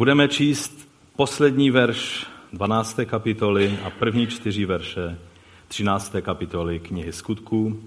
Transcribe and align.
Budeme 0.00 0.28
číst 0.28 0.88
poslední 1.16 1.70
verš 1.70 2.26
12. 2.52 3.00
kapitoly 3.06 3.78
a 3.84 3.90
první 3.90 4.26
čtyři 4.26 4.64
verše 4.64 5.18
13. 5.68 6.14
kapitoly 6.20 6.78
knihy 6.78 7.12
skutků. 7.12 7.80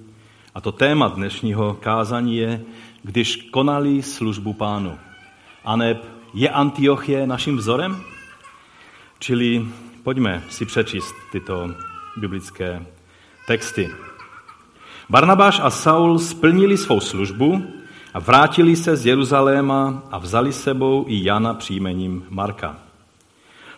A 0.56 0.62
to 0.62 0.72
téma 0.72 1.08
dnešního 1.08 1.74
kázání 1.74 2.38
je, 2.38 2.62
když 3.04 3.36
konali 3.36 4.02
službu 4.02 4.54
pánu. 4.54 4.98
Aneb 5.66 6.06
je 6.34 6.50
Antiochie 6.50 7.28
naším 7.28 7.58
vzorem? 7.58 8.02
Čili 9.20 9.66
pojďme 10.04 10.44
si 10.50 10.66
přečíst 10.66 11.16
tyto 11.32 11.76
biblické 12.18 12.86
texty. 13.48 13.90
Barnabáš 15.10 15.60
a 15.64 15.70
Saul 15.70 16.20
splnili 16.20 16.78
svou 16.78 17.00
službu 17.00 17.64
a 18.14 18.20
vrátili 18.20 18.76
se 18.76 18.96
z 18.96 19.06
Jeruzaléma 19.06 20.04
a 20.12 20.18
vzali 20.18 20.54
sebou 20.54 21.06
i 21.08 21.24
Jana 21.24 21.54
příjmením 21.54 22.26
Marka. 22.30 22.76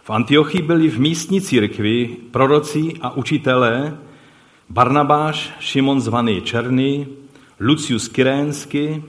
V 0.04 0.09
Antiochii 0.09 0.62
byli 0.62 0.90
v 0.90 1.00
místní 1.00 1.42
církvi 1.42 2.18
proroci 2.32 2.94
a 3.02 3.12
učitelé 3.12 3.98
Barnabáš, 4.70 5.54
Šimon 5.59 6.02
zvaný 6.02 6.42
Černý, 6.42 7.08
Lucius 7.59 8.08
Kyrénsky, 8.08 9.04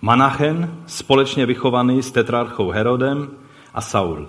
Manachen, 0.00 0.74
společně 0.86 1.46
vychovaný 1.46 2.02
s 2.02 2.10
tetrarchou 2.10 2.70
Herodem 2.70 3.30
a 3.74 3.80
Saul. 3.80 4.28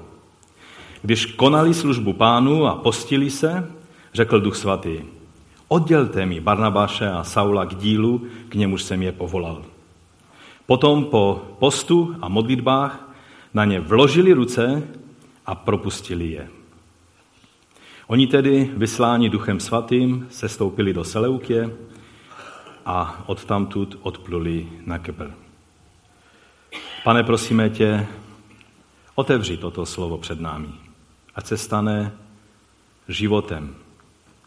Když 1.02 1.26
konali 1.26 1.74
službu 1.74 2.14
pánu 2.14 2.66
a 2.66 2.76
postili 2.76 3.30
se, 3.30 3.72
řekl 4.14 4.40
duch 4.40 4.56
svatý, 4.56 5.00
oddělte 5.68 6.26
mi 6.26 6.40
Barnabáše 6.40 7.10
a 7.10 7.24
Saula 7.24 7.66
k 7.66 7.76
dílu, 7.76 8.22
k 8.50 8.56
němuž 8.56 8.84
jsem 8.84 9.02
je 9.02 9.12
povolal. 9.12 9.75
Potom 10.66 11.06
po 11.06 11.56
postu 11.60 12.16
a 12.22 12.30
modlitbách 12.30 13.10
na 13.54 13.66
ně 13.66 13.80
vložili 13.80 14.34
ruce 14.34 14.88
a 15.46 15.56
propustili 15.56 16.32
je. 16.32 16.50
Oni 18.08 18.28
tedy, 18.28 18.72
vysláni 18.78 19.30
duchem 19.30 19.60
svatým, 19.60 20.28
se 20.30 20.50
stoupili 20.50 20.94
do 20.94 21.04
Seleukě 21.04 21.78
a 22.86 23.24
odtamtud 23.26 24.00
odpluli 24.02 24.70
na 24.86 25.00
Kepr. 25.00 25.32
Pane, 27.04 27.24
prosíme 27.24 27.70
tě, 27.70 28.08
otevři 29.16 29.58
toto 29.58 29.86
slovo 29.86 30.18
před 30.18 30.40
námi, 30.40 30.70
ať 31.36 31.46
se 31.46 31.58
stane 31.58 32.12
životem 33.08 33.76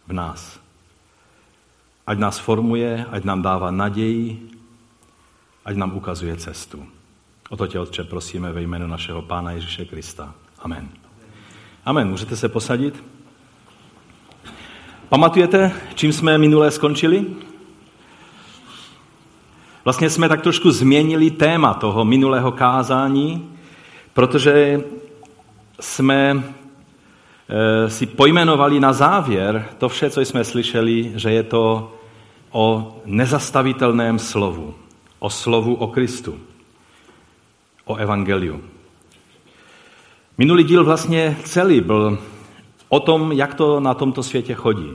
v 0.06 0.12
nás. 0.12 0.60
Ať 2.06 2.18
nás 2.18 2.38
formuje, 2.38 3.06
ať 3.10 3.24
nám 3.24 3.42
dává 3.42 3.70
naději, 3.70 4.57
ať 5.68 5.76
nám 5.76 5.96
ukazuje 5.96 6.36
cestu. 6.36 6.86
O 7.50 7.56
to 7.56 7.66
tě, 7.66 7.80
Otče, 7.80 8.04
prosíme 8.04 8.52
ve 8.52 8.62
jménu 8.62 8.86
našeho 8.86 9.22
Pána 9.22 9.50
Ježíše 9.50 9.84
Krista. 9.84 10.34
Amen. 10.58 10.88
Amen. 11.84 12.08
Můžete 12.08 12.36
se 12.36 12.48
posadit? 12.48 13.04
Pamatujete, 15.08 15.72
čím 15.94 16.12
jsme 16.12 16.38
minulé 16.38 16.70
skončili? 16.70 17.26
Vlastně 19.84 20.10
jsme 20.10 20.28
tak 20.28 20.42
trošku 20.42 20.70
změnili 20.70 21.30
téma 21.30 21.74
toho 21.74 22.04
minulého 22.04 22.52
kázání, 22.52 23.50
protože 24.14 24.80
jsme 25.80 26.42
eh, 27.48 27.90
si 27.90 28.06
pojmenovali 28.06 28.80
na 28.80 28.92
závěr 28.92 29.68
to 29.78 29.88
vše, 29.88 30.10
co 30.10 30.20
jsme 30.20 30.44
slyšeli, 30.44 31.12
že 31.16 31.30
je 31.30 31.42
to 31.42 31.92
o 32.50 32.96
nezastavitelném 33.04 34.18
slovu, 34.18 34.74
o 35.18 35.30
slovu 35.30 35.74
o 35.74 35.86
Kristu, 35.86 36.40
o 37.84 37.96
evangeliu. 37.96 38.62
Minulý 40.38 40.64
díl 40.64 40.84
vlastně 40.84 41.36
celý 41.44 41.80
byl 41.80 42.18
o 42.88 43.00
tom, 43.00 43.32
jak 43.32 43.54
to 43.54 43.80
na 43.80 43.94
tomto 43.94 44.22
světě 44.22 44.54
chodí. 44.54 44.90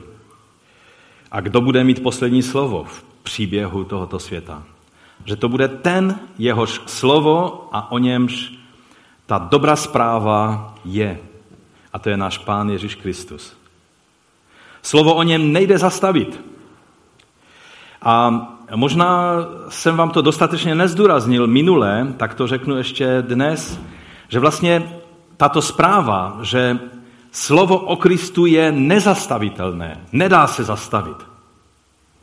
A 1.32 1.42
kdo 1.42 1.62
bude 1.62 1.84
mít 1.84 2.04
poslední 2.04 2.44
slovo 2.44 2.84
v 2.84 3.04
příběhu 3.24 3.84
tohoto 3.84 4.20
světa. 4.20 4.64
Že 5.26 5.36
to 5.36 5.50
bude 5.50 5.68
ten, 5.68 6.20
jehož 6.38 6.82
slovo 6.86 7.68
a 7.72 7.92
o 7.92 7.98
němž 7.98 8.54
ta 9.26 9.38
dobrá 9.38 9.76
zpráva 9.76 10.76
je. 10.86 11.20
A 11.94 12.00
to 12.00 12.10
je 12.10 12.18
náš 12.18 12.38
Pán 12.38 12.70
Ježíš 12.70 12.96
Kristus. 12.96 13.54
Slovo 14.82 15.16
o 15.16 15.24
něm 15.24 15.52
nejde 15.52 15.78
zastavit. 15.78 16.42
A 18.02 18.48
možná 18.76 19.36
jsem 19.70 19.98
vám 19.98 20.10
to 20.10 20.22
dostatečně 20.22 20.76
nezdůraznil 20.76 21.48
minule, 21.48 22.14
tak 22.18 22.34
to 22.34 22.48
řeknu 22.48 22.78
ještě 22.78 23.22
dnes, 23.22 23.80
že 24.28 24.40
vlastně 24.40 25.00
tato 25.38 25.62
zpráva, 25.62 26.38
že 26.42 26.80
slovo 27.32 27.78
o 27.78 27.96
Kristu 27.96 28.46
je 28.46 28.72
nezastavitelné, 28.72 30.02
nedá 30.12 30.48
se 30.48 30.64
zastavit. 30.64 31.18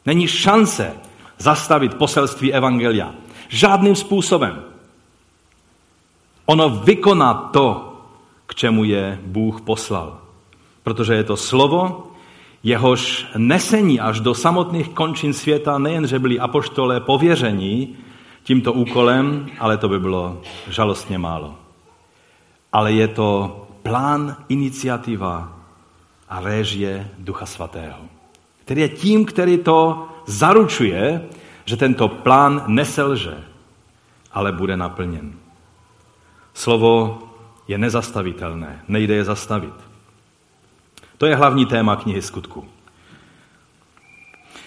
Není 0.06 0.26
šance 0.26 0.92
zastavit 1.38 1.94
poselství 1.94 2.52
Evangelia. 2.52 3.14
Žádným 3.48 3.96
způsobem. 3.96 4.62
Ono 6.46 6.70
vykoná 6.70 7.34
to, 7.34 7.96
k 8.46 8.54
čemu 8.54 8.84
je 8.84 9.18
Bůh 9.22 9.60
poslal. 9.60 10.18
Protože 10.82 11.14
je 11.14 11.24
to 11.24 11.36
slovo, 11.36 12.09
jehož 12.62 13.26
nesení 13.36 14.00
až 14.00 14.20
do 14.20 14.34
samotných 14.34 14.88
končin 14.88 15.32
světa 15.32 15.78
nejenže 15.78 16.18
byli 16.18 16.40
apoštolé 16.40 17.00
pověření 17.00 17.96
tímto 18.42 18.72
úkolem, 18.72 19.46
ale 19.58 19.76
to 19.76 19.88
by 19.88 20.00
bylo 20.00 20.40
žalostně 20.68 21.18
málo. 21.18 21.54
Ale 22.72 22.92
je 22.92 23.08
to 23.08 23.56
plán, 23.82 24.36
iniciativa 24.48 25.52
a 26.28 26.40
réžie 26.40 27.10
Ducha 27.18 27.46
Svatého, 27.46 27.98
který 28.64 28.80
je 28.80 28.88
tím, 28.88 29.24
který 29.24 29.58
to 29.58 30.08
zaručuje, 30.26 31.24
že 31.64 31.76
tento 31.76 32.08
plán 32.08 32.62
neselže, 32.66 33.44
ale 34.32 34.52
bude 34.52 34.76
naplněn. 34.76 35.32
Slovo 36.54 37.18
je 37.68 37.78
nezastavitelné, 37.78 38.82
nejde 38.88 39.14
je 39.14 39.24
zastavit. 39.24 39.89
To 41.20 41.26
je 41.26 41.36
hlavní 41.36 41.66
téma 41.66 41.96
knihy 41.96 42.22
skutku. 42.22 42.64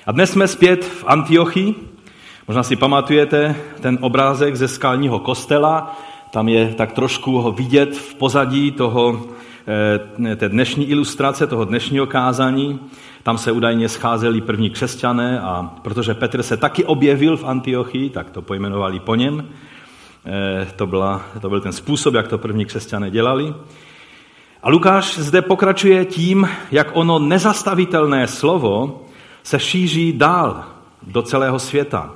A 0.06 0.12
dnes 0.12 0.32
jsme 0.32 0.48
zpět 0.48 0.86
v 0.86 1.04
Antiochii. 1.08 1.76
Možná 2.48 2.64
si 2.64 2.76
pamatujete 2.76 3.56
ten 3.82 3.98
obrázek 4.02 4.56
ze 4.56 4.68
skalního 4.68 5.20
kostela. 5.20 6.00
Tam 6.32 6.50
je 6.50 6.74
tak 6.74 6.92
trošku 6.92 7.32
ho 7.32 7.52
vidět 7.52 7.98
v 7.98 8.16
pozadí 8.16 8.72
toho, 8.72 9.26
eh, 10.26 10.36
té 10.36 10.50
dnešní 10.50 10.90
ilustrace, 10.90 11.48
toho 11.48 11.66
dnešního 11.66 12.08
kázání. 12.08 12.80
Tam 13.24 13.38
se 13.38 13.52
údajně 13.52 13.90
scházeli 13.90 14.42
první 14.42 14.70
křesťané 14.70 15.42
a 15.42 15.72
protože 15.82 16.14
Petr 16.14 16.44
se 16.44 16.58
taky 16.58 16.86
objevil 16.86 17.38
v 17.38 17.44
Antiochii, 17.44 18.10
tak 18.10 18.30
to 18.30 18.42
pojmenovali 18.42 19.00
po 19.00 19.16
něm. 19.16 19.50
Eh, 20.26 20.68
to, 20.76 20.88
byla, 20.88 21.22
to 21.42 21.50
byl 21.50 21.62
ten 21.62 21.72
způsob, 21.72 22.14
jak 22.14 22.28
to 22.28 22.38
první 22.38 22.66
křesťané 22.66 23.12
dělali. 23.12 23.54
A 24.64 24.70
Lukáš 24.70 25.18
zde 25.20 25.42
pokračuje 25.42 26.06
tím, 26.06 26.50
jak 26.72 26.88
ono 26.94 27.20
nezastavitelné 27.20 28.28
slovo 28.28 29.04
se 29.44 29.60
šíří 29.60 30.14
dál 30.14 30.64
do 31.08 31.22
celého 31.22 31.60
světa. 31.60 32.12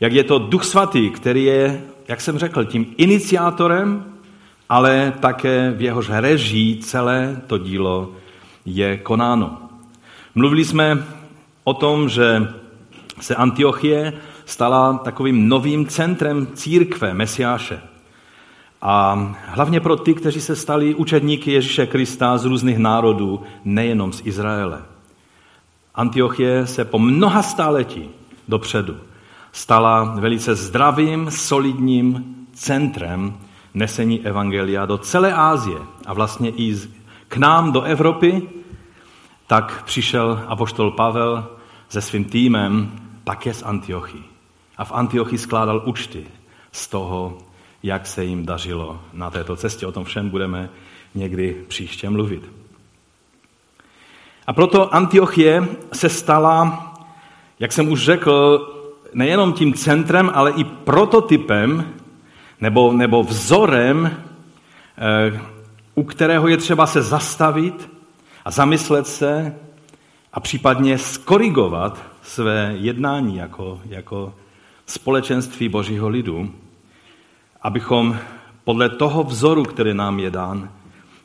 Jak 0.00 0.12
je 0.12 0.24
to 0.24 0.38
Duch 0.38 0.64
Svatý, 0.64 1.10
který 1.10 1.44
je, 1.44 1.82
jak 2.08 2.20
jsem 2.20 2.38
řekl, 2.38 2.64
tím 2.64 2.86
iniciátorem, 2.96 4.04
ale 4.68 5.12
také 5.20 5.70
v 5.70 5.82
jehož 5.82 6.10
režii 6.10 6.76
celé 6.76 7.40
to 7.46 7.58
dílo 7.58 8.12
je 8.64 8.96
konáno. 8.96 9.58
Mluvili 10.34 10.64
jsme 10.64 11.04
o 11.64 11.74
tom, 11.74 12.08
že 12.08 12.48
se 13.20 13.34
Antiochie 13.34 14.12
stala 14.44 14.98
takovým 14.98 15.48
novým 15.48 15.86
centrem 15.86 16.46
církve 16.54 17.14
Mesiáše. 17.14 17.93
A 18.86 19.28
hlavně 19.46 19.80
pro 19.80 19.96
ty, 19.96 20.14
kteří 20.14 20.40
se 20.40 20.56
stali 20.56 20.94
učedníky 20.94 21.52
Ježíše 21.52 21.86
Krista 21.86 22.38
z 22.38 22.44
různých 22.44 22.78
národů, 22.78 23.42
nejenom 23.64 24.12
z 24.12 24.26
Izraele. 24.26 24.82
Antiochie 25.94 26.66
se 26.66 26.84
po 26.84 26.98
mnoha 26.98 27.42
stáletí 27.42 28.08
dopředu 28.48 28.96
stala 29.52 30.04
velice 30.04 30.54
zdravým, 30.54 31.30
solidním 31.30 32.36
centrem 32.52 33.34
nesení 33.74 34.26
evangelia 34.26 34.86
do 34.86 34.98
celé 34.98 35.32
Ázie 35.32 35.78
a 36.06 36.14
vlastně 36.14 36.50
i 36.50 36.76
k 37.28 37.36
nám 37.36 37.72
do 37.72 37.82
Evropy, 37.82 38.48
tak 39.46 39.82
přišel 39.84 40.44
apoštol 40.46 40.90
Pavel 40.90 41.48
se 41.88 42.00
svým 42.00 42.24
týmem 42.24 42.92
také 43.24 43.54
z 43.54 43.62
Antiochy. 43.62 44.18
A 44.76 44.84
v 44.84 44.92
Antiochii 44.92 45.38
skládal 45.38 45.82
účty 45.84 46.26
z 46.72 46.88
toho, 46.88 47.38
jak 47.84 48.06
se 48.06 48.24
jim 48.24 48.46
dařilo 48.46 49.00
na 49.12 49.30
této 49.30 49.56
cestě. 49.56 49.86
O 49.86 49.92
tom 49.92 50.04
všem 50.04 50.30
budeme 50.30 50.70
někdy 51.14 51.64
příště 51.68 52.10
mluvit. 52.10 52.50
A 54.46 54.52
proto 54.52 54.94
Antiochie 54.94 55.68
se 55.92 56.08
stala, 56.08 56.92
jak 57.60 57.72
jsem 57.72 57.88
už 57.92 58.04
řekl, 58.04 58.68
nejenom 59.14 59.52
tím 59.52 59.74
centrem, 59.74 60.30
ale 60.34 60.50
i 60.50 60.64
prototypem 60.64 61.94
nebo, 62.60 62.92
nebo 62.92 63.22
vzorem 63.22 64.24
eh, 64.98 65.40
u 65.94 66.02
kterého 66.02 66.48
je 66.48 66.56
třeba 66.56 66.86
se 66.86 67.02
zastavit 67.02 67.90
a 68.44 68.50
zamyslet 68.50 69.06
se 69.06 69.54
a 70.32 70.40
případně 70.40 70.98
skorigovat 70.98 72.02
své 72.22 72.74
jednání 72.78 73.36
jako, 73.36 73.80
jako 73.84 74.34
společenství 74.86 75.68
Božího 75.68 76.08
lidu, 76.08 76.54
abychom 77.64 78.16
podle 78.64 78.88
toho 78.88 79.24
vzoru, 79.24 79.62
který 79.62 79.94
nám 79.94 80.18
je 80.18 80.30
dán, 80.30 80.70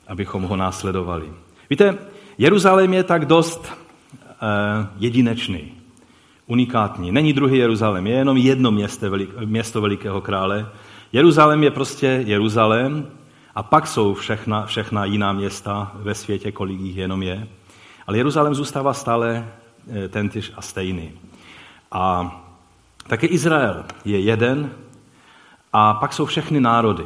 abychom 0.08 0.44
ho 0.44 0.56
následovali. 0.56 1.34
Víte, 1.70 1.98
Jeruzalém 2.38 2.94
je 2.94 3.04
tak 3.04 3.26
dost 3.26 3.60
uh, 3.62 4.88
jedinečný, 4.98 5.72
unikátní. 6.48 7.12
Není 7.12 7.34
druhý 7.34 7.58
Jeruzalém, 7.58 8.08
je 8.08 8.16
jenom 8.16 8.38
jedno 8.38 8.72
město, 8.72 9.08
město 9.46 9.82
velikého 9.82 10.22
krále. 10.22 10.70
Jeruzalém 11.14 11.64
je 11.64 11.72
prostě 11.72 12.24
Jeruzalém 12.26 13.08
a 13.56 13.64
pak 13.64 13.88
jsou 13.88 14.14
všechna, 14.14 14.66
všechna 14.66 15.06
jiná 15.06 15.34
města 15.34 15.92
ve 15.96 16.16
světě, 16.16 16.52
kolik 16.52 16.80
jich 16.80 16.98
jenom 16.98 17.24
je. 17.24 17.48
Ale 18.08 18.18
Jeruzalém 18.18 18.56
zůstává 18.56 18.94
stále 18.94 19.48
eh, 19.92 20.08
tentyž 20.08 20.52
a 20.56 20.62
stejný. 20.62 21.12
A 21.92 22.36
také 23.08 23.28
Izrael 23.28 23.86
je 24.06 24.20
jeden 24.20 24.72
a 25.74 25.94
pak 25.94 26.14
jsou 26.14 26.26
všechny 26.26 26.60
národy. 26.60 27.06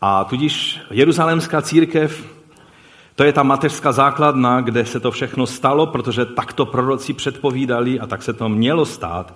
A 0.00 0.24
tudíž 0.24 0.80
Jeruzalémská 0.90 1.62
církev, 1.62 2.36
to 3.14 3.24
je 3.24 3.32
ta 3.32 3.42
mateřská 3.42 3.92
základna, 3.92 4.60
kde 4.60 4.86
se 4.86 5.00
to 5.00 5.10
všechno 5.10 5.46
stalo, 5.46 5.86
protože 5.86 6.24
takto 6.24 6.66
proroci 6.66 7.12
předpovídali 7.12 8.00
a 8.00 8.06
tak 8.06 8.22
se 8.22 8.32
to 8.32 8.48
mělo 8.48 8.86
stát, 8.86 9.34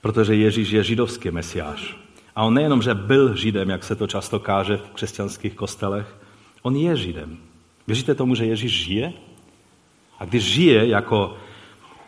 protože 0.00 0.34
Ježíš 0.34 0.70
je 0.70 0.82
židovský 0.82 1.30
mesiáš. 1.30 1.96
A 2.36 2.44
on 2.44 2.54
nejenom, 2.54 2.82
že 2.82 2.94
byl 2.94 3.36
židem, 3.36 3.70
jak 3.70 3.84
se 3.84 3.96
to 3.96 4.06
často 4.06 4.40
káže 4.40 4.76
v 4.76 4.90
křesťanských 4.90 5.54
kostelech, 5.54 6.16
on 6.62 6.76
je 6.76 6.96
židem. 6.96 7.36
Věříte 7.86 8.14
tomu, 8.14 8.34
že 8.34 8.44
Ježíš 8.44 8.84
žije? 8.84 9.12
A 10.18 10.24
když 10.24 10.44
žije 10.44 10.88
jako 10.88 11.36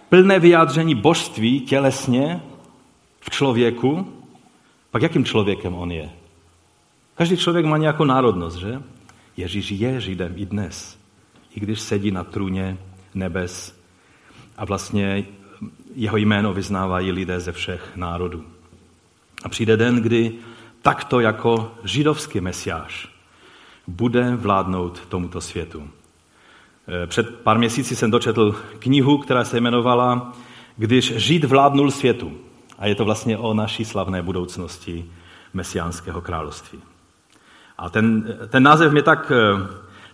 plné 0.09 0.39
vyjádření 0.39 0.95
božství 0.95 1.61
tělesně 1.61 2.41
v 3.21 3.31
člověku, 3.31 4.20
pak 4.91 5.03
jakým 5.03 5.25
člověkem 5.25 5.75
on 5.75 5.93
je? 5.93 6.11
Každý 7.15 7.37
člověk 7.37 7.67
má 7.67 7.77
nějakou 7.77 8.05
národnost, 8.05 8.57
že? 8.57 8.83
Ježíš 9.37 9.71
je 9.71 10.01
Židem 10.01 10.33
i 10.37 10.47
dnes, 10.47 10.99
i 11.55 11.61
když 11.61 11.81
sedí 11.81 12.11
na 12.11 12.25
trůně 12.25 12.79
nebes 13.15 13.81
a 14.57 14.65
vlastně 14.65 15.25
jeho 15.95 16.17
jméno 16.17 16.55
vyznávají 16.55 17.13
lidé 17.13 17.41
ze 17.41 17.53
všech 17.53 17.97
národů. 17.97 18.45
A 19.45 19.49
přijde 19.49 19.77
den, 19.77 19.97
kdy 19.97 20.33
takto 20.83 21.21
jako 21.21 21.75
židovský 21.85 22.41
mesiáš 22.41 23.09
bude 23.87 24.37
vládnout 24.37 25.01
tomuto 25.09 25.41
světu. 25.41 25.91
Eh, 26.89 27.07
před 27.07 27.41
pár 27.41 27.59
měsíci 27.59 27.97
jsem 27.97 28.11
dočetl 28.11 28.53
knihu, 28.79 29.19
která 29.19 29.45
se 29.45 29.57
jmenovala 29.57 30.33
Když 30.77 31.17
Žid 31.17 31.45
vládnul 31.45 31.91
světu. 31.91 32.39
A 32.81 32.87
je 32.87 32.95
to 32.95 33.05
vlastně 33.05 33.39
o 33.39 33.55
naší 33.55 33.85
slavné 33.85 34.23
budoucnosti 34.23 35.11
mesiánského 35.55 36.21
království. 36.21 36.79
A 37.79 37.91
ten, 37.91 38.37
ten 38.49 38.63
název 38.63 38.93
mě 38.93 39.03
tak, 39.03 39.33
eh, 39.35 39.67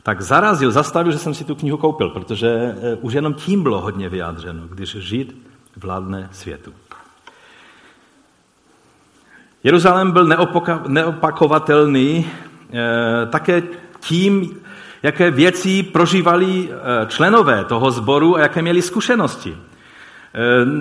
tak 0.02 0.22
zarazil, 0.22 0.70
zastavil, 0.70 1.12
že 1.12 1.18
jsem 1.18 1.34
si 1.34 1.44
tu 1.44 1.54
knihu 1.54 1.76
koupil, 1.76 2.10
protože 2.10 2.48
eh, 2.48 2.96
už 3.00 3.12
jenom 3.12 3.34
tím 3.34 3.62
bylo 3.62 3.80
hodně 3.80 4.08
vyjádřeno, 4.08 4.62
když 4.68 4.96
Žid 4.96 5.36
vládne 5.76 6.28
světu. 6.32 6.72
Jeruzalém 9.64 10.10
byl 10.10 10.26
neopakovatelný 10.86 12.26
eh, 12.26 13.26
také 13.26 13.62
tím, 14.00 14.60
jaké 15.02 15.30
věci 15.30 15.82
prožívali 15.82 16.70
členové 17.08 17.64
toho 17.64 17.90
sboru 17.90 18.36
a 18.36 18.40
jaké 18.40 18.62
měli 18.62 18.82
zkušenosti. 18.82 19.56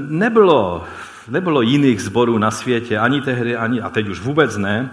Nebylo, 0.10 0.84
nebylo 1.28 1.62
jiných 1.62 2.02
sborů 2.02 2.38
na 2.38 2.52
světě, 2.52 3.00
ani 3.00 3.22
tehdy, 3.22 3.56
ani, 3.56 3.82
a 3.82 3.90
teď 3.90 4.10
už 4.10 4.20
vůbec 4.20 4.58
ne, 4.58 4.92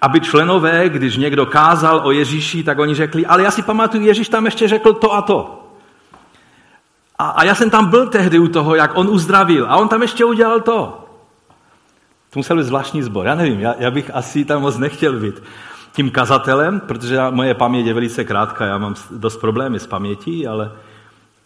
aby 0.00 0.20
členové, 0.20 0.88
když 0.88 1.16
někdo 1.16 1.46
kázal 1.46 2.00
o 2.04 2.10
Ježíši, 2.10 2.62
tak 2.62 2.78
oni 2.78 2.94
řekli, 2.94 3.26
ale 3.26 3.42
já 3.42 3.50
si 3.50 3.62
pamatuju, 3.62 4.06
Ježíš 4.06 4.28
tam 4.28 4.44
ještě 4.44 4.68
řekl 4.68 4.92
to 4.92 5.14
a 5.14 5.22
to. 5.22 5.62
A, 7.18 7.28
a 7.28 7.44
já 7.44 7.54
jsem 7.54 7.70
tam 7.70 7.86
byl 7.86 8.06
tehdy 8.06 8.38
u 8.38 8.48
toho, 8.48 8.74
jak 8.74 8.96
on 8.96 9.08
uzdravil. 9.08 9.66
A 9.68 9.76
on 9.76 9.88
tam 9.88 10.02
ještě 10.02 10.24
udělal 10.24 10.60
to. 10.60 11.06
To 12.30 12.38
musel 12.38 12.56
být 12.56 12.64
zvláštní 12.64 13.02
zbor. 13.02 13.26
Já 13.26 13.34
nevím, 13.34 13.60
já, 13.60 13.74
já 13.78 13.90
bych 13.90 14.10
asi 14.14 14.44
tam 14.44 14.62
moc 14.62 14.78
nechtěl 14.78 15.20
být 15.20 15.42
tím 15.92 16.10
kazatelem, 16.10 16.80
protože 16.80 17.18
moje 17.30 17.54
paměť 17.54 17.86
je 17.86 17.94
velice 17.94 18.24
krátká, 18.24 18.66
já 18.66 18.78
mám 18.78 18.94
dost 19.10 19.36
problémy 19.36 19.80
s 19.80 19.86
pamětí, 19.86 20.46
ale, 20.46 20.72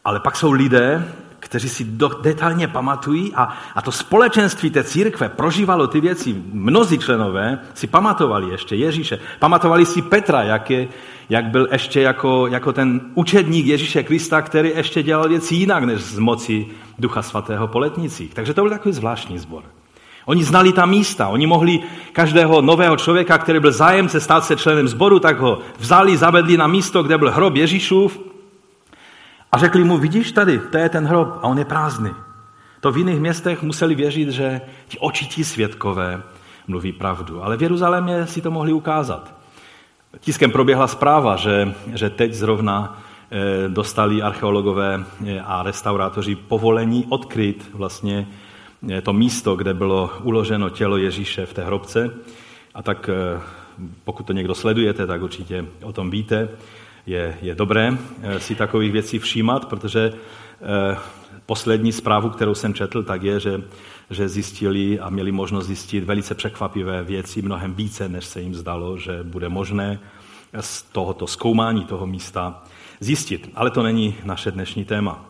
ale 0.05 0.21
pak 0.21 0.37
jsou 0.37 0.53
lidé, 0.53 1.13
kteří 1.41 1.69
si 1.69 1.85
do, 1.85 2.09
detailně 2.09 2.69
pamatují 2.69 3.33
a, 3.35 3.49
a 3.75 3.83
to 3.83 3.93
společenství 3.93 4.71
té 4.71 4.85
církve 4.85 5.29
prožívalo 5.29 5.87
ty 5.87 6.01
věci. 6.01 6.43
Mnozí 6.53 6.99
členové 6.99 7.59
si 7.75 7.87
pamatovali 7.87 8.51
ještě 8.51 8.77
Ježíše. 8.77 9.19
Pamatovali 9.39 9.87
si 9.87 10.03
Petra, 10.03 10.43
jak, 10.43 10.71
je, 10.71 10.89
jak 11.29 11.45
byl 11.45 11.69
ještě 11.73 12.01
jako, 12.01 12.47
jako 12.47 12.73
ten 12.73 13.01
učedník 13.15 13.67
Ježíše 13.67 14.03
Krista, 14.03 14.43
který 14.43 14.73
ještě 14.75 15.03
dělal 15.03 15.29
věci 15.29 15.55
jinak 15.55 15.85
než 15.85 16.01
z 16.01 16.19
moci 16.19 16.67
Ducha 16.99 17.23
Svatého 17.23 17.69
po 17.69 17.79
letnicích. 17.79 18.35
Takže 18.35 18.55
to 18.55 18.63
byl 18.63 18.71
takový 18.71 18.95
zvláštní 18.95 19.39
sbor. 19.39 19.63
Oni 20.27 20.45
znali 20.45 20.73
ta 20.73 20.87
místa, 20.87 21.29
oni 21.29 21.47
mohli 21.47 21.81
každého 22.13 22.63
nového 22.63 22.97
člověka, 22.97 23.39
který 23.39 23.61
byl 23.61 23.73
zájemce 23.73 24.21
stát 24.21 24.45
se 24.45 24.57
členem 24.57 24.89
sboru, 24.89 25.19
tak 25.19 25.39
ho 25.39 25.59
vzali, 25.79 26.17
zavedli 26.17 26.57
na 26.57 26.67
místo, 26.67 27.03
kde 27.03 27.19
byl 27.19 27.31
hrob 27.31 27.57
Ježíšův 27.57 28.30
a 29.53 29.59
řekli 29.59 29.85
mu, 29.85 29.99
vidíš 29.99 30.33
tady, 30.33 30.59
to 30.59 30.79
je 30.79 30.89
ten 30.89 31.07
hrob 31.07 31.29
a 31.29 31.49
on 31.49 31.59
je 31.59 31.65
prázdný. 31.65 32.11
To 32.81 32.93
v 32.93 32.97
jiných 32.97 33.21
městech 33.21 33.63
museli 33.63 33.95
věřit, 33.95 34.29
že 34.29 34.61
ti 34.89 34.99
očití 34.99 35.45
světkové 35.45 36.23
mluví 36.67 36.93
pravdu. 36.93 37.45
Ale 37.45 37.57
v 37.57 37.63
Jeruzalémě 37.63 38.27
si 38.27 38.41
to 38.41 38.51
mohli 38.51 38.73
ukázat. 38.73 39.35
Tiskem 40.21 40.51
proběhla 40.51 40.87
zpráva, 40.87 41.37
že, 41.37 41.75
že 41.95 42.11
teď 42.11 42.35
zrovna 42.35 43.03
eh, 43.31 43.69
dostali 43.69 44.23
archeologové 44.23 45.05
eh, 45.27 45.41
a 45.41 45.63
restaurátoři 45.63 46.35
povolení 46.35 47.07
odkryt 47.09 47.71
vlastně 47.73 48.27
eh, 48.91 49.01
to 49.01 49.13
místo, 49.13 49.57
kde 49.57 49.75
bylo 49.75 50.11
uloženo 50.23 50.71
tělo 50.71 50.97
Ježíše 50.97 51.47
v 51.47 51.55
té 51.55 51.65
hrobce. 51.65 52.11
A 52.75 52.83
tak 52.83 53.11
pokud 54.05 54.27
to 54.27 54.33
někdo 54.33 54.55
sledujete, 54.55 55.07
tak 55.07 55.23
určitě 55.23 55.65
o 55.83 55.93
tom 55.93 56.11
víte 56.11 56.49
je, 57.07 57.39
je 57.43 57.55
dobré 57.55 57.99
eh, 58.23 58.41
si 58.41 58.55
takových 58.55 58.93
věcí 58.93 59.19
všímat, 59.19 59.65
protože 59.65 60.13
eh, 60.13 60.97
poslední 61.47 61.93
zprávu, 61.93 62.31
kterou 62.31 62.55
jsem 62.55 62.75
četl, 62.75 63.03
tak 63.03 63.23
je, 63.23 63.41
že, 63.41 63.63
že 64.11 64.29
zjistili 64.29 65.01
a 65.01 65.11
měli 65.11 65.33
možnost 65.33 65.67
zjistit 65.67 66.05
velice 66.05 66.35
překvapivé 66.35 67.03
věci, 67.03 67.43
mnohem 67.43 67.75
více, 67.75 68.09
než 68.09 68.25
se 68.25 68.41
jim 68.41 68.55
zdalo, 68.55 68.99
že 68.99 69.23
bude 69.23 69.49
možné 69.49 69.99
z 70.61 70.83
tohoto 70.83 71.27
zkoumání 71.27 71.85
toho 71.85 72.07
místa 72.07 72.63
zjistit. 73.01 73.51
Ale 73.55 73.71
to 73.71 73.83
není 73.83 74.15
naše 74.25 74.51
dnešní 74.51 74.85
téma. 74.85 75.25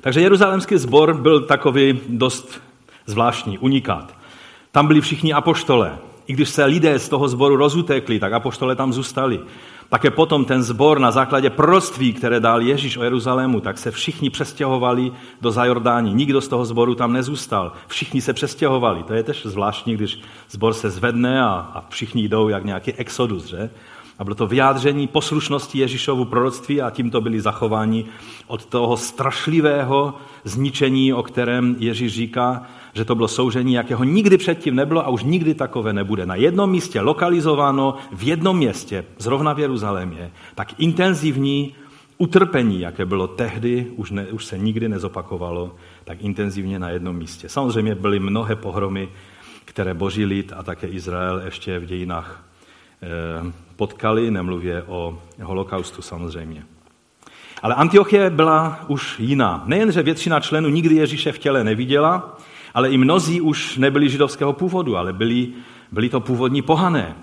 Takže 0.00 0.20
jeruzalémský 0.20 0.76
sbor 0.76 1.14
byl 1.14 1.40
takový 1.40 2.00
dost 2.08 2.62
zvláštní, 3.06 3.58
unikát. 3.58 4.14
Tam 4.72 4.86
byli 4.86 5.00
všichni 5.00 5.32
apoštole. 5.32 5.98
I 6.26 6.32
když 6.32 6.48
se 6.48 6.64
lidé 6.64 6.98
z 6.98 7.08
toho 7.08 7.28
sboru 7.28 7.56
rozutekli, 7.56 8.18
tak 8.18 8.32
apoštole 8.32 8.76
tam 8.76 8.92
zůstali. 8.92 9.40
Také 9.88 10.10
potom 10.10 10.44
ten 10.44 10.62
zbor 10.62 10.98
na 10.98 11.10
základě 11.10 11.50
proroctví, 11.50 12.12
které 12.12 12.40
dal 12.40 12.62
Ježíš 12.62 12.96
o 12.96 13.02
Jeruzalému, 13.02 13.60
tak 13.60 13.78
se 13.78 13.90
všichni 13.90 14.30
přestěhovali 14.30 15.12
do 15.40 15.50
Zajordání. 15.50 16.14
Nikdo 16.14 16.40
z 16.40 16.48
toho 16.48 16.64
zboru 16.64 16.94
tam 16.94 17.12
nezůstal. 17.12 17.72
Všichni 17.86 18.20
se 18.20 18.32
přestěhovali. 18.32 19.02
To 19.02 19.14
je 19.14 19.22
tež 19.22 19.46
zvláštní, 19.46 19.94
když 19.94 20.20
zbor 20.50 20.74
se 20.74 20.90
zvedne 20.90 21.42
a, 21.42 21.70
a 21.74 21.84
všichni 21.88 22.28
jdou 22.28 22.48
jak 22.48 22.64
nějaký 22.64 22.92
exodus, 22.92 23.44
že? 23.44 23.70
A 24.18 24.24
bylo 24.24 24.34
to 24.34 24.46
vyjádření 24.46 25.06
poslušnosti 25.06 25.78
Ježíšovu 25.78 26.24
proroctví 26.24 26.82
a 26.82 26.90
tímto 26.90 27.20
byli 27.20 27.40
zachováni 27.40 28.04
od 28.46 28.66
toho 28.66 28.96
strašlivého 28.96 30.14
zničení, 30.44 31.12
o 31.12 31.22
kterém 31.22 31.76
Ježíš 31.78 32.12
říká, 32.12 32.62
že 32.96 33.04
to 33.04 33.14
bylo 33.14 33.28
soužení, 33.28 33.72
jakého 33.72 34.04
nikdy 34.04 34.38
předtím 34.38 34.74
nebylo 34.74 35.06
a 35.06 35.08
už 35.08 35.22
nikdy 35.22 35.54
takové 35.54 35.92
nebude. 35.92 36.26
Na 36.26 36.34
jednom 36.34 36.70
místě 36.70 37.00
lokalizováno, 37.00 37.94
v 38.12 38.22
jednom 38.22 38.56
městě, 38.56 39.04
zrovna 39.18 39.52
v 39.52 39.58
Jeruzalémě, 39.58 40.30
tak 40.54 40.80
intenzivní 40.80 41.74
utrpení, 42.18 42.80
jaké 42.80 43.06
bylo 43.06 43.26
tehdy, 43.26 43.86
už, 43.96 44.10
ne, 44.10 44.26
už 44.26 44.44
se 44.44 44.58
nikdy 44.58 44.88
nezopakovalo, 44.88 45.74
tak 46.04 46.22
intenzivně 46.22 46.78
na 46.78 46.90
jednom 46.90 47.16
místě. 47.16 47.48
Samozřejmě 47.48 47.94
byly 47.94 48.20
mnohé 48.20 48.56
pohromy, 48.56 49.08
které 49.64 49.94
boží 49.94 50.24
lid 50.24 50.52
a 50.56 50.62
také 50.62 50.86
Izrael 50.86 51.42
ještě 51.44 51.78
v 51.78 51.86
dějinách 51.86 52.44
eh, 53.02 53.52
potkali, 53.76 54.30
nemluvě 54.30 54.82
o 54.82 55.18
holokaustu 55.42 56.02
samozřejmě. 56.02 56.64
Ale 57.62 57.74
Antiochie 57.74 58.30
byla 58.30 58.80
už 58.88 59.20
jiná. 59.20 59.62
Nejen, 59.66 59.92
že 59.92 60.02
většina 60.02 60.40
členů 60.40 60.68
nikdy 60.68 60.94
Ježíše 60.94 61.32
v 61.32 61.38
těle 61.38 61.64
neviděla, 61.64 62.38
ale 62.76 62.90
i 62.90 62.98
mnozí 62.98 63.40
už 63.40 63.76
nebyli 63.76 64.08
židovského 64.08 64.52
původu, 64.52 64.96
ale 64.96 65.12
byli, 65.12 65.48
byli 65.92 66.08
to 66.08 66.20
původní 66.20 66.62
pohané. 66.62 67.16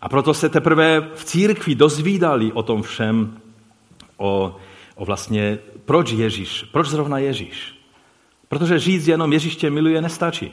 A 0.00 0.08
proto 0.08 0.34
se 0.34 0.48
teprve 0.48 1.08
v 1.14 1.24
církvi 1.24 1.74
dozvídali 1.74 2.52
o 2.52 2.62
tom 2.62 2.82
všem, 2.82 3.36
o, 4.16 4.56
o 4.94 5.04
vlastně, 5.04 5.58
proč 5.84 6.12
Ježíš, 6.12 6.64
proč 6.72 6.88
zrovna 6.88 7.18
Ježíš. 7.18 7.80
Protože 8.48 8.78
říct 8.78 9.08
jenom 9.08 9.32
Ježíš 9.32 9.56
tě 9.56 9.70
miluje 9.70 10.02
nestačí. 10.02 10.52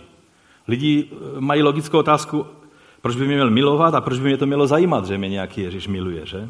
Lidi 0.67 1.05
eh, 1.11 1.15
mají 1.39 1.63
logickou 1.63 1.97
otázku, 1.97 2.45
proč 3.01 3.15
by 3.15 3.27
mě 3.27 3.35
měl 3.35 3.51
milovat 3.51 3.95
a 3.95 4.01
proč 4.01 4.19
by 4.19 4.27
mě 4.27 4.37
to 4.37 4.45
mělo 4.45 4.67
zajímat, 4.67 5.05
že 5.05 5.17
mě 5.17 5.29
nějaký 5.29 5.61
Ježíš 5.61 5.87
miluje, 5.87 6.25
že? 6.25 6.49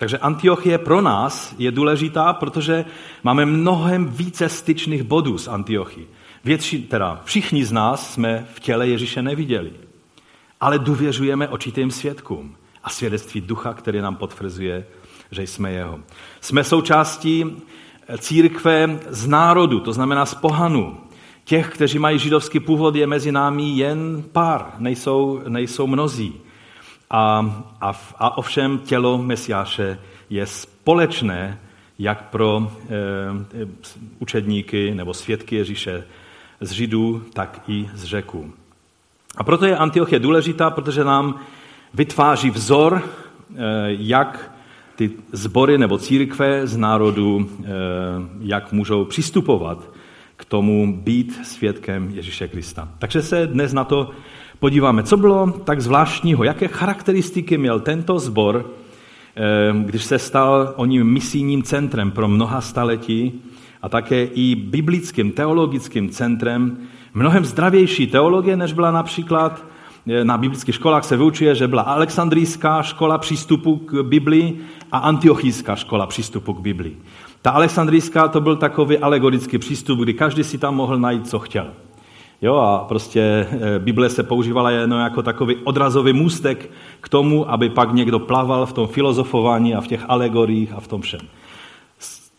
Takže 0.00 0.18
Antiochie 0.18 0.78
pro 0.78 1.00
nás 1.00 1.54
je 1.58 1.70
důležitá, 1.70 2.32
protože 2.32 2.84
máme 3.22 3.46
mnohem 3.46 4.08
více 4.08 4.48
styčných 4.48 5.02
bodů 5.02 5.38
s 5.38 5.48
Antiochí. 5.48 6.06
Větši, 6.44 6.78
teda 6.78 7.20
všichni 7.24 7.64
z 7.64 7.72
nás 7.72 8.12
jsme 8.12 8.46
v 8.54 8.60
těle 8.60 8.88
Ježíše 8.88 9.22
neviděli, 9.22 9.72
ale 10.60 10.78
důvěřujeme 10.78 11.48
očitým 11.48 11.90
svědkům 11.90 12.56
a 12.84 12.90
svědectví 12.90 13.40
ducha, 13.40 13.74
který 13.74 14.00
nám 14.00 14.16
potvrzuje, 14.16 14.86
že 15.30 15.42
jsme 15.42 15.72
jeho. 15.72 16.00
Jsme 16.40 16.64
součástí 16.64 17.44
církve 18.18 19.00
z 19.08 19.26
národu, 19.26 19.80
to 19.80 19.92
znamená 19.92 20.26
z 20.26 20.34
pohanů. 20.34 20.96
Těch, 21.44 21.68
kteří 21.68 21.98
mají 21.98 22.18
židovský 22.18 22.60
původ, 22.60 22.94
je 22.94 23.06
mezi 23.06 23.32
námi 23.32 23.68
jen 23.68 24.24
pár, 24.32 24.72
nejsou, 24.78 25.40
nejsou 25.48 25.86
mnozí. 25.86 26.40
A, 27.10 27.54
a, 27.80 27.92
a 28.18 28.38
ovšem 28.38 28.78
tělo 28.78 29.18
Mesiáše 29.18 29.98
je 30.30 30.46
společné 30.46 31.58
jak 31.98 32.30
pro 32.30 32.72
e, 32.88 33.66
učedníky 34.18 34.94
nebo 34.94 35.14
svědky 35.14 35.56
Ježíše 35.56 36.04
z 36.60 36.70
Židů, 36.70 37.22
tak 37.32 37.60
i 37.68 37.88
z 37.94 38.04
Řeků. 38.04 38.52
A 39.36 39.44
proto 39.44 39.66
je 39.66 39.76
Antiochie 39.76 40.18
důležitá, 40.18 40.70
protože 40.70 41.04
nám 41.04 41.40
vytváří 41.94 42.50
vzor, 42.50 43.02
e, 43.02 43.62
jak 43.88 44.52
ty 44.96 45.10
sbory 45.32 45.78
nebo 45.78 45.98
církve 45.98 46.66
z 46.66 46.76
národu, 46.76 47.50
e, 47.50 47.68
jak 48.40 48.72
můžou 48.72 49.04
přistupovat 49.04 49.90
k 50.36 50.44
tomu 50.44 50.96
být 50.96 51.46
svědkem 51.46 52.10
Ježíše 52.14 52.48
Krista. 52.48 52.88
Takže 52.98 53.22
se 53.22 53.46
dnes 53.46 53.72
na 53.72 53.84
to 53.84 54.10
podíváme, 54.60 55.02
co 55.02 55.16
bylo 55.16 55.50
tak 55.64 55.80
zvláštního, 55.80 56.44
jaké 56.44 56.68
charakteristiky 56.68 57.58
měl 57.58 57.80
tento 57.80 58.18
sbor, 58.18 58.64
eh, 59.36 59.40
když 59.84 60.04
se 60.04 60.18
stal 60.18 60.74
oním 60.76 61.06
misijním 61.06 61.62
centrem 61.62 62.10
pro 62.10 62.28
mnoha 62.28 62.60
staletí 62.60 63.42
a 63.82 63.88
také 63.88 64.24
i 64.24 64.54
biblickým, 64.54 65.32
teologickým 65.32 66.08
centrem, 66.08 66.78
mnohem 67.14 67.44
zdravější 67.44 68.06
teologie, 68.06 68.56
než 68.56 68.72
byla 68.72 68.90
například 68.90 69.64
eh, 70.06 70.24
na 70.24 70.38
biblických 70.38 70.74
školách 70.74 71.04
se 71.04 71.16
vyučuje, 71.16 71.54
že 71.54 71.68
byla 71.68 71.82
alexandrijská 71.82 72.82
škola 72.82 73.18
přístupu 73.18 73.76
k 73.76 74.02
Biblii 74.02 74.60
a 74.92 74.98
antiochijská 74.98 75.76
škola 75.76 76.06
přístupu 76.06 76.54
k 76.54 76.60
Biblii. 76.60 76.96
Ta 77.42 77.50
alexandrijská 77.50 78.28
to 78.28 78.40
byl 78.40 78.56
takový 78.56 78.98
alegorický 78.98 79.58
přístup, 79.58 79.98
kdy 79.98 80.14
každý 80.14 80.44
si 80.44 80.58
tam 80.58 80.74
mohl 80.76 80.98
najít, 80.98 81.28
co 81.28 81.38
chtěl. 81.38 81.66
Jo, 82.42 82.56
a 82.56 82.84
prostě 82.88 83.20
eh, 83.50 83.78
Bible 83.78 84.10
se 84.10 84.22
používala 84.22 84.70
jenom 84.70 85.00
jako 85.00 85.22
takový 85.22 85.56
odrazový 85.56 86.12
můstek 86.12 86.70
k 87.00 87.08
tomu, 87.08 87.50
aby 87.50 87.70
pak 87.70 87.92
někdo 87.92 88.18
plaval 88.18 88.66
v 88.66 88.72
tom 88.72 88.86
filozofování 88.86 89.74
a 89.74 89.80
v 89.80 89.86
těch 89.86 90.04
alegoriích 90.08 90.72
a 90.72 90.80
v 90.80 90.88
tom 90.88 91.00
všem. 91.00 91.20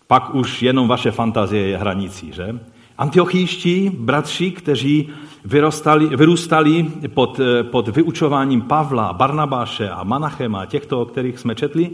Pak 0.08 0.36
už 0.36 0.62
jenom 0.62 0.88
vaše 0.88 1.12
fantazie 1.12 1.68
je 1.68 1.78
hranicí, 1.78 2.32
že? 2.34 2.60
Antiochíští 2.98 3.90
bratři, 3.90 4.52
kteří 4.52 5.10
vyrostali, 5.46 6.06
vyrůstali 6.16 6.86
pod, 7.14 7.40
eh, 7.40 7.64
pod 7.64 7.88
vyučováním 7.88 8.62
Pavla, 8.62 9.14
Barnabáše 9.14 9.90
a 9.90 10.04
Manachema, 10.04 10.66
těchto, 10.66 11.02
o 11.02 11.06
kterých 11.06 11.40
jsme 11.40 11.56
četli, 11.56 11.90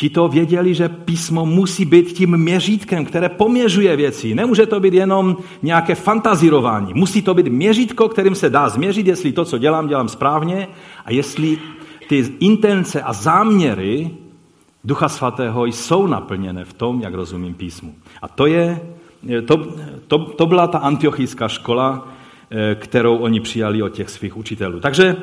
Ti 0.00 0.10
to 0.10 0.28
věděli, 0.28 0.74
že 0.74 0.88
písmo 0.88 1.46
musí 1.46 1.84
být 1.84 2.12
tím 2.12 2.36
měřítkem, 2.36 3.04
které 3.04 3.28
poměřuje 3.28 3.96
věci. 3.96 4.34
Nemůže 4.34 4.66
to 4.66 4.80
být 4.80 4.94
jenom 4.94 5.36
nějaké 5.62 5.94
fantazírování. 5.94 6.94
Musí 6.94 7.22
to 7.22 7.34
být 7.34 7.48
měřítko, 7.48 8.08
kterým 8.08 8.34
se 8.34 8.50
dá 8.50 8.68
změřit, 8.68 9.06
jestli 9.06 9.32
to, 9.32 9.44
co 9.44 9.58
dělám, 9.58 9.88
dělám 9.88 10.08
správně 10.08 10.68
a 11.04 11.12
jestli 11.12 11.58
ty 12.08 12.24
intence 12.40 13.02
a 13.02 13.12
záměry 13.12 14.10
Ducha 14.84 15.08
Svatého 15.08 15.66
jsou 15.66 16.06
naplněné 16.06 16.64
v 16.64 16.72
tom, 16.72 17.00
jak 17.00 17.14
rozumím 17.14 17.54
písmu. 17.54 17.94
A 18.22 18.28
to, 18.28 18.46
je, 18.46 18.80
to, 19.46 19.56
to, 20.08 20.18
to 20.18 20.46
byla 20.46 20.66
ta 20.66 20.78
antiochijská 20.78 21.48
škola, 21.48 22.08
eh, 22.50 22.74
kterou 22.74 23.16
oni 23.16 23.40
přijali 23.40 23.82
od 23.82 23.92
těch 23.92 24.10
svých 24.10 24.36
učitelů. 24.36 24.80
Takže 24.80 25.16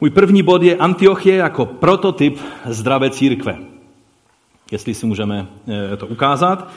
můj 0.00 0.10
první 0.10 0.42
bod 0.42 0.62
je 0.62 0.76
Antiochie 0.76 1.36
jako 1.36 1.66
prototyp 1.66 2.38
zdravé 2.64 3.10
církve 3.10 3.73
jestli 4.74 4.94
si 4.94 5.06
můžeme 5.06 5.46
eh, 5.92 5.96
to 5.96 6.06
ukázat. 6.06 6.68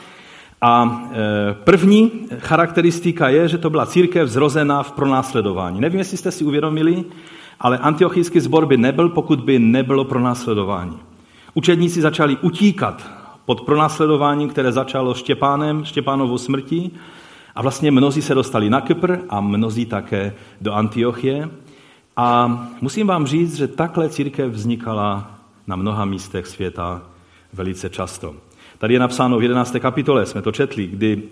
A 0.60 1.02
eh, 1.10 1.54
první 1.64 2.10
charakteristika 2.38 3.28
je, 3.28 3.48
že 3.48 3.58
to 3.58 3.70
byla 3.70 3.86
církev 3.86 4.28
zrozená 4.28 4.82
v 4.82 4.92
pronásledování. 4.92 5.80
Nevím, 5.80 5.98
jestli 5.98 6.16
jste 6.16 6.30
si 6.30 6.44
uvědomili, 6.44 7.04
ale 7.60 7.78
antiochijský 7.78 8.40
sbor 8.40 8.66
by 8.66 8.76
nebyl, 8.76 9.08
pokud 9.08 9.40
by 9.40 9.58
nebylo 9.58 10.04
pronásledování. 10.04 10.98
Učedníci 11.54 12.00
začali 12.00 12.36
utíkat 12.36 13.10
pod 13.44 13.60
pronásledováním, 13.60 14.48
které 14.48 14.72
začalo 14.72 15.14
Štěpánem, 15.14 15.84
Štěpánovou 15.84 16.38
smrtí. 16.38 16.94
A 17.54 17.62
vlastně 17.62 17.90
mnozí 17.90 18.22
se 18.22 18.34
dostali 18.34 18.70
na 18.70 18.80
Kypr 18.80 19.16
a 19.28 19.40
mnozí 19.40 19.86
také 19.86 20.34
do 20.60 20.72
Antiochie. 20.72 21.50
A 22.16 22.58
musím 22.80 23.06
vám 23.06 23.26
říct, 23.26 23.56
že 23.56 23.68
takhle 23.68 24.08
církev 24.08 24.52
vznikala 24.52 25.30
na 25.66 25.76
mnoha 25.76 26.04
místech 26.04 26.46
světa 26.46 27.02
velice 27.52 27.90
často. 27.90 28.34
Tady 28.78 28.94
je 28.94 29.00
napsáno 29.00 29.38
v 29.38 29.42
11. 29.42 29.76
kapitole, 29.80 30.26
jsme 30.26 30.42
to 30.42 30.52
četli, 30.52 30.86
kdy 30.86 31.22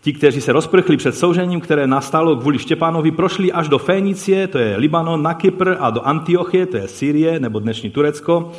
ti, 0.00 0.12
kteří 0.12 0.40
se 0.40 0.52
rozprchli 0.52 0.96
před 0.96 1.16
soužením, 1.16 1.60
které 1.60 1.86
nastalo 1.86 2.36
kvůli 2.36 2.58
Štěpánovi, 2.58 3.10
prošli 3.10 3.52
až 3.52 3.68
do 3.68 3.78
Fénicie, 3.78 4.46
to 4.46 4.58
je 4.58 4.76
Libanon, 4.76 5.22
na 5.22 5.34
Kypr 5.34 5.76
a 5.80 5.90
do 5.90 6.06
Antiochie, 6.06 6.66
to 6.66 6.76
je 6.76 6.88
Syrie 6.88 7.40
nebo 7.40 7.58
dnešní 7.58 7.90
Turecko, 7.90 8.52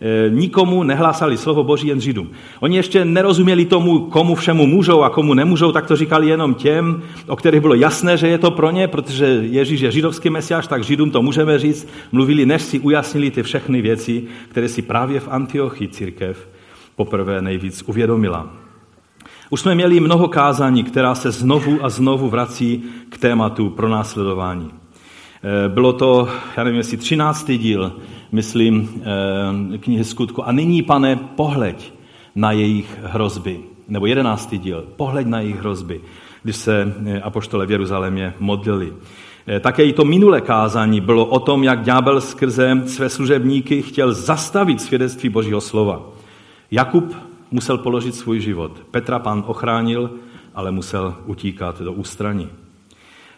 e, 0.00 0.30
nikomu 0.30 0.82
nehlásali 0.82 1.36
slovo 1.36 1.64
Boží 1.64 1.88
jen 1.88 2.00
Židům. 2.00 2.30
Oni 2.60 2.76
ještě 2.76 3.04
nerozuměli 3.04 3.64
tomu, 3.64 4.00
komu 4.00 4.34
všemu 4.34 4.66
můžou 4.66 5.02
a 5.02 5.10
komu 5.10 5.34
nemůžou, 5.34 5.72
tak 5.72 5.86
to 5.86 5.96
říkali 5.96 6.28
jenom 6.28 6.54
těm, 6.54 7.02
o 7.26 7.36
kterých 7.36 7.60
bylo 7.60 7.74
jasné, 7.74 8.16
že 8.16 8.28
je 8.28 8.38
to 8.38 8.50
pro 8.50 8.70
ně, 8.70 8.88
protože 8.88 9.26
Ježíš 9.26 9.80
je 9.80 9.92
židovský 9.92 10.30
mesiáš, 10.30 10.66
tak 10.66 10.84
Židům 10.84 11.10
to 11.10 11.22
můžeme 11.22 11.58
říct. 11.58 11.88
Mluvili, 12.12 12.46
než 12.46 12.62
si 12.62 12.78
ujasnili 12.78 13.30
ty 13.30 13.42
všechny 13.42 13.82
věci, 13.82 14.24
které 14.48 14.68
si 14.68 14.82
právě 14.82 15.20
v 15.20 15.28
Antiochii 15.28 15.88
církev 15.88 16.51
poprvé 16.96 17.42
nejvíc 17.42 17.82
uvědomila. 17.86 18.62
Už 19.50 19.60
jsme 19.60 19.74
měli 19.74 20.00
mnoho 20.00 20.28
kázání, 20.28 20.84
která 20.84 21.14
se 21.14 21.30
znovu 21.30 21.84
a 21.84 21.88
znovu 21.88 22.28
vrací 22.28 22.84
k 23.08 23.18
tématu 23.18 23.70
pro 23.70 23.88
následování. 23.88 24.70
Eh, 25.44 25.68
bylo 25.68 25.92
to, 25.92 26.28
já 26.56 26.64
nevím, 26.64 26.78
jestli 26.78 26.96
třináctý 26.96 27.58
díl, 27.58 27.92
myslím, 28.32 29.02
eh, 29.74 29.78
knihy 29.78 30.04
skutku. 30.04 30.48
A 30.48 30.52
nyní, 30.52 30.82
pane, 30.82 31.16
pohleď 31.16 31.92
na 32.34 32.52
jejich 32.52 32.98
hrozby. 33.02 33.60
Nebo 33.88 34.06
jedenáctý 34.06 34.58
díl, 34.58 34.84
pohleď 34.96 35.26
na 35.26 35.40
jejich 35.40 35.58
hrozby, 35.58 36.00
když 36.42 36.56
se 36.56 36.94
eh, 37.06 37.20
apoštole 37.20 37.66
v 37.66 37.70
Jeruzalémě 37.70 38.34
modlili. 38.38 38.92
Také 39.60 39.84
i 39.84 39.92
to 39.92 40.04
minulé 40.04 40.40
kázání 40.40 41.00
bylo 41.00 41.24
o 41.24 41.40
tom, 41.40 41.64
jak 41.64 41.82
ďábel 41.82 42.20
skrze 42.20 42.82
své 42.86 43.08
služebníky 43.08 43.82
chtěl 43.82 44.14
zastavit 44.14 44.80
svědectví 44.80 45.28
Božího 45.28 45.60
slova. 45.60 46.11
Jakub 46.72 47.16
musel 47.50 47.78
položit 47.78 48.14
svůj 48.14 48.40
život. 48.40 48.82
Petra 48.90 49.18
pan 49.18 49.44
ochránil, 49.46 50.10
ale 50.54 50.70
musel 50.70 51.14
utíkat 51.26 51.80
do 51.80 51.92
ústraní. 51.92 52.48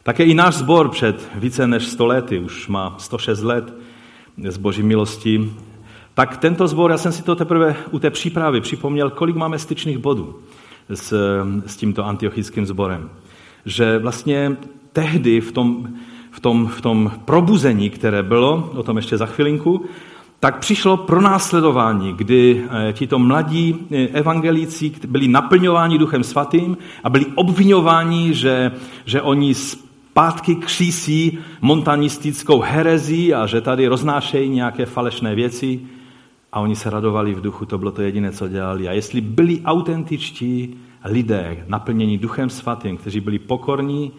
Také 0.02 0.24
i 0.24 0.34
náš 0.34 0.54
sbor 0.54 0.88
před 0.88 1.28
více 1.34 1.66
než 1.66 1.86
100 1.86 2.06
lety, 2.06 2.38
už 2.38 2.68
má 2.68 2.94
106 2.98 3.42
let 3.42 3.74
z 4.48 4.56
boží 4.56 4.82
milosti, 4.82 5.52
tak 6.14 6.36
tento 6.36 6.68
sbor, 6.68 6.90
já 6.90 6.98
jsem 6.98 7.12
si 7.12 7.22
to 7.22 7.36
teprve 7.36 7.76
u 7.90 7.98
té 7.98 8.10
přípravy 8.10 8.60
připomněl, 8.60 9.10
kolik 9.10 9.36
máme 9.36 9.58
styčných 9.58 9.98
bodů 9.98 10.38
s, 10.88 11.14
s 11.66 11.76
tímto 11.76 12.04
antiochickým 12.04 12.66
sborem. 12.66 13.10
Že 13.66 13.98
vlastně 13.98 14.56
tehdy 14.92 15.40
v 15.40 15.52
tom, 15.52 15.88
v, 16.30 16.40
tom, 16.40 16.66
v 16.66 16.80
tom 16.80 17.12
probuzení, 17.24 17.90
které 17.90 18.22
bylo, 18.22 18.70
o 18.74 18.82
tom 18.82 18.96
ještě 18.96 19.16
za 19.16 19.26
chvilinku, 19.26 19.84
tak 20.44 20.58
přišlo 20.58 20.96
pronásledování, 20.96 22.12
kdy 22.12 22.64
eh, 22.88 22.92
tito 22.92 23.18
mladí 23.18 23.76
eh, 23.90 23.96
evangelíci 23.96 24.92
byli 25.08 25.28
naplňováni 25.28 25.98
Duchem 25.98 26.24
Svatým 26.24 26.76
a 27.04 27.10
byli 27.10 27.26
obvinováni, 27.34 28.34
že, 28.34 28.72
že 29.04 29.22
oni 29.22 29.54
zpátky 29.54 30.54
křísí 30.54 31.38
montanistickou 31.60 32.60
herezí 32.60 33.34
a 33.34 33.46
že 33.46 33.60
tady 33.60 33.86
roznášejí 33.86 34.50
nějaké 34.50 34.86
falešné 34.86 35.34
věci. 35.34 35.80
A 36.52 36.60
oni 36.60 36.76
se 36.76 36.90
radovali 36.90 37.34
v 37.34 37.40
duchu, 37.40 37.66
to 37.66 37.78
bylo 37.78 37.90
to 37.90 38.02
jediné, 38.02 38.32
co 38.32 38.48
dělali. 38.48 38.88
A 38.88 38.92
jestli 38.92 39.20
byli 39.20 39.60
autentičtí 39.64 40.76
lidé, 41.04 41.64
naplnění 41.68 42.18
Duchem 42.18 42.50
Svatým, 42.50 42.96
kteří 42.96 43.20
byli 43.20 43.38
pokorní 43.38 44.12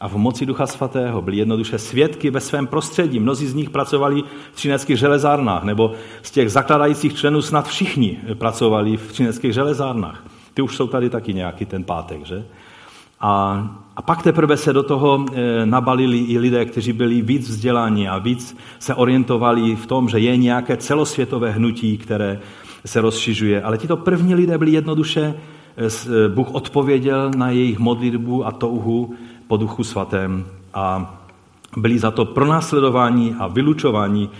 a 0.00 0.08
v 0.08 0.16
moci 0.16 0.46
Ducha 0.46 0.66
Svatého. 0.66 1.22
Byli 1.22 1.36
jednoduše 1.36 1.78
svědky 1.78 2.30
ve 2.30 2.40
svém 2.40 2.66
prostředí. 2.66 3.20
Mnozí 3.20 3.46
z 3.46 3.54
nich 3.54 3.70
pracovali 3.70 4.22
v 4.52 4.56
třineckých 4.56 4.98
železárnách, 4.98 5.64
nebo 5.64 5.92
z 6.22 6.30
těch 6.30 6.52
zakladajících 6.52 7.14
členů 7.14 7.42
snad 7.42 7.68
všichni 7.68 8.18
pracovali 8.34 8.96
v 8.96 9.12
třineckých 9.12 9.52
železárnách. 9.52 10.24
Ty 10.54 10.62
už 10.62 10.76
jsou 10.76 10.86
tady 10.86 11.10
taky 11.10 11.34
nějaký 11.34 11.64
ten 11.64 11.84
pátek, 11.84 12.24
že? 12.26 12.44
A, 13.20 13.66
a 13.96 14.02
pak 14.02 14.22
teprve 14.22 14.56
se 14.56 14.72
do 14.72 14.82
toho 14.82 15.26
e, 15.32 15.66
nabalili 15.66 16.18
i 16.18 16.38
lidé, 16.38 16.64
kteří 16.64 16.92
byli 16.92 17.22
víc 17.22 17.48
vzdělaní 17.48 18.08
a 18.08 18.18
víc 18.18 18.56
se 18.78 18.94
orientovali 18.94 19.76
v 19.76 19.86
tom, 19.86 20.08
že 20.08 20.18
je 20.18 20.36
nějaké 20.36 20.76
celosvětové 20.76 21.50
hnutí, 21.50 21.98
které 21.98 22.40
se 22.86 23.00
rozšiřuje. 23.00 23.62
Ale 23.62 23.78
tito 23.78 23.96
první 23.96 24.34
lidé 24.34 24.58
byli 24.58 24.70
jednoduše, 24.70 25.20
e, 25.20 25.34
e, 25.86 26.28
Bůh 26.28 26.54
odpověděl 26.54 27.30
na 27.36 27.50
jejich 27.50 27.78
modlitbu 27.78 28.46
a 28.46 28.52
touhu 28.52 29.14
po 29.48 29.56
duchu 29.56 29.84
svatém 29.84 30.44
a 30.74 31.14
byli 31.76 31.98
za 31.98 32.10
to 32.10 32.24
pronásledování 32.24 33.36
a 33.38 33.46
vylučování 33.46 34.30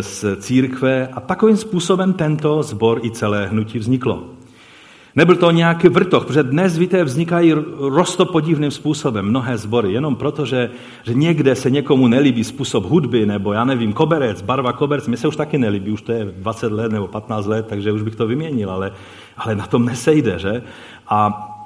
z 0.00 0.36
církve 0.36 1.08
a 1.08 1.20
takovým 1.20 1.56
způsobem 1.56 2.12
tento 2.12 2.62
zbor 2.62 3.00
i 3.02 3.10
celé 3.10 3.46
hnutí 3.46 3.78
vzniklo. 3.78 4.24
Nebyl 5.16 5.36
to 5.36 5.50
nějaký 5.50 5.88
vrtoch, 5.88 6.26
protože 6.26 6.42
dnes, 6.42 6.78
víte, 6.78 7.04
vznikají 7.04 7.54
rostopodivným 7.78 8.70
způsobem 8.70 9.26
mnohé 9.26 9.58
sbory, 9.58 9.92
jenom 9.92 10.16
proto, 10.16 10.46
že, 10.46 10.70
že 11.02 11.14
někde 11.14 11.54
se 11.54 11.70
někomu 11.70 12.06
nelíbí 12.06 12.44
způsob 12.44 12.84
hudby, 12.84 13.26
nebo 13.26 13.52
já 13.52 13.64
nevím, 13.64 13.92
koberec, 13.92 14.42
barva 14.42 14.72
koberec, 14.72 15.08
mi 15.08 15.16
se 15.16 15.28
už 15.28 15.36
taky 15.36 15.58
nelíbí, 15.58 15.90
už 15.90 16.02
to 16.02 16.12
je 16.12 16.24
20 16.24 16.72
let 16.72 16.92
nebo 16.92 17.08
15 17.08 17.46
let, 17.46 17.66
takže 17.68 17.92
už 17.92 18.02
bych 18.02 18.16
to 18.16 18.26
vyměnil, 18.26 18.70
ale, 18.70 18.92
ale 19.36 19.54
na 19.54 19.66
tom 19.66 19.84
nesejde, 19.84 20.38
že? 20.38 20.62
A, 21.08 21.56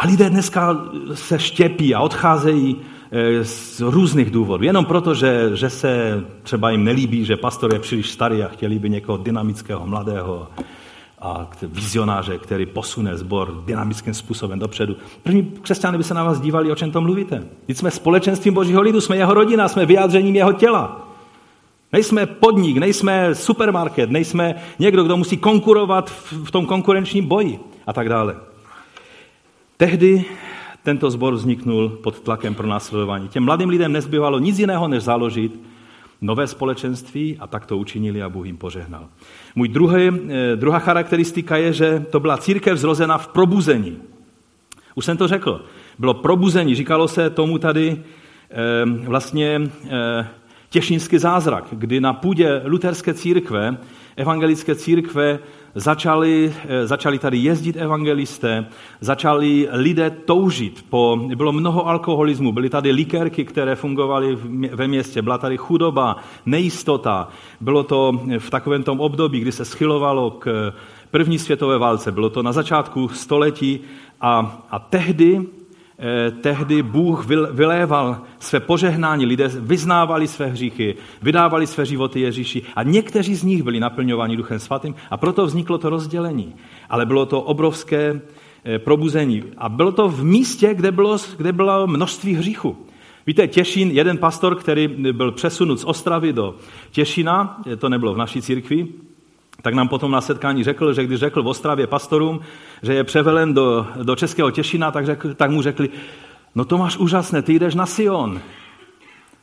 a 0.00 0.06
lidé 0.06 0.30
dneska 0.30 0.78
se 1.14 1.38
štěpí 1.38 1.94
a 1.94 2.00
odcházejí 2.00 2.76
eh, 3.12 3.44
z 3.44 3.80
různých 3.80 4.30
důvodů. 4.30 4.64
Jenom 4.64 4.84
proto, 4.84 5.14
že, 5.14 5.50
že 5.54 5.70
se 5.70 6.24
třeba 6.42 6.70
jim 6.70 6.84
nelíbí, 6.84 7.24
že 7.24 7.36
pastor 7.36 7.72
je 7.72 7.78
příliš 7.78 8.10
starý 8.10 8.42
a 8.42 8.48
chtěli 8.48 8.78
by 8.78 8.90
někoho 8.90 9.18
dynamického, 9.18 9.86
mladého 9.86 10.48
a 11.20 11.50
vizionáře, 11.62 12.38
který 12.38 12.66
posune 12.66 13.16
zbor 13.16 13.62
dynamickým 13.66 14.14
způsobem 14.14 14.58
dopředu. 14.58 14.96
První 15.22 15.42
křesťané 15.62 15.98
by 15.98 16.04
se 16.04 16.14
na 16.14 16.24
vás 16.24 16.40
dívali, 16.40 16.72
o 16.72 16.74
čem 16.74 16.90
tom 16.90 17.04
mluvíte. 17.04 17.42
Teď 17.66 17.76
jsme 17.76 17.90
společenstvím 17.90 18.54
Božího 18.54 18.82
lidu, 18.82 19.00
jsme 19.00 19.16
jeho 19.16 19.34
rodina, 19.34 19.68
jsme 19.68 19.86
vyjádřením 19.86 20.36
jeho 20.36 20.52
těla. 20.52 21.08
Nejsme 21.92 22.26
podnik, 22.26 22.76
nejsme 22.76 23.34
supermarket, 23.34 24.10
nejsme 24.10 24.54
někdo, 24.78 25.04
kdo 25.04 25.16
musí 25.16 25.36
konkurovat 25.36 26.10
v 26.44 26.50
tom 26.50 26.66
konkurenčním 26.66 27.26
boji 27.26 27.60
a 27.86 27.92
tak 27.92 28.08
dále. 28.08 28.49
Tehdy 29.80 30.24
tento 30.82 31.10
zbor 31.10 31.34
vzniknul 31.34 31.88
pod 31.88 32.20
tlakem 32.20 32.54
pro 32.54 32.66
následování. 32.66 33.28
Těm 33.28 33.44
mladým 33.44 33.68
lidem 33.68 33.92
nezbývalo 33.92 34.38
nic 34.38 34.58
jiného, 34.58 34.88
než 34.88 35.02
založit 35.02 35.60
nové 36.20 36.46
společenství 36.46 37.36
a 37.40 37.46
tak 37.46 37.66
to 37.66 37.78
učinili 37.78 38.22
a 38.22 38.28
Bůh 38.28 38.46
jim 38.46 38.56
požehnal. 38.56 39.08
Můj 39.54 39.68
druhý, 39.68 40.08
eh, 40.08 40.56
druhá 40.56 40.78
charakteristika 40.78 41.56
je, 41.56 41.72
že 41.72 42.06
to 42.10 42.20
byla 42.20 42.36
církev 42.36 42.78
zrozena 42.78 43.18
v 43.18 43.28
probuzení. 43.28 43.96
Už 44.94 45.04
jsem 45.04 45.16
to 45.16 45.28
řekl. 45.28 45.64
Bylo 45.98 46.14
probuzení, 46.14 46.74
říkalo 46.74 47.08
se 47.08 47.30
tomu 47.30 47.58
tady 47.58 47.96
eh, 47.96 48.84
vlastně 48.84 49.60
eh, 49.90 50.26
těšínský 50.70 51.18
zázrak, 51.18 51.64
kdy 51.70 52.00
na 52.00 52.12
půdě 52.12 52.62
luterské 52.64 53.14
církve, 53.14 53.76
evangelické 54.16 54.74
církve, 54.74 55.38
začali, 55.74 56.54
eh, 56.68 56.86
začali 56.86 57.18
tady 57.18 57.38
jezdit 57.38 57.76
evangelisté, 57.76 58.66
začali 59.00 59.68
lidé 59.72 60.10
toužit. 60.10 60.84
Po, 60.90 61.18
bylo 61.34 61.52
mnoho 61.52 61.88
alkoholismu, 61.88 62.52
byly 62.52 62.70
tady 62.70 62.90
likérky, 62.90 63.44
které 63.44 63.74
fungovaly 63.74 64.38
ve 64.72 64.88
městě, 64.88 65.22
byla 65.22 65.38
tady 65.38 65.56
chudoba, 65.56 66.16
nejistota. 66.46 67.28
Bylo 67.60 67.82
to 67.82 68.20
v 68.38 68.50
takovém 68.50 68.82
tom 68.82 69.00
období, 69.00 69.40
kdy 69.40 69.52
se 69.52 69.64
schylovalo 69.64 70.30
k 70.30 70.72
první 71.10 71.38
světové 71.38 71.78
válce. 71.78 72.12
Bylo 72.12 72.30
to 72.30 72.42
na 72.42 72.52
začátku 72.52 73.08
století 73.08 73.80
a, 74.20 74.62
a 74.70 74.78
tehdy 74.78 75.40
Eh, 75.40 75.59
tehdy 76.40 76.82
Bůh 76.82 77.26
vyléval 77.52 78.20
své 78.38 78.60
požehnání, 78.60 79.26
lidé 79.26 79.48
vyznávali 79.48 80.28
své 80.28 80.46
hříchy, 80.46 80.94
vydávali 81.22 81.66
své 81.66 81.86
životy 81.86 82.20
Ježíši 82.20 82.62
a 82.76 82.82
někteří 82.82 83.34
z 83.34 83.42
nich 83.42 83.62
byli 83.62 83.80
naplňováni 83.80 84.36
Duchem 84.36 84.58
Svatým 84.58 84.94
a 85.10 85.16
proto 85.16 85.46
vzniklo 85.46 85.78
to 85.78 85.90
rozdělení. 85.90 86.54
Ale 86.90 87.06
bylo 87.06 87.26
to 87.26 87.40
obrovské 87.40 88.20
eh, 88.64 88.78
probuzení. 88.78 89.42
A 89.58 89.68
bylo 89.68 89.92
to 89.92 90.08
v 90.08 90.24
místě, 90.24 90.74
kde 90.74 90.92
bylo, 90.92 91.16
kde 91.36 91.52
bylo 91.52 91.86
množství 91.86 92.34
hříchu. 92.34 92.76
Víte, 93.26 93.48
Těšín, 93.48 93.90
jeden 93.90 94.18
pastor, 94.18 94.56
který 94.56 94.88
byl 95.12 95.32
přesunut 95.32 95.80
z 95.80 95.84
Ostravy 95.84 96.32
do 96.32 96.54
Těšina, 96.90 97.62
to 97.78 97.88
nebylo 97.88 98.14
v 98.14 98.18
naší 98.18 98.42
církvi, 98.42 98.86
tak 99.62 99.74
nám 99.74 99.88
potom 99.88 100.10
na 100.10 100.20
setkání 100.20 100.64
řekl, 100.64 100.92
že 100.92 101.04
když 101.04 101.18
řekl 101.18 101.42
v 101.42 101.46
Ostravě 101.46 101.86
pastorům, 101.86 102.40
že 102.82 102.94
je 102.94 103.04
převelen 103.04 103.54
do, 103.54 103.86
do 104.02 104.16
Českého 104.16 104.50
Těšina, 104.50 104.90
tak, 104.90 105.06
řekl, 105.06 105.34
tak 105.34 105.50
mu 105.50 105.62
řekli, 105.62 105.88
no 106.54 106.64
to 106.64 106.78
máš 106.78 106.96
úžasné, 106.96 107.42
ty 107.42 107.58
jdeš 107.58 107.74
na 107.74 107.86
Sion. 107.86 108.40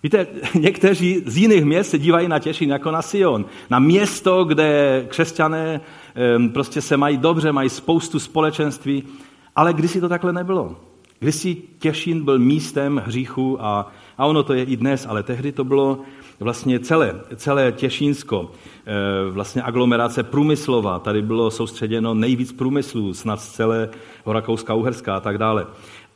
Víte, 0.03 0.27
někteří 0.59 1.23
z 1.25 1.37
jiných 1.37 1.65
měst 1.65 1.89
se 1.89 1.97
dívají 1.97 2.27
na 2.27 2.39
Těšin 2.39 2.69
jako 2.69 2.91
na 2.91 3.01
Sion. 3.01 3.45
Na 3.69 3.79
město, 3.79 4.43
kde 4.43 5.05
křesťané 5.07 5.81
prostě 6.53 6.81
se 6.81 6.97
mají 6.97 7.17
dobře, 7.17 7.51
mají 7.51 7.69
spoustu 7.69 8.19
společenství, 8.19 9.03
ale 9.55 9.73
kdysi 9.73 10.01
to 10.01 10.09
takhle 10.09 10.33
nebylo. 10.33 10.75
Kdysi 11.19 11.57
Těšin 11.79 12.23
byl 12.23 12.39
místem 12.39 13.01
hříchu 13.05 13.57
a, 13.61 13.91
a 14.17 14.25
ono 14.25 14.43
to 14.43 14.53
je 14.53 14.63
i 14.63 14.77
dnes, 14.77 15.05
ale 15.09 15.23
tehdy 15.23 15.51
to 15.51 15.63
bylo 15.63 15.99
vlastně 16.39 16.79
celé, 16.79 17.15
celé 17.35 17.71
Těšínsko, 17.71 18.51
eh, 18.85 19.31
vlastně 19.31 19.61
aglomerace 19.61 20.23
průmyslová. 20.23 20.99
Tady 20.99 21.21
bylo 21.21 21.51
soustředěno 21.51 22.13
nejvíc 22.13 22.51
průmyslů, 22.51 23.13
snad 23.13 23.41
z 23.41 23.49
celé 23.49 23.89
Rakouska, 24.25 24.73
Uherská 24.73 25.15
a 25.15 25.19
tak 25.19 25.37
dále. 25.37 25.65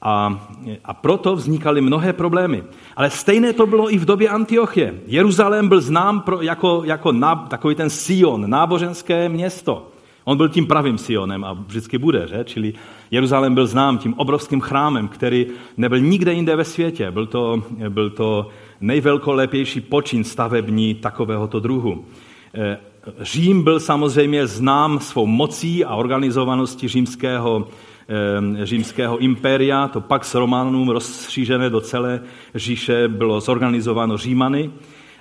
A, 0.01 0.47
a 0.85 0.93
proto 0.93 1.35
vznikaly 1.35 1.81
mnohé 1.81 2.13
problémy. 2.13 2.63
Ale 2.95 3.09
stejné 3.09 3.53
to 3.53 3.65
bylo 3.65 3.93
i 3.93 3.97
v 3.97 4.05
době 4.05 4.29
Antiochie. 4.29 4.93
Jeruzalém 5.07 5.69
byl 5.69 5.81
znám 5.81 6.21
pro, 6.21 6.41
jako, 6.41 6.81
jako 6.85 7.11
ná, 7.11 7.35
takový 7.35 7.75
ten 7.75 7.89
Sion, 7.89 8.49
náboženské 8.49 9.29
město. 9.29 9.87
On 10.23 10.37
byl 10.37 10.49
tím 10.49 10.67
pravým 10.67 10.97
Sionem 10.97 11.43
a 11.43 11.53
vždycky 11.53 11.97
bude, 11.97 12.27
že? 12.27 12.43
Čili 12.43 12.73
Jeruzalém 13.11 13.53
byl 13.53 13.67
znám 13.67 13.97
tím 13.97 14.13
obrovským 14.17 14.61
chrámem, 14.61 15.07
který 15.07 15.47
nebyl 15.77 15.99
nikde 15.99 16.33
jinde 16.33 16.55
ve 16.55 16.63
světě. 16.63 17.11
Byl 17.11 17.25
to, 17.25 17.63
byl 17.89 18.09
to 18.09 18.49
nejvelkolepější 18.81 19.81
počin 19.81 20.23
stavební 20.23 20.95
takovéhoto 20.95 21.59
druhu. 21.59 22.05
Eh, 22.53 22.77
Řím 23.19 23.63
byl 23.63 23.79
samozřejmě 23.79 24.47
znám 24.47 24.99
svou 24.99 25.25
mocí 25.25 25.85
a 25.85 25.95
organizovaností 25.95 26.87
římského, 26.87 27.67
eh, 28.09 28.65
římského 28.65 29.17
impéria, 29.17 29.87
to 29.87 30.01
pak 30.01 30.25
s 30.25 30.35
Románům 30.35 30.89
rozšířené 30.89 31.69
do 31.69 31.81
celé 31.81 32.21
říše 32.55 33.07
bylo 33.07 33.39
zorganizováno 33.39 34.17
Římany. 34.17 34.71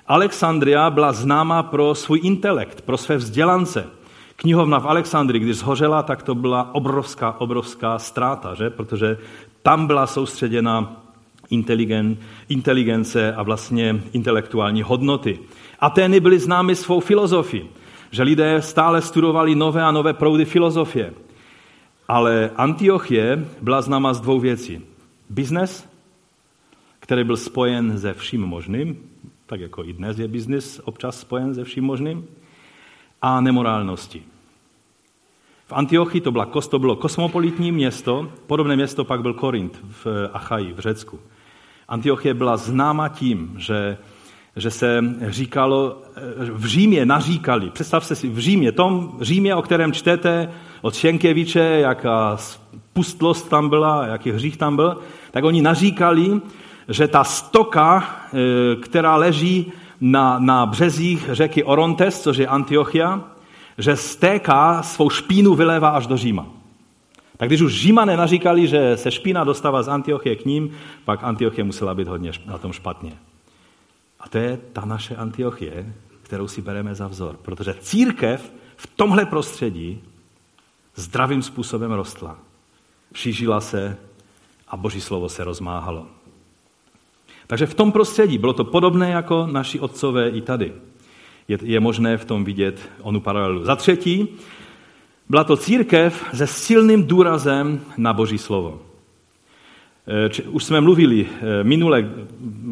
Alexandria 0.07 0.89
byla 0.89 1.13
známa 1.13 1.63
pro 1.63 1.95
svůj 1.95 2.19
intelekt, 2.23 2.81
pro 2.81 2.97
své 2.97 3.17
vzdělance. 3.17 3.87
Knihovna 4.35 4.79
v 4.79 4.87
Alexandrii, 4.87 5.41
když 5.41 5.57
zhořela, 5.57 6.03
tak 6.03 6.23
to 6.23 6.35
byla 6.35 6.75
obrovská, 6.75 7.35
obrovská 7.41 7.99
ztráta, 7.99 8.53
že? 8.53 8.69
protože 8.69 9.17
tam 9.61 9.87
byla 9.87 10.07
soustředěna 10.07 11.00
inteligen, 11.51 12.17
inteligence 12.49 13.33
a 13.33 13.43
vlastně 13.43 14.03
intelektuální 14.13 14.81
hodnoty. 14.81 15.39
Atény 15.79 16.19
byly 16.19 16.39
známy 16.39 16.75
svou 16.75 16.99
filozofii, 16.99 17.69
že 18.11 18.23
lidé 18.23 18.61
stále 18.61 19.01
studovali 19.01 19.55
nové 19.55 19.83
a 19.83 19.91
nové 19.91 20.13
proudy 20.13 20.45
filozofie. 20.45 21.13
Ale 22.07 22.51
Antiochie 22.55 23.45
byla 23.61 23.81
známa 23.81 24.13
z 24.13 24.21
dvou 24.21 24.39
věcí. 24.39 24.81
Biznes, 25.29 25.87
který 26.99 27.23
byl 27.23 27.37
spojen 27.37 27.99
se 27.99 28.13
vším 28.13 28.41
možným, 28.41 28.97
tak 29.45 29.59
jako 29.59 29.83
i 29.83 29.93
dnes 29.93 30.19
je 30.19 30.27
biznis 30.27 30.81
občas 30.83 31.19
spojen 31.19 31.55
se 31.55 31.63
vším 31.63 31.83
možným, 31.83 32.27
a 33.21 33.41
nemorálnosti. 33.41 34.23
V 35.67 35.73
Antiochii 35.73 36.21
to, 36.21 36.31
byla, 36.31 36.45
to 36.45 36.79
bylo 36.79 36.95
kosmopolitní 36.95 37.71
město, 37.71 38.31
podobné 38.47 38.75
město 38.75 39.05
pak 39.05 39.21
byl 39.21 39.33
Korint 39.33 39.79
v 39.83 40.29
Achaji, 40.33 40.73
v 40.73 40.79
Řecku. 40.79 41.19
Antiochie 41.91 42.33
byla 42.33 42.57
známa 42.57 43.09
tím, 43.09 43.53
že, 43.57 43.97
že 44.55 44.71
se 44.71 45.03
říkalo, 45.27 46.01
v 46.51 46.65
Římě 46.65 47.05
naříkali, 47.05 47.69
představte 47.69 48.15
si, 48.15 48.29
v 48.29 48.39
Římě, 48.39 48.71
tom 48.71 49.17
Římě, 49.21 49.55
o 49.55 49.61
kterém 49.61 49.93
čtete 49.93 50.49
od 50.81 50.95
Šenkeviče, 50.95 51.59
jaká 51.59 52.37
pustlost 52.93 53.49
tam 53.49 53.69
byla, 53.69 54.05
jaký 54.05 54.31
hřích 54.31 54.57
tam 54.57 54.75
byl, 54.75 54.97
tak 55.31 55.43
oni 55.43 55.61
naříkali, 55.61 56.41
že 56.87 57.07
ta 57.07 57.23
stoka, 57.23 58.03
eh, 58.33 58.75
která 58.75 59.15
leží 59.15 59.71
na, 60.01 60.39
na 60.39 60.65
březích 60.65 61.29
řeky 61.31 61.63
Orontes, 61.63 62.21
což 62.21 62.37
je 62.37 62.47
Antiochia, 62.47 63.21
že 63.77 63.95
stéká 63.95 64.83
svou 64.83 65.09
špínu 65.09 65.55
vylévá 65.55 65.89
až 65.89 66.07
do 66.07 66.17
Říma. 66.17 66.60
Tak 67.41 67.49
když 67.49 67.61
už 67.61 67.73
Římané 67.73 68.17
naříkali, 68.17 68.67
že 68.67 68.97
se 68.97 69.11
špína 69.11 69.43
dostává 69.43 69.83
z 69.83 69.87
Antiochie 69.89 70.35
k 70.35 70.45
ním, 70.45 70.77
pak 71.05 71.23
Antiochie 71.23 71.63
musela 71.63 71.95
být 71.95 72.07
hodně 72.07 72.31
na 72.45 72.57
tom 72.57 72.73
špatně. 72.73 73.13
A 74.19 74.29
to 74.29 74.37
je 74.37 74.59
ta 74.73 74.85
naše 74.85 75.15
Antiochie, 75.15 75.93
kterou 76.23 76.47
si 76.47 76.61
bereme 76.61 76.95
za 76.95 77.07
vzor. 77.07 77.35
Protože 77.41 77.75
církev 77.79 78.53
v 78.75 78.87
tomhle 78.87 79.25
prostředí 79.25 80.01
zdravým 80.95 81.41
způsobem 81.41 81.91
rostla. 81.91 82.37
Šířila 83.13 83.61
se 83.61 83.97
a 84.67 84.77
boží 84.77 85.01
slovo 85.01 85.29
se 85.29 85.43
rozmáhalo. 85.43 86.05
Takže 87.47 87.65
v 87.65 87.73
tom 87.73 87.91
prostředí 87.91 88.37
bylo 88.37 88.53
to 88.53 88.63
podobné 88.63 89.09
jako 89.09 89.47
naši 89.51 89.79
otcové 89.79 90.29
i 90.29 90.41
tady. 90.41 90.73
Je, 91.47 91.57
je 91.63 91.79
možné 91.79 92.17
v 92.17 92.25
tom 92.25 92.43
vidět 92.43 92.89
onu 93.01 93.19
paralelu. 93.19 93.65
Za 93.65 93.75
třetí, 93.75 94.27
byla 95.29 95.43
to 95.43 95.57
církev 95.57 96.25
se 96.33 96.47
silným 96.47 97.03
důrazem 97.03 97.81
na 97.97 98.13
boží 98.13 98.37
slovo. 98.37 98.81
E, 100.07 100.43
už 100.49 100.63
jsme 100.63 100.81
mluvili 100.81 101.25
e, 101.25 101.63
minule, 101.63 102.09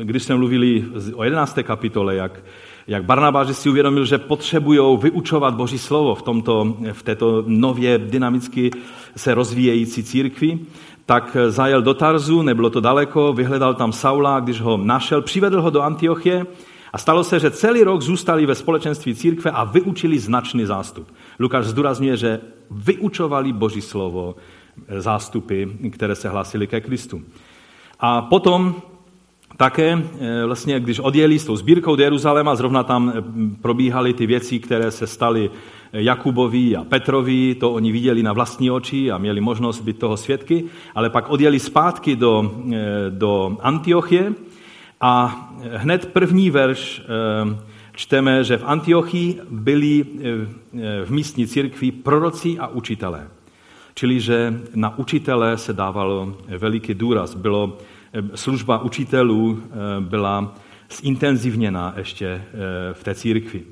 když 0.03 0.23
jsme 0.23 0.35
mluvili 0.35 0.85
o 1.13 1.23
11. 1.23 1.59
kapitole, 1.63 2.15
jak, 2.15 2.43
jak 2.87 3.03
Barnabáš 3.03 3.57
si 3.57 3.69
uvědomil, 3.69 4.05
že 4.05 4.17
potřebují 4.17 4.97
vyučovat 5.01 5.53
Boží 5.53 5.77
slovo 5.77 6.15
v, 6.15 6.21
tomto, 6.21 6.77
v 6.91 7.03
této 7.03 7.43
nově 7.47 7.97
dynamicky 7.97 8.71
se 9.15 9.33
rozvíjející 9.33 10.03
církvi, 10.03 10.59
tak 11.05 11.37
zajel 11.49 11.81
do 11.81 11.93
Tarzu, 11.93 12.41
nebylo 12.41 12.69
to 12.69 12.79
daleko, 12.79 13.33
vyhledal 13.33 13.73
tam 13.73 13.91
Saula, 13.91 14.39
když 14.39 14.61
ho 14.61 14.77
našel, 14.77 15.21
přivedl 15.21 15.61
ho 15.61 15.69
do 15.69 15.81
Antiochie 15.81 16.45
a 16.93 16.97
stalo 16.97 17.23
se, 17.23 17.39
že 17.39 17.51
celý 17.51 17.83
rok 17.83 18.01
zůstali 18.01 18.45
ve 18.45 18.55
společenství 18.55 19.15
církve 19.15 19.51
a 19.51 19.63
vyučili 19.63 20.19
značný 20.19 20.65
zástup. 20.65 21.07
Lukáš 21.39 21.65
zdůrazňuje, 21.65 22.17
že 22.17 22.39
vyučovali 22.71 23.53
Boží 23.53 23.81
slovo 23.81 24.35
zástupy, 24.97 25.65
které 25.91 26.15
se 26.15 26.29
hlásily 26.29 26.67
ke 26.67 26.81
Kristu. 26.81 27.21
A 27.99 28.21
potom 28.21 28.75
také, 29.57 30.03
eh, 30.19 30.45
vlastně, 30.45 30.79
když 30.79 30.99
odjeli 30.99 31.39
s 31.39 31.45
tou 31.45 31.55
sbírkou 31.55 31.95
do 31.95 32.03
Jeruzaléma, 32.03 32.55
zrovna 32.55 32.83
tam 32.83 33.11
eh, 33.11 33.21
probíhaly 33.61 34.13
ty 34.13 34.25
věci, 34.25 34.59
které 34.59 34.91
se 34.91 35.07
staly 35.07 35.49
eh, 35.51 36.01
Jakubovi 36.01 36.75
a 36.75 36.83
Petrovi, 36.83 37.55
to 37.55 37.71
oni 37.71 37.91
viděli 37.91 38.23
na 38.23 38.33
vlastní 38.33 38.71
oči 38.71 39.11
a 39.11 39.17
měli 39.17 39.41
možnost 39.41 39.81
být 39.81 39.99
toho 39.99 40.17
svědky, 40.17 40.63
ale 40.95 41.09
pak 41.09 41.29
odjeli 41.29 41.59
zpátky 41.59 42.15
do, 42.15 42.51
do 43.09 43.57
Antiochie 43.61 44.33
a 45.01 45.49
hned 45.75 46.05
první 46.05 46.49
verš 46.51 47.01
čteme, 47.99 48.43
že 48.43 48.57
v 48.57 48.63
Antiochii 48.65 49.39
byli 49.49 50.05
v 51.05 51.09
místní 51.09 51.47
církvi 51.47 51.91
proroci 51.91 52.59
a 52.59 52.67
učitelé. 52.67 53.27
Čili, 53.93 54.19
že 54.19 54.53
na 54.75 54.97
učitele 54.97 55.57
se 55.57 55.73
dávalo 55.73 56.37
veliký 56.47 56.93
důraz. 56.93 57.35
Bylo 57.35 57.77
služba 58.35 58.81
učitelů 58.81 59.59
eh, 59.63 59.67
byla 59.99 60.55
zintenzivněna 61.01 61.93
ještě 61.97 62.27
eh, 62.27 62.43
v 62.93 63.03
té 63.03 63.15
církvi. 63.15 63.63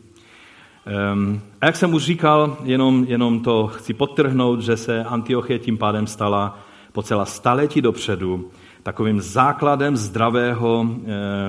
Ehm, 0.85 1.41
a 1.61 1.65
jak 1.65 1.75
jsem 1.75 1.93
už 1.93 2.03
říkal, 2.03 2.57
jenom, 2.63 3.05
jenom 3.07 3.39
to 3.39 3.67
chci 3.67 3.93
podtrhnout, 3.93 4.61
že 4.61 4.77
se 4.77 5.03
Antiochie 5.03 5.59
tím 5.59 5.77
pádem 5.77 6.07
stala 6.07 6.59
po 6.91 7.01
celá 7.01 7.25
staletí 7.25 7.81
dopředu 7.81 8.51
takovým 8.83 9.21
základem 9.21 9.97
zdravého 9.97 10.85
eh, 10.87 10.95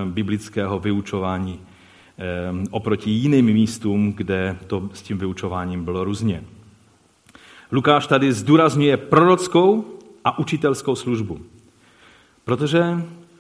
biblického 0.05 0.79
vyučování 0.79 1.61
oproti 2.71 3.11
jiným 3.11 3.47
místům, 3.47 4.13
kde 4.13 4.59
to 4.67 4.91
s 4.95 5.03
tím 5.03 5.19
vyučováním 5.19 5.85
bylo 5.85 6.05
různě. 6.05 6.45
Lukáš 7.73 8.07
tady 8.07 8.33
zdůrazňuje 8.33 8.97
prorockou 8.97 9.99
a 10.25 10.39
učitelskou 10.39 10.97
službu. 10.97 11.41
Protože 12.45 12.85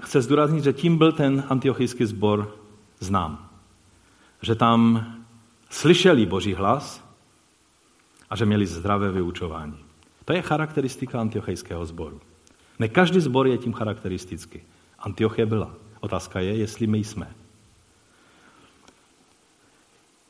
chce 0.02 0.22
zdůraznit, 0.22 0.64
že 0.64 0.72
tím 0.72 0.98
byl 0.98 1.12
ten 1.12 1.44
antiochijský 1.48 2.06
sbor 2.06 2.56
znám. 3.00 3.48
Že 4.42 4.54
tam 4.54 5.06
slyšeli 5.70 6.26
Boží 6.26 6.54
hlas 6.54 7.04
a 8.30 8.36
že 8.36 8.46
měli 8.46 8.66
zdravé 8.66 9.12
vyučování. 9.12 9.76
To 10.24 10.32
je 10.32 10.42
charakteristika 10.42 11.20
antiochijského 11.20 11.86
sboru. 11.86 12.20
Ne 12.78 12.88
každý 12.88 13.20
sbor 13.20 13.46
je 13.46 13.58
tím 13.58 13.72
charakteristický. 13.72 14.60
Antiochie 14.98 15.46
byla. 15.46 15.70
Otázka 16.00 16.40
je, 16.40 16.56
jestli 16.56 16.86
my 16.86 16.98
jsme. 16.98 17.34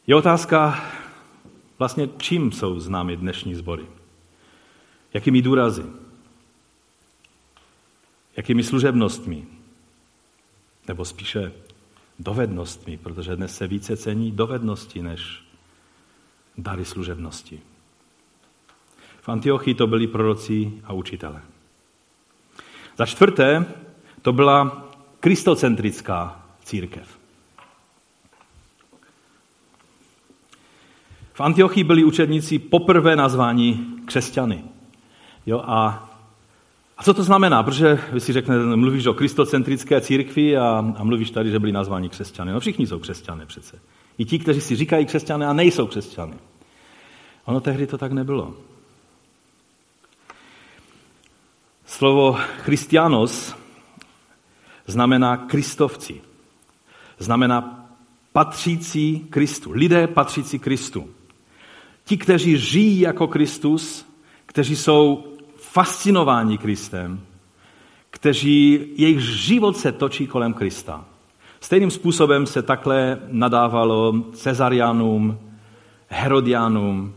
Je 0.09 0.17
otázka, 0.17 0.85
vlastně 1.79 2.09
čím 2.19 2.53
jsou 2.53 2.81
známy 2.81 3.17
dnešní 3.17 3.55
sbory. 3.55 3.87
Jakými 5.15 5.43
důrazy? 5.43 5.85
jakými 8.37 8.63
služebnostmi, 8.63 9.47
nebo 10.89 11.05
spíše 11.05 11.53
dovednostmi, 12.19 12.97
protože 12.97 13.37
dnes 13.37 13.57
se 13.57 13.67
více 13.67 13.97
cení 13.97 14.33
dovednosti 14.33 15.03
než 15.03 15.45
dary 16.59 16.85
služebnosti. 16.85 17.61
V 19.21 19.29
Antiochii 19.29 19.75
to 19.75 19.87
byli 19.87 20.07
proroci 20.07 20.73
a 20.85 20.93
učitele. 20.93 21.43
Za 22.99 23.07
čtvrté, 23.07 23.67
to 24.23 24.33
byla 24.33 24.89
kristocentrická 25.21 26.47
církev. 26.65 27.18
V 31.39 31.41
Antiochii 31.41 31.85
byli 31.85 32.05
učedníci 32.05 32.59
poprvé 32.59 33.17
nazváni 33.17 33.81
křesťany. 34.05 34.65
Jo, 35.47 35.63
a 35.65 36.05
a 36.97 37.03
co 37.03 37.15
to 37.15 37.23
znamená? 37.23 37.63
Protože 37.63 37.99
vy 38.13 38.21
si 38.21 38.33
řeknete, 38.33 38.77
mluvíš 38.77 39.07
o 39.07 39.15
kristocentrické 39.15 40.01
církvi 40.01 40.57
a, 40.57 40.95
a 40.99 41.05
mluvíš 41.05 41.31
tady, 41.31 41.51
že 41.51 41.59
byli 41.59 41.73
nazváni 41.73 42.09
křesťany. 42.09 42.53
No 42.53 42.61
všichni 42.61 42.87
jsou 42.87 42.99
křesťané 42.99 43.47
přece. 43.47 43.79
I 44.19 44.25
ti, 44.25 44.39
kteří 44.39 44.61
si 44.61 44.77
říkají 44.77 45.07
křesťané 45.07 45.47
a 45.47 45.53
nejsou 45.53 45.87
křesťany. 45.87 46.35
Ono 47.45 47.61
tehdy 47.61 47.87
to 47.87 47.99
tak 47.99 48.13
nebylo. 48.13 48.55
Slovo 51.87 52.39
christianos 52.59 53.55
znamená 54.87 55.37
kristovci. 55.37 56.21
Znamená 57.19 57.89
patřící 58.33 59.27
Kristu. 59.31 59.73
Lidé 59.73 60.07
patřící 60.07 60.59
Kristu. 60.59 61.18
Ti, 62.09 62.17
kteří 62.17 62.59
žijí 62.59 63.01
jako 63.01 63.29
Kristus, 63.29 64.07
kteří 64.47 64.77
jsou 64.77 65.25
fascinováni 65.57 66.59
Kristem, 66.59 67.21
kteří, 68.11 68.87
jejich 68.97 69.21
život 69.21 69.77
se 69.77 69.93
točí 69.93 70.27
kolem 70.27 70.55
Krista. 70.55 71.05
Stejným 71.61 71.91
způsobem 71.91 72.47
se 72.47 72.63
takhle 72.63 73.19
nadávalo 73.29 74.25
Cezarianům, 74.33 75.39
Herodianům. 76.09 77.15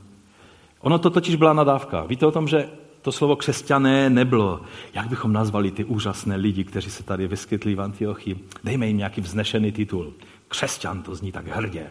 Ono 0.79 0.99
to 0.99 1.09
totiž 1.09 1.35
byla 1.35 1.53
nadávka. 1.53 2.03
Víte 2.03 2.25
o 2.25 2.31
tom, 2.31 2.47
že 2.47 2.69
to 3.01 3.11
slovo 3.11 3.35
křesťané 3.35 4.09
nebylo. 4.09 4.61
Jak 4.93 5.07
bychom 5.07 5.33
nazvali 5.33 5.71
ty 5.71 5.85
úžasné 5.85 6.35
lidi, 6.35 6.63
kteří 6.63 6.91
se 6.91 7.03
tady 7.03 7.27
vyskytli 7.27 7.75
v 7.75 7.81
Antiochii? 7.81 8.47
Dejme 8.63 8.87
jim 8.87 8.97
nějaký 8.97 9.21
vznešený 9.21 9.71
titul. 9.71 10.13
Křesťan, 10.47 11.01
to 11.01 11.15
zní 11.15 11.31
tak 11.31 11.47
hrdě. 11.47 11.89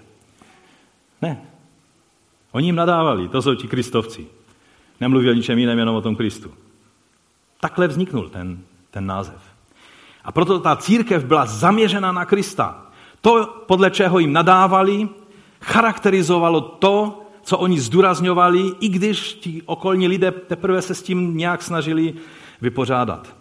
Ne. 1.23 1.43
Oni 2.53 2.69
jim 2.69 2.77
nadávali, 2.77 3.29
to 3.29 3.43
jsou 3.43 3.55
ti 3.55 3.69
kristovci. 3.69 4.27
Nemluví 5.01 5.31
o 5.31 5.33
ničem 5.33 5.59
jiném, 5.59 5.79
jenom 5.79 5.97
o 5.97 6.01
tom 6.01 6.17
Kristu. 6.17 6.51
Takhle 7.61 7.89
vzniknul 7.89 8.29
ten, 8.29 8.59
ten 8.91 9.07
název. 9.07 9.43
A 10.25 10.33
proto 10.33 10.59
ta 10.59 10.77
církev 10.77 11.25
byla 11.25 11.47
zaměřena 11.47 12.13
na 12.13 12.25
Krista. 12.25 12.87
To, 13.21 13.47
podle 13.67 13.91
čeho 13.91 14.19
jim 14.19 14.33
nadávali, 14.33 15.09
charakterizovalo 15.61 16.61
to, 16.61 17.23
co 17.43 17.59
oni 17.59 17.81
zdůrazňovali, 17.81 18.73
i 18.81 18.89
když 18.89 19.35
ti 19.35 19.63
okolní 19.67 20.09
lidé 20.09 20.31
teprve 20.31 20.83
se 20.83 20.95
s 20.95 21.03
tím 21.03 21.37
nějak 21.37 21.63
snažili 21.63 22.15
vypořádat. 22.61 23.37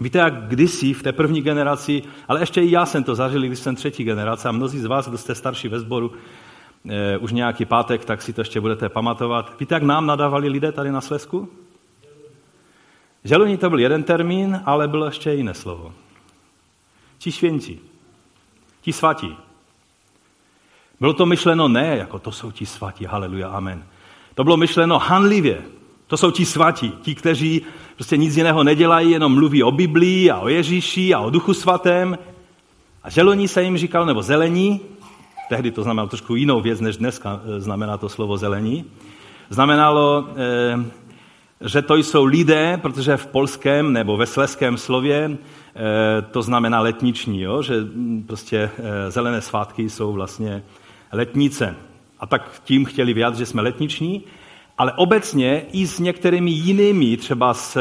Víte, 0.00 0.18
jak 0.18 0.48
kdysi 0.48 0.92
v 0.92 1.02
té 1.02 1.12
první 1.12 1.42
generaci, 1.42 2.02
ale 2.28 2.40
ještě 2.40 2.62
i 2.62 2.70
já 2.70 2.86
jsem 2.86 3.04
to 3.04 3.14
zažil, 3.14 3.42
když 3.42 3.58
jsem 3.58 3.76
třetí 3.76 4.04
generace 4.04 4.48
a 4.48 4.52
mnozí 4.52 4.78
z 4.78 4.84
vás, 4.84 5.08
kdo 5.08 5.18
jste 5.18 5.34
starší 5.34 5.68
ve 5.68 5.80
sboru, 5.80 6.12
už 7.20 7.32
nějaký 7.32 7.64
pátek, 7.64 8.04
tak 8.04 8.22
si 8.22 8.32
to 8.32 8.40
ještě 8.40 8.60
budete 8.60 8.88
pamatovat. 8.88 9.60
Víte, 9.60 9.74
jak 9.74 9.82
nám 9.82 10.06
nadávali 10.06 10.48
lidé 10.48 10.72
tady 10.72 10.92
na 10.92 11.00
Slesku? 11.00 11.48
Želuní 13.24 13.56
to 13.56 13.70
byl 13.70 13.78
jeden 13.78 14.02
termín, 14.02 14.60
ale 14.66 14.88
bylo 14.88 15.06
ještě 15.06 15.32
jiné 15.32 15.54
slovo. 15.54 15.92
Ti 17.18 17.32
svěnci, 17.32 17.78
ti 18.80 18.92
svatí. 18.92 19.36
Bylo 21.00 21.12
to 21.12 21.26
myšleno 21.26 21.68
ne, 21.68 21.96
jako 21.96 22.18
to 22.18 22.32
jsou 22.32 22.50
ti 22.50 22.66
svatí, 22.66 23.04
haleluja, 23.04 23.48
amen. 23.48 23.84
To 24.34 24.44
bylo 24.44 24.56
myšleno 24.56 24.98
hanlivě. 24.98 25.62
To 26.06 26.16
jsou 26.16 26.30
ti 26.30 26.46
svatí, 26.46 26.92
ti, 27.02 27.14
kteří 27.14 27.62
prostě 27.94 28.16
nic 28.16 28.36
jiného 28.36 28.64
nedělají, 28.64 29.10
jenom 29.10 29.34
mluví 29.34 29.62
o 29.62 29.70
Biblii 29.70 30.30
a 30.30 30.38
o 30.38 30.48
Ježíši 30.48 31.14
a 31.14 31.20
o 31.20 31.30
Duchu 31.30 31.54
Svatém. 31.54 32.18
A 33.02 33.10
želoní 33.10 33.48
se 33.48 33.62
jim 33.62 33.78
říkal, 33.78 34.06
nebo 34.06 34.22
zelení, 34.22 34.80
tehdy 35.50 35.70
to 35.70 35.82
znamenalo 35.82 36.08
trošku 36.08 36.36
jinou 36.36 36.60
věc, 36.60 36.80
než 36.80 36.96
dneska 36.96 37.40
eh, 37.42 37.60
znamená 37.60 37.98
to 37.98 38.08
slovo 38.08 38.36
zelení, 38.36 38.84
znamenalo 39.50 40.28
eh, 40.36 40.84
že 41.60 41.82
to 41.82 41.96
jsou 41.96 42.24
lidé, 42.24 42.78
protože 42.82 43.16
v 43.16 43.26
polském 43.26 43.92
nebo 43.92 44.16
ve 44.16 44.26
sleském 44.26 44.76
slově 44.76 45.30
eh, 45.30 46.22
to 46.30 46.42
znamená 46.42 46.80
letniční, 46.80 47.40
jo? 47.40 47.62
že 47.62 47.80
mm, 47.80 48.24
prostě 48.26 48.70
zelené 49.08 49.40
svátky 49.40 49.90
jsou 49.90 50.12
vlastně 50.12 50.62
letnice. 51.12 51.76
A 52.20 52.26
tak 52.26 52.62
tím 52.64 52.84
chtěli 52.84 53.14
vyjádřit, 53.14 53.38
že 53.38 53.46
jsme 53.46 53.62
letniční, 53.62 54.22
ale 54.78 54.92
obecně 54.92 55.62
i 55.72 55.86
s 55.86 55.98
některými 55.98 56.50
jinými, 56.50 57.16
třeba 57.16 57.54
s 57.54 57.76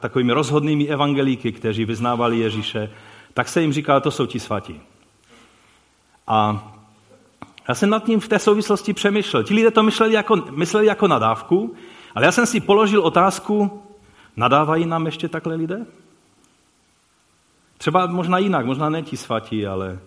takovými 0.00 0.32
rozhodnými 0.32 0.88
evangelíky, 0.88 1.52
kteří 1.52 1.84
vyznávali 1.84 2.38
Ježíše, 2.38 2.90
tak 3.34 3.48
se 3.48 3.60
jim 3.60 3.72
říká, 3.72 4.00
to 4.00 4.10
jsou 4.10 4.26
ti 4.26 4.40
svatí. 4.40 4.80
A 6.26 6.66
já 7.70 7.74
jsem 7.74 7.90
nad 7.90 8.04
tím 8.04 8.20
v 8.20 8.28
té 8.28 8.38
souvislosti 8.38 8.92
přemýšlel. 8.92 9.44
Ti 9.44 9.54
lidé 9.54 9.70
to 9.70 9.82
mysleli 9.82 10.14
jako, 10.14 10.36
mysleli 10.36 10.86
jako 10.86 11.08
nadávku, 11.08 11.74
ale 12.14 12.26
já 12.26 12.32
jsem 12.32 12.46
si 12.46 12.60
položil 12.60 13.00
otázku, 13.00 13.82
nadávají 14.36 14.86
nám 14.86 15.06
ještě 15.06 15.28
takhle 15.28 15.54
lidé? 15.54 15.86
Třeba 17.78 18.06
možná 18.06 18.38
jinak, 18.38 18.66
možná 18.66 18.88
ne 18.88 19.02
ti 19.02 19.16
svatí, 19.16 19.66
ale 19.66 19.98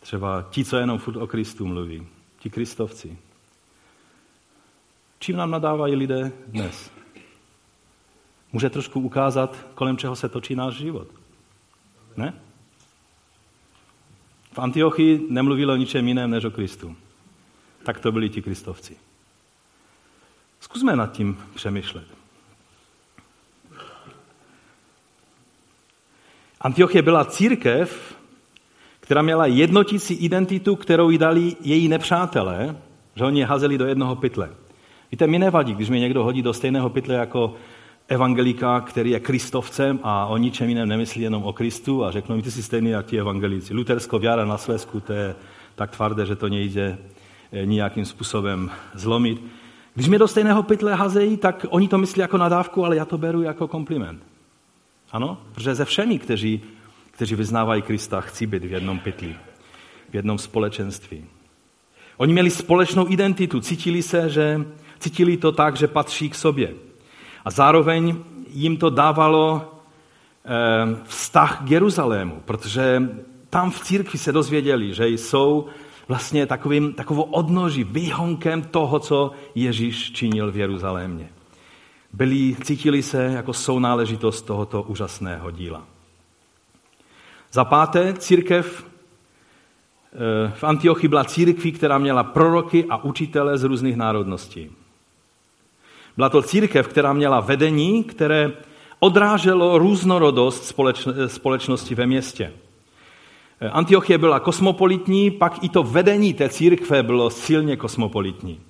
třeba 0.00 0.44
ti, 0.50 0.64
co 0.64 0.76
jenom 0.76 0.98
furt 0.98 1.16
o 1.16 1.26
Kristu 1.26 1.66
mluví, 1.66 2.06
ti 2.38 2.50
kristovci. 2.50 3.18
Čím 5.18 5.36
nám 5.36 5.50
nadávají 5.50 5.96
lidé 5.96 6.32
dnes? 6.46 6.90
Může 8.52 8.70
trošku 8.70 9.00
ukázat, 9.00 9.56
kolem 9.74 9.96
čeho 9.96 10.16
se 10.16 10.28
točí 10.28 10.54
náš 10.54 10.74
život. 10.74 11.08
Ne? 12.16 12.34
V 14.54 14.58
Antiochii 14.58 15.26
nemluvilo 15.28 15.72
o 15.72 15.76
ničem 15.76 16.08
jiném 16.08 16.30
než 16.30 16.44
o 16.44 16.50
Kristu. 16.50 16.96
Tak 17.82 18.00
to 18.00 18.12
byli 18.12 18.28
ti 18.28 18.42
kristovci. 18.42 18.96
Zkusme 20.60 20.96
nad 20.96 21.12
tím 21.12 21.38
přemýšlet. 21.54 22.04
Antiochie 26.60 27.02
byla 27.02 27.24
církev, 27.24 28.16
která 29.00 29.22
měla 29.22 29.46
jednotící 29.46 30.14
identitu, 30.14 30.76
kterou 30.76 31.10
jí 31.10 31.18
dali 31.18 31.56
její 31.60 31.88
nepřátelé, 31.88 32.76
že 33.16 33.24
oni 33.24 33.40
je 33.40 33.46
hazeli 33.46 33.78
do 33.78 33.86
jednoho 33.86 34.16
pytle. 34.16 34.50
Víte, 35.12 35.26
mi 35.26 35.38
nevadí, 35.38 35.74
když 35.74 35.90
mě 35.90 36.00
někdo 36.00 36.24
hodí 36.24 36.42
do 36.42 36.52
stejného 36.52 36.90
pytle 36.90 37.14
jako 37.14 37.54
evangelika, 38.08 38.80
který 38.80 39.10
je 39.10 39.20
kristovcem 39.20 40.00
a 40.02 40.26
o 40.26 40.36
ničem 40.36 40.68
jiném 40.68 40.88
nemyslí 40.88 41.22
jenom 41.22 41.42
o 41.42 41.52
Kristu 41.52 42.04
a 42.04 42.10
řeknou 42.10 42.36
mi, 42.36 42.42
ty 42.42 42.50
jsi 42.50 42.62
stejný 42.62 42.90
jak 42.90 43.06
ti 43.06 43.18
evangelíci. 43.18 43.74
Lutersko 43.74 44.18
věra 44.18 44.44
na 44.44 44.58
Slesku, 44.58 45.00
to 45.00 45.12
je 45.12 45.34
tak 45.74 45.90
tvrdé, 45.90 46.26
že 46.26 46.36
to 46.36 46.48
nejde 46.48 46.98
eh, 47.52 47.66
nijakým 47.66 48.04
způsobem 48.04 48.70
zlomit. 48.94 49.42
Když 49.94 50.08
mě 50.08 50.18
do 50.18 50.28
stejného 50.28 50.62
pytle 50.62 50.94
hazejí, 50.94 51.36
tak 51.36 51.66
oni 51.68 51.88
to 51.88 51.98
myslí 51.98 52.20
jako 52.20 52.38
nadávku, 52.38 52.84
ale 52.84 52.96
já 52.96 53.04
to 53.04 53.18
beru 53.18 53.42
jako 53.42 53.68
kompliment. 53.68 54.22
Ano? 55.12 55.38
Protože 55.54 55.74
ze 55.74 55.84
všemi, 55.84 56.18
kteří, 56.18 56.60
kteří 57.10 57.34
vyznávají 57.34 57.82
Krista, 57.82 58.20
chci 58.20 58.46
být 58.46 58.64
v 58.64 58.72
jednom 58.72 58.98
pytli, 58.98 59.36
v 60.10 60.14
jednom 60.14 60.38
společenství. 60.38 61.24
Oni 62.16 62.32
měli 62.32 62.50
společnou 62.50 63.10
identitu, 63.10 63.60
cítili 63.60 64.02
se, 64.02 64.30
že 64.30 64.64
cítili 64.98 65.36
to 65.36 65.52
tak, 65.52 65.76
že 65.76 65.88
patří 65.88 66.30
k 66.30 66.34
sobě. 66.34 66.74
A 67.44 67.50
zároveň 67.50 68.16
jim 68.48 68.76
to 68.76 68.90
dávalo 68.90 69.62
eh, 70.44 70.96
vztah 71.04 71.64
k 71.64 71.70
Jeruzalému, 71.70 72.42
protože 72.44 73.02
tam 73.50 73.70
v 73.70 73.80
církvi 73.80 74.18
se 74.18 74.32
dozvěděli, 74.32 74.94
že 74.94 75.08
jsou 75.08 75.66
vlastně 76.08 76.46
takovým, 76.46 76.92
takovou 76.92 77.22
odnoží, 77.22 77.84
výhonkem 77.84 78.62
toho, 78.62 78.98
co 78.98 79.32
Ježíš 79.54 80.12
činil 80.12 80.52
v 80.52 80.56
Jeruzalémě. 80.56 81.28
Byli, 82.12 82.56
cítili 82.62 83.02
se 83.02 83.24
jako 83.24 83.52
sounáležitost 83.52 84.46
tohoto 84.46 84.82
úžasného 84.82 85.50
díla. 85.50 85.82
Za 87.52 87.64
páté, 87.64 88.12
církev 88.12 88.84
eh, 88.84 90.52
v 90.54 90.64
Antiochii 90.64 91.08
byla 91.08 91.24
církví, 91.24 91.72
která 91.72 91.98
měla 91.98 92.22
proroky 92.24 92.84
a 92.90 93.04
učitele 93.04 93.58
z 93.58 93.64
různých 93.64 93.96
národností. 93.96 94.70
Byla 96.16 96.28
to 96.28 96.42
církev, 96.42 96.88
která 96.88 97.12
měla 97.12 97.40
vedení, 97.40 98.04
které 98.04 98.52
odráželo 98.98 99.78
různorodost 99.78 100.74
společnosti 101.26 101.94
ve 101.94 102.06
městě. 102.06 102.52
Antiochie 103.72 104.18
byla 104.18 104.40
kosmopolitní, 104.40 105.30
pak 105.30 105.64
i 105.64 105.68
to 105.68 105.82
vedení 105.82 106.34
té 106.34 106.48
církve 106.48 107.02
bylo 107.02 107.30
silně 107.30 107.76
kosmopolitní. 107.76 108.60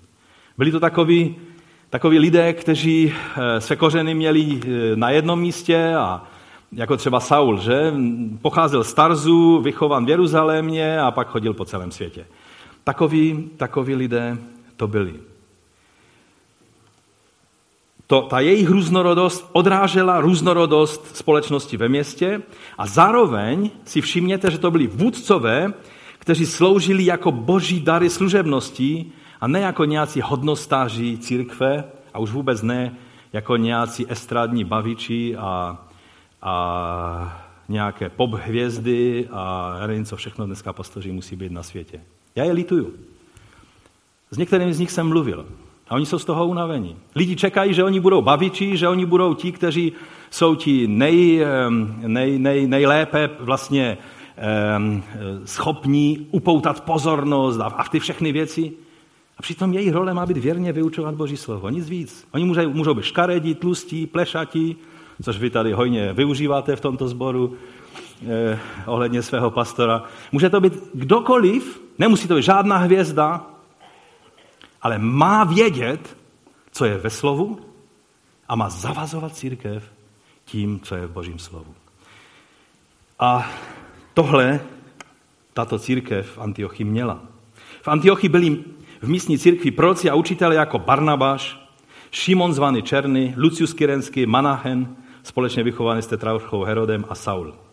Byli 0.59 0.71
to 0.71 0.81
takoví, 0.81 1.37
takoví 1.91 2.19
lidé, 2.19 2.53
kteří 2.53 3.13
eh, 3.15 3.61
své 3.61 3.77
kořeny 3.77 4.15
měli 4.15 4.61
eh, 4.61 4.97
na 4.97 5.11
jednom 5.11 5.41
místě 5.41 5.95
a 5.95 6.23
jako 6.73 6.97
třeba 6.97 7.21
Saul, 7.21 7.59
že? 7.59 7.93
Pocházel 8.43 8.85
z 8.85 8.95
Tarzu, 8.95 9.61
vychovan 9.61 10.07
v 10.07 10.09
Jeruzalémě 10.09 11.01
a 11.01 11.11
pak 11.11 11.29
chodil 11.29 11.55
po 11.55 11.65
celém 11.65 11.91
světě. 11.91 12.27
Takoví, 12.85 13.51
takoví 13.57 13.95
lidé 13.95 14.39
to 14.77 14.89
byli 14.89 15.15
to, 18.07 18.23
ta 18.23 18.41
jejich 18.41 18.69
různorodost 18.69 19.49
odrážela 19.53 20.21
různorodost 20.21 21.17
společnosti 21.17 21.77
ve 21.77 21.89
městě 21.89 22.43
a 22.79 22.87
zároveň 22.87 23.71
si 23.85 24.01
všimněte, 24.01 24.51
že 24.51 24.59
to 24.59 24.71
byli 24.71 24.87
vůdcové, 24.87 25.73
kteří 26.19 26.47
sloužili 26.47 27.05
jako 27.05 27.33
boží 27.33 27.81
dary 27.81 28.11
služebností 28.11 29.13
a 29.41 29.47
ne 29.47 29.61
jako 29.61 29.85
nějací 29.85 30.21
hodnostáři 30.21 31.19
církve 31.19 31.85
a 32.15 32.19
už 32.19 32.31
vůbec 32.31 32.63
ne 32.63 32.95
jako 33.33 33.57
nějací 33.57 34.07
estrádní 34.09 34.65
baviči 34.65 35.37
a, 35.37 35.85
a 36.43 37.45
nějaké 37.69 38.09
pop 38.09 38.33
hvězdy 38.33 39.29
a 39.33 39.75
já 39.81 39.87
nevím, 39.87 40.05
co 40.05 40.17
všechno 40.17 40.47
dneska 40.47 40.73
pastoři 40.73 41.13
musí 41.13 41.37
být 41.37 41.53
na 41.53 41.63
světě. 41.63 42.01
Já 42.37 42.45
je 42.45 42.53
lituju. 42.53 42.95
S 44.31 44.37
některými 44.37 44.75
z 44.75 44.79
nich 44.79 44.91
jsem 44.91 45.09
mluvil. 45.09 45.47
A 45.89 45.95
oni 45.95 46.07
jsou 46.07 46.19
z 46.19 46.25
toho 46.25 46.47
unavení. 46.47 46.97
Lidi 47.17 47.37
čekají, 47.37 47.75
že 47.75 47.85
oni 47.85 48.01
budou 48.01 48.23
baviči, 48.23 48.77
že 48.77 48.89
oni 48.89 49.07
budou 49.07 49.35
ti, 49.35 49.53
kteří 49.53 49.93
jsou 50.31 50.55
ti 50.55 50.89
nej, 50.89 51.45
nej, 52.07 52.39
nej, 52.39 52.67
nejlépe 52.67 53.31
vlastně 53.41 53.99
schopní 55.45 56.27
upoutat 56.31 56.81
pozornost 56.81 57.61
a, 57.61 57.65
a 57.65 57.89
ty 57.89 58.01
všechny 58.01 58.33
věci. 58.33 58.73
A 59.39 59.43
přitom 59.43 59.73
jejich 59.73 59.93
role 59.93 60.15
má 60.15 60.27
být 60.27 60.37
věrně 60.37 60.73
vyučovat 60.73 61.15
Boží 61.15 61.37
slovo, 61.37 61.69
nic 61.69 61.89
víc. 61.89 62.27
Oni 62.33 62.45
můžou, 62.45 62.71
můžou 62.71 62.95
být 62.95 63.05
škaredí, 63.05 63.55
tlustí, 63.55 64.07
plešatí, 64.07 64.77
což 65.23 65.39
vy 65.39 65.51
tady 65.51 65.73
hojně 65.73 66.13
využíváte 66.13 66.77
v 66.77 66.81
tomto 66.81 67.09
sboru 67.09 67.55
eh, 68.29 68.59
ohledně 68.87 69.23
svého 69.23 69.51
pastora. 69.51 70.03
Může 70.33 70.51
to 70.51 70.61
být 70.61 70.73
kdokoliv, 70.95 71.81
nemusí 71.99 72.29
to 72.29 72.35
být 72.35 72.43
žádná 72.43 72.77
hvězda, 72.77 73.47
ale 74.85 74.99
má 74.99 75.45
vědět, 75.45 76.17
co 76.71 76.85
je 76.85 76.99
ve 76.99 77.11
slovu 77.11 77.61
a 78.49 78.55
má 78.55 78.71
zavazovat 78.71 79.37
církev 79.37 79.93
tím, 80.45 80.81
co 80.81 80.95
je 80.95 81.07
v 81.07 81.11
božím 81.11 81.39
slovu. 81.39 81.75
A 83.19 83.51
tohle 84.15 84.61
tato 85.53 85.79
církev 85.79 86.31
v 86.31 86.39
Antiochii 86.39 86.85
měla. 86.85 87.23
V 87.83 87.89
Antiochii 87.89 88.29
byli 88.29 88.65
v 89.03 89.09
místní 89.09 89.39
církvi 89.39 89.71
proroci 89.71 90.11
a 90.11 90.15
učitelé 90.15 90.55
jako 90.55 90.79
Barnabáš, 90.79 91.69
Šimon 92.11 92.55
zvaný 92.55 92.83
Černý, 92.83 93.35
Lucius 93.37 93.73
Kyrenský, 93.73 94.27
Manahen, 94.27 94.97
společně 95.23 95.63
vychovaný 95.63 96.03
s 96.03 96.07
Tetrarchou 96.07 96.63
Herodem 96.63 97.05
a 97.09 97.15
Saul. 97.15 97.64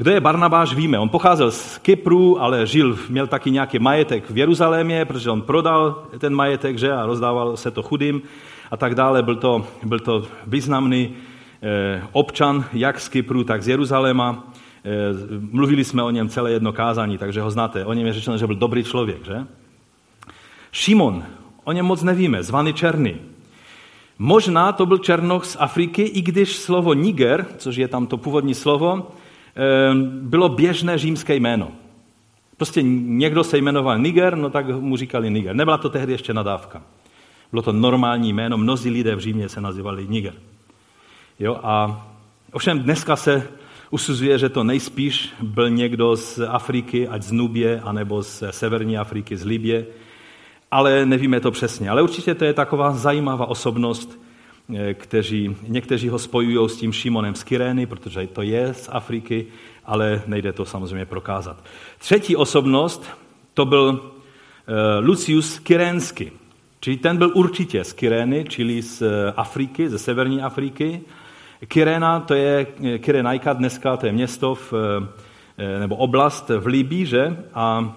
Kdo 0.00 0.10
je 0.10 0.20
Barnabáš, 0.20 0.74
víme. 0.74 0.98
On 0.98 1.08
pocházel 1.08 1.50
z 1.50 1.78
Kypru, 1.78 2.42
ale 2.42 2.66
žil, 2.66 2.98
měl 3.08 3.26
taky 3.26 3.50
nějaký 3.50 3.78
majetek 3.78 4.30
v 4.30 4.38
Jeruzalémě, 4.38 5.04
protože 5.04 5.30
on 5.30 5.42
prodal 5.42 6.02
ten 6.18 6.34
majetek 6.34 6.78
že, 6.78 6.92
a 6.92 7.06
rozdával 7.06 7.56
se 7.56 7.70
to 7.70 7.82
chudým 7.82 8.22
a 8.70 8.76
tak 8.76 8.94
dále. 8.94 9.22
Byl 9.22 9.36
to, 9.36 9.66
byl 9.82 10.00
to 10.00 10.24
významný 10.46 11.14
eh, 11.62 12.02
občan 12.12 12.64
jak 12.72 13.00
z 13.00 13.08
Kypru, 13.08 13.44
tak 13.44 13.62
z 13.62 13.68
Jeruzaléma. 13.68 14.44
Eh, 14.84 14.90
mluvili 15.52 15.84
jsme 15.84 16.02
o 16.02 16.10
něm 16.10 16.28
celé 16.28 16.52
jedno 16.52 16.72
kázání, 16.72 17.18
takže 17.18 17.40
ho 17.40 17.50
znáte. 17.50 17.84
O 17.84 17.92
něm 17.92 18.06
je 18.06 18.12
řečeno, 18.12 18.38
že 18.38 18.46
byl 18.46 18.56
dobrý 18.56 18.84
člověk. 18.84 19.24
Že? 19.24 19.46
Šimon, 20.72 21.24
o 21.64 21.72
něm 21.72 21.86
moc 21.86 22.02
nevíme, 22.02 22.42
zvaný 22.42 22.72
Černý. 22.72 23.16
Možná 24.18 24.72
to 24.72 24.86
byl 24.86 24.98
Černoch 24.98 25.44
z 25.44 25.56
Afriky, 25.60 26.02
i 26.02 26.22
když 26.22 26.56
slovo 26.56 26.94
Niger, 26.94 27.46
což 27.56 27.76
je 27.76 27.88
tam 27.88 28.06
to 28.06 28.16
původní 28.16 28.54
slovo, 28.54 29.06
bylo 30.04 30.48
běžné 30.48 30.98
římské 30.98 31.36
jméno. 31.36 31.68
Prostě 32.56 32.82
někdo 32.82 33.44
se 33.44 33.58
jmenoval 33.58 33.98
Niger, 33.98 34.36
no 34.36 34.50
tak 34.50 34.68
mu 34.68 34.96
říkali 34.96 35.30
Niger. 35.30 35.56
Nebyla 35.56 35.78
to 35.78 35.88
tehdy 35.88 36.12
ještě 36.12 36.34
nadávka. 36.34 36.82
Bylo 37.50 37.62
to 37.62 37.72
normální 37.72 38.32
jméno, 38.32 38.58
mnozí 38.58 38.90
lidé 38.90 39.16
v 39.16 39.20
Římě 39.20 39.48
se 39.48 39.60
nazývali 39.60 40.06
Niger. 40.08 40.34
Jo, 41.38 41.60
a 41.62 42.06
ovšem 42.52 42.78
dneska 42.78 43.16
se 43.16 43.48
usuzuje, 43.90 44.38
že 44.38 44.48
to 44.48 44.64
nejspíš 44.64 45.32
byl 45.42 45.70
někdo 45.70 46.16
z 46.16 46.40
Afriky, 46.48 47.08
ať 47.08 47.22
z 47.22 47.32
Nubě, 47.32 47.80
anebo 47.80 48.22
z 48.22 48.42
severní 48.50 48.98
Afriky, 48.98 49.36
z 49.36 49.44
Libie, 49.44 49.86
ale 50.70 51.06
nevíme 51.06 51.40
to 51.40 51.50
přesně. 51.50 51.90
Ale 51.90 52.02
určitě 52.02 52.34
to 52.34 52.44
je 52.44 52.52
taková 52.52 52.92
zajímavá 52.92 53.46
osobnost 53.46 54.19
kteří, 54.94 55.56
někteří 55.68 56.08
ho 56.08 56.18
spojují 56.18 56.68
s 56.68 56.76
tím 56.76 56.92
Šimonem 56.92 57.34
z 57.34 57.44
Kyrény, 57.44 57.86
protože 57.86 58.26
to 58.26 58.42
je 58.42 58.74
z 58.74 58.88
Afriky, 58.92 59.46
ale 59.84 60.22
nejde 60.26 60.52
to 60.52 60.64
samozřejmě 60.64 61.06
prokázat. 61.06 61.64
Třetí 61.98 62.36
osobnost, 62.36 63.04
to 63.54 63.64
byl 63.64 64.12
Lucius 65.00 65.58
Kyrénsky. 65.58 66.32
Čili 66.80 66.96
ten 66.96 67.16
byl 67.16 67.32
určitě 67.34 67.84
z 67.84 67.92
Kyrény, 67.92 68.44
čili 68.48 68.82
z 68.82 69.02
Afriky, 69.36 69.88
ze 69.88 69.98
severní 69.98 70.42
Afriky. 70.42 71.00
Kyréna, 71.68 72.20
to 72.20 72.34
je 72.34 72.66
Kyrenajka 72.98 73.52
dneska, 73.52 73.96
to 73.96 74.06
je 74.06 74.12
město 74.12 74.54
v, 74.54 74.72
nebo 75.80 75.96
oblast 75.96 76.48
v 76.58 76.66
Libii, 76.66 77.06
že? 77.06 77.36
A 77.54 77.96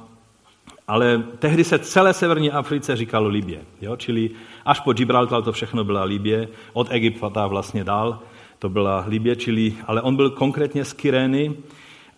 ale 0.87 1.23
tehdy 1.39 1.63
se 1.63 1.79
celé 1.79 2.13
severní 2.13 2.51
Africe 2.51 2.95
říkalo 2.95 3.27
Libě. 3.27 3.61
Jo? 3.81 3.95
Čili 3.95 4.29
až 4.65 4.79
po 4.79 4.93
Gibraltar 4.93 5.43
to 5.43 5.51
všechno 5.51 5.83
byla 5.83 6.03
Libě, 6.03 6.47
od 6.73 6.87
Egypta 6.91 7.47
vlastně 7.47 7.83
dál 7.83 8.19
to 8.63 8.69
byla 8.69 9.03
Libě, 9.07 9.35
čili, 9.35 9.73
ale 9.87 10.01
on 10.01 10.15
byl 10.15 10.29
konkrétně 10.29 10.85
z 10.85 10.93
Kyrény, 10.93 11.55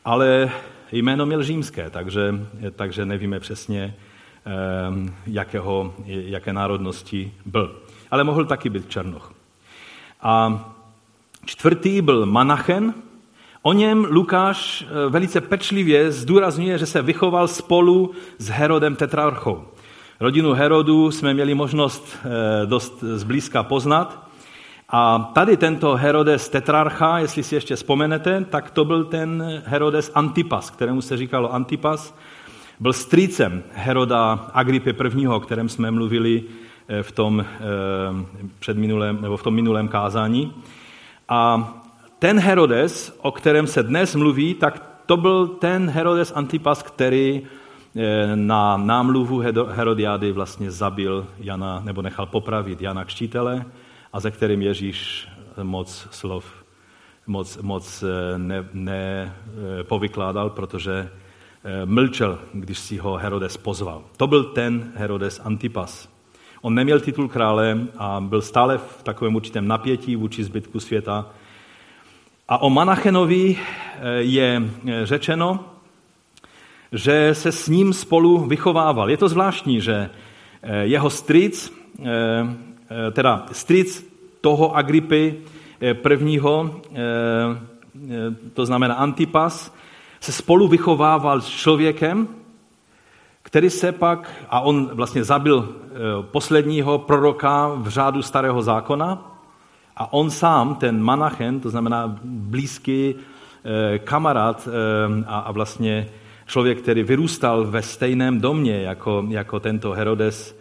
ale 0.06 0.52
jméno 0.92 1.26
měl 1.26 1.44
římské, 1.44 1.90
takže, 1.90 2.36
takže 2.76 3.06
nevíme 3.06 3.40
přesně, 3.40 3.96
ehm, 4.46 5.14
jakého, 5.28 5.94
jaké 6.06 6.54
národnosti 6.54 7.34
byl. 7.46 7.76
Ale 8.12 8.24
mohl 8.24 8.46
taky 8.46 8.70
být 8.70 8.90
Černoch. 8.90 9.34
A 10.22 10.66
čtvrtý 11.46 12.02
byl 12.02 12.26
Manachen, 12.26 12.94
O 13.68 13.74
něm 13.74 14.08
Lukáš 14.10 14.86
eh, 14.88 15.10
velice 15.10 15.42
pečlivě 15.42 16.12
zdůrazňuje, 16.12 16.78
že 16.78 16.86
se 16.86 17.02
vychoval 17.02 17.48
spolu 17.48 18.12
s 18.38 18.50
Herodem 18.50 18.96
Tetrarchou. 18.96 19.64
Rodinu 20.20 20.54
Herodu 20.54 21.12
jsme 21.12 21.34
měli 21.34 21.54
možnost 21.54 22.18
eh, 22.18 22.66
dost 22.66 23.04
zblízka 23.04 23.64
poznat. 23.64 24.28
A 24.90 25.32
tady 25.34 25.58
tento 25.58 25.96
Herodes 25.96 26.50
Tetrarcha, 26.50 27.20
jestli 27.20 27.44
si 27.44 27.56
ještě 27.56 27.76
vzpomenete, 27.76 28.46
tak 28.50 28.72
to 28.72 28.86
byl 28.86 29.04
ten 29.04 29.62
Herodes 29.66 30.12
Antipas, 30.16 30.70
kterému 30.70 31.02
se 31.02 31.18
říkalo 31.18 31.54
Antipas. 31.54 32.16
Byl 32.80 32.94
strýcem 32.94 33.64
Heroda 33.74 34.50
Agripy 34.54 34.96
I., 35.20 35.28
o 35.28 35.40
kterém 35.40 35.70
jsme 35.70 35.92
mluvili 35.92 36.44
eh, 36.88 37.04
v 37.04 37.12
tom, 37.12 37.46
předminulém, 38.60 39.22
nebo 39.22 39.38
v 39.38 39.44
tom 39.44 39.54
minulém 39.54 39.88
kázání. 39.88 40.54
A 41.30 41.74
ten 42.26 42.40
Herodes, 42.40 43.18
o 43.22 43.32
kterém 43.32 43.68
se 43.68 43.84
dnes 43.84 44.16
mluví, 44.16 44.54
tak 44.54 45.02
to 45.06 45.18
byl 45.18 45.48
ten 45.48 45.90
Herodes 45.90 46.34
Antipas, 46.36 46.84
který 46.84 47.42
eh, 47.96 48.36
na 48.36 48.78
námluvu 48.78 49.44
Herodiády 49.68 50.32
vlastně 50.32 50.72
zabil 50.72 51.28
Jana, 51.40 51.82
nebo 51.86 52.02
nechal 52.02 52.26
popravit 52.26 52.82
Jana 52.82 53.06
Kštítele 53.06 53.66
a 54.14 54.20
ze 54.20 54.32
kterým 54.32 54.62
Ježíš 54.62 55.28
moc 55.64 56.08
slov 56.12 56.46
moc, 57.28 57.58
moc 57.58 58.04
eh, 58.04 58.38
ne, 58.74 59.36
eh, 59.80 60.50
protože 60.50 61.10
mlčel, 61.86 62.40
když 62.54 62.80
si 62.80 62.98
ho 62.98 63.18
Herodes 63.18 63.58
pozval. 63.58 64.04
To 64.18 64.28
byl 64.28 64.44
ten 64.44 64.92
Herodes 64.96 65.42
Antipas. 65.44 66.10
On 66.62 66.76
neměl 66.76 67.00
titul 67.00 67.28
krále 67.28 67.80
a 67.98 68.22
byl 68.22 68.42
stále 68.42 68.78
v 68.78 69.04
takovém 69.04 69.36
určitém 69.36 69.68
napětí 69.68 70.16
vůči 70.16 70.44
zbytku 70.44 70.80
světa, 70.80 71.26
a 72.48 72.58
o 72.62 72.70
Manachenovi 72.70 73.58
eh, 73.58 74.22
je 74.22 74.62
eh, 74.62 75.06
řečeno, 75.06 75.60
že 76.92 77.36
se 77.36 77.52
s 77.52 77.68
ním 77.68 77.94
spolu 77.94 78.46
vychovával. 78.46 79.10
Je 79.10 79.18
to 79.18 79.30
zvláštní, 79.30 79.82
že 79.82 80.10
eh, 80.62 80.86
jeho 80.86 81.10
stric, 81.10 81.74
teda 83.12 83.46
stric 83.52 84.14
toho 84.42 84.76
Agripy 84.76 85.36
prvního, 85.94 86.82
to 88.54 88.66
znamená 88.66 88.96
Antipas, 88.96 89.76
se 90.20 90.32
spolu 90.32 90.68
vychovával 90.68 91.42
s 91.42 91.48
člověkem, 91.48 92.28
který 93.42 93.70
se 93.70 93.92
pak, 93.92 94.32
a 94.50 94.60
on 94.60 94.90
vlastně 94.94 95.24
zabil 95.24 95.76
posledního 96.22 96.98
proroka 96.98 97.72
v 97.76 97.88
řádu 97.88 98.22
starého 98.22 98.62
zákona, 98.62 99.35
a 99.98 100.14
on 100.14 100.30
sám, 100.30 100.76
ten 100.76 101.04
Manachen, 101.04 101.60
to 101.60 101.70
znamená 101.70 102.20
blízký 102.24 103.16
eh, 103.16 104.00
kamarád 104.00 104.68
eh, 104.68 105.24
a, 105.28 105.52
vlastně 105.52 106.08
člověk, 106.46 106.82
který 106.82 107.04
vyrůstal 107.04 107.66
ve 107.66 107.82
stejném 107.82 108.42
domě 108.42 108.82
jako, 108.82 109.26
jako 109.30 109.60
tento 109.60 109.92
Herodes, 109.92 110.60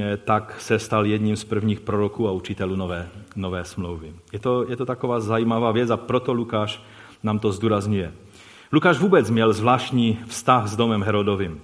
eh, 0.00 0.16
tak 0.16 0.60
se 0.60 0.78
stal 0.78 1.06
jedním 1.06 1.36
z 1.36 1.44
prvních 1.44 1.80
proroků 1.80 2.28
a 2.28 2.32
učitelů 2.32 2.76
nové, 2.76 3.08
nové 3.36 3.64
smlouvy. 3.64 4.12
Je 4.32 4.38
to, 4.38 4.70
je 4.70 4.76
to 4.76 4.86
taková 4.86 5.20
zajímavá 5.20 5.72
věc 5.72 5.90
a 5.90 5.96
proto 5.96 6.32
Lukáš 6.32 6.82
nám 7.22 7.38
to 7.38 7.52
zdůrazňuje. 7.52 8.12
Lukáš 8.72 8.98
vůbec 8.98 9.30
měl 9.30 9.52
zvláštní 9.52 10.18
vztah 10.26 10.66
s 10.66 10.76
domem 10.76 11.02
Herodovým. 11.02 11.60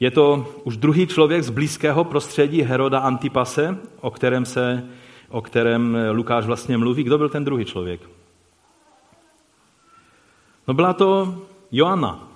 Je 0.00 0.10
to 0.10 0.54
už 0.64 0.76
druhý 0.76 1.06
člověk 1.06 1.42
z 1.42 1.50
blízkého 1.50 2.04
prostředí 2.04 2.62
Heroda 2.62 2.98
Antipase, 2.98 3.76
o 4.00 4.10
kterém 4.10 4.44
se 4.44 4.84
o 5.30 5.40
kterém 5.40 5.96
Lukáš 6.12 6.46
vlastně 6.46 6.78
mluví. 6.78 7.02
Kdo 7.02 7.18
byl 7.18 7.28
ten 7.28 7.44
druhý 7.44 7.64
člověk? 7.64 8.00
No 10.68 10.74
byla 10.74 10.92
to 10.92 11.38
Joanna, 11.72 12.28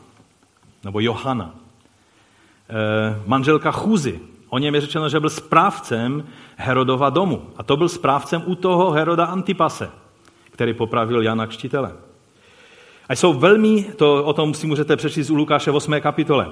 nebo 0.84 1.00
Johana, 1.00 1.54
eh, 2.70 3.22
manželka 3.26 3.70
Chůzy. 3.70 4.20
O 4.48 4.58
něm 4.58 4.74
je 4.74 4.80
řečeno, 4.80 5.08
že 5.08 5.20
byl 5.20 5.30
správcem 5.30 6.26
Herodova 6.56 7.10
domu. 7.10 7.50
A 7.56 7.62
to 7.62 7.76
byl 7.76 7.88
správcem 7.88 8.42
u 8.46 8.54
toho 8.54 8.90
Heroda 8.90 9.24
Antipase, 9.24 9.90
který 10.50 10.74
popravil 10.74 11.22
Jana 11.22 11.46
Kštitele. 11.46 11.92
A 13.08 13.12
jsou 13.12 13.32
velmi, 13.34 13.82
to 13.82 14.24
o 14.24 14.32
tom 14.32 14.54
si 14.54 14.66
můžete 14.66 14.96
přečíst 14.96 15.30
u 15.30 15.34
Lukáše 15.34 15.70
8. 15.70 16.00
kapitole, 16.00 16.50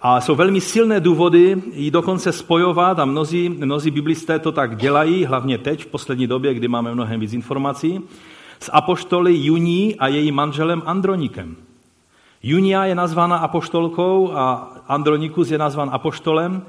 a 0.00 0.20
jsou 0.20 0.34
velmi 0.34 0.60
silné 0.60 1.00
důvody 1.00 1.62
ji 1.72 1.90
dokonce 1.90 2.32
spojovat 2.32 2.98
a 2.98 3.04
mnozí, 3.04 3.48
mnozí 3.48 3.90
biblisté 3.90 4.38
to 4.38 4.52
tak 4.52 4.76
dělají, 4.76 5.24
hlavně 5.24 5.58
teď, 5.58 5.82
v 5.82 5.86
poslední 5.86 6.26
době, 6.26 6.54
kdy 6.54 6.68
máme 6.68 6.94
mnohem 6.94 7.20
víc 7.20 7.32
informací, 7.32 8.00
s 8.60 8.70
apoštoly 8.72 9.36
Juní 9.36 9.96
a 9.96 10.08
její 10.08 10.32
manželem 10.32 10.82
Andronikem. 10.86 11.56
Junia 12.42 12.84
je 12.84 12.94
nazvána 12.94 13.36
apoštolkou 13.36 14.32
a 14.32 14.72
Andronikus 14.88 15.50
je 15.50 15.58
nazván 15.58 15.90
apoštolem 15.92 16.62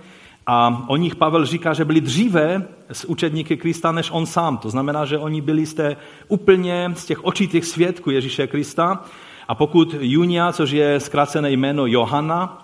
a 0.48 0.84
o 0.88 0.96
nich 0.96 1.16
Pavel 1.16 1.46
říká, 1.46 1.74
že 1.74 1.86
byli 1.86 2.02
dříve 2.02 2.68
z 2.92 3.06
učedníky 3.06 3.58
Krista 3.58 3.92
než 3.92 4.12
on 4.12 4.26
sám. 4.26 4.58
To 4.58 4.70
znamená, 4.70 5.06
že 5.06 5.18
oni 5.18 5.42
byli 5.42 5.66
z 5.66 5.74
té 5.74 5.98
úplně 6.28 6.92
z 6.96 7.06
těch 7.06 7.26
očitých 7.26 7.66
svědků 7.66 8.12
Ježíše 8.12 8.48
Krista. 8.48 9.04
A 9.48 9.56
pokud 9.56 9.96
Junia, 10.00 10.52
což 10.52 10.72
je 10.72 11.00
zkrácené 11.00 11.52
jméno 11.52 11.86
Johana, 11.88 12.64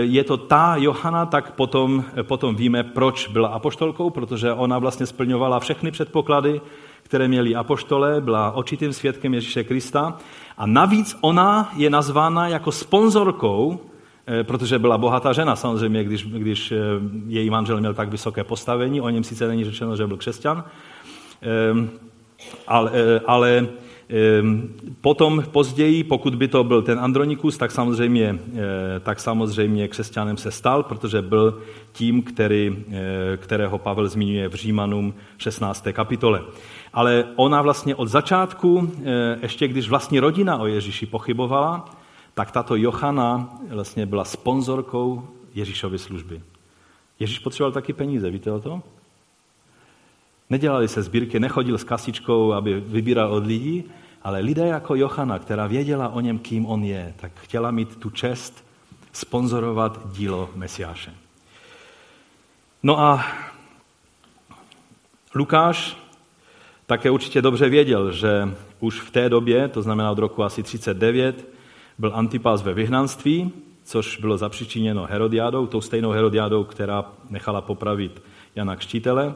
je 0.00 0.24
to 0.24 0.36
ta 0.36 0.76
Johana, 0.76 1.26
tak 1.26 1.50
potom, 1.52 2.04
eh, 2.16 2.22
potom 2.22 2.56
víme, 2.56 2.84
proč 2.84 3.28
byla 3.28 3.48
apoštolkou, 3.48 4.10
protože 4.10 4.52
ona 4.52 4.78
vlastně 4.78 5.06
splňovala 5.06 5.60
všechny 5.60 5.90
předpoklady, 5.90 6.60
které 7.02 7.28
měli 7.28 7.54
apoštole, 7.54 8.20
byla 8.20 8.50
očitým 8.50 8.92
svědkem 8.92 9.34
Ježíše 9.34 9.64
Krista. 9.64 10.16
A 10.58 10.66
navíc 10.66 11.16
ona 11.20 11.72
je 11.76 11.90
nazvána 11.90 12.48
jako 12.48 12.72
sponzorkou, 12.72 13.80
eh, 14.26 14.44
protože 14.44 14.78
byla 14.78 14.98
bohatá 14.98 15.32
žena 15.32 15.56
samozřejmě, 15.56 16.04
když, 16.04 16.24
když 16.24 16.72
její 17.26 17.50
manžel 17.50 17.80
měl 17.80 17.94
tak 17.94 18.08
vysoké 18.08 18.44
postavení. 18.44 19.00
O 19.00 19.08
něm 19.08 19.24
sice 19.24 19.48
není 19.48 19.64
řečeno, 19.64 19.96
že 19.96 20.06
byl 20.06 20.16
křesťan, 20.16 20.64
ale, 22.66 22.90
ale 23.26 23.50
Ehm, 23.58 23.68
potom 25.00 25.44
později, 25.52 26.04
pokud 26.04 26.34
by 26.34 26.48
to 26.48 26.64
byl 26.64 26.82
ten 26.82 26.98
Andronikus, 26.98 27.58
tak 27.58 27.70
samozřejmě, 27.70 28.38
eh, 28.54 29.00
tak 29.00 29.20
samozřejmě 29.20 29.88
křesťanem 29.88 30.36
se 30.36 30.50
stal, 30.50 30.82
protože 30.82 31.22
byl 31.22 31.62
tím, 31.92 32.22
který, 32.22 32.84
eh, 32.90 33.36
kterého 33.36 33.78
Pavel 33.78 34.08
zmiňuje 34.08 34.48
v 34.48 34.54
Římanům 34.54 35.14
16. 35.38 35.92
kapitole. 35.92 36.42
Ale 36.92 37.24
ona 37.36 37.62
vlastně 37.62 37.94
od 37.94 38.08
začátku, 38.08 38.90
eh, 39.04 39.38
ještě 39.42 39.68
když 39.68 39.88
vlastní 39.88 40.20
rodina 40.20 40.56
o 40.56 40.66
Ježíši 40.66 41.06
pochybovala, 41.06 41.84
tak 42.34 42.50
tato 42.50 42.76
Johana 42.76 43.58
vlastně 43.70 44.06
byla 44.06 44.24
sponzorkou 44.24 45.22
Ježíšovy 45.54 45.98
služby. 45.98 46.40
Ježíš 47.20 47.38
potřeboval 47.38 47.72
taky 47.72 47.92
peníze, 47.92 48.30
víte 48.30 48.52
o 48.52 48.60
tom? 48.60 48.82
Nedělali 50.50 50.88
se 50.88 51.02
sbírky, 51.02 51.40
nechodil 51.40 51.78
s 51.78 51.84
kasičkou, 51.84 52.52
aby 52.52 52.80
vybíral 52.80 53.32
od 53.32 53.46
lidí, 53.46 53.84
ale 54.22 54.40
lidé 54.40 54.66
jako 54.66 54.94
Johana, 54.94 55.38
která 55.38 55.66
věděla 55.66 56.08
o 56.08 56.20
něm, 56.20 56.38
kým 56.38 56.66
on 56.66 56.84
je, 56.84 57.14
tak 57.16 57.32
chtěla 57.34 57.70
mít 57.70 57.96
tu 57.96 58.10
čest 58.10 58.64
sponzorovat 59.12 60.12
dílo 60.12 60.50
Mesiáše. 60.54 61.14
No 62.82 63.00
a 63.00 63.26
Lukáš 65.34 65.96
také 66.86 67.10
určitě 67.10 67.42
dobře 67.42 67.68
věděl, 67.68 68.12
že 68.12 68.54
už 68.80 69.00
v 69.00 69.10
té 69.10 69.28
době, 69.28 69.68
to 69.68 69.82
znamená 69.82 70.10
od 70.10 70.18
roku 70.18 70.42
asi 70.42 70.62
39, 70.62 71.48
byl 71.98 72.12
Antipas 72.14 72.62
ve 72.62 72.74
vyhnanství, 72.74 73.52
což 73.84 74.16
bylo 74.16 74.38
zapřičiněno 74.38 75.06
Herodiádou, 75.10 75.66
tou 75.66 75.80
stejnou 75.80 76.10
Herodiádou, 76.10 76.64
která 76.64 77.04
nechala 77.30 77.60
popravit 77.60 78.22
Jana 78.56 78.76
Kštítele. 78.76 79.34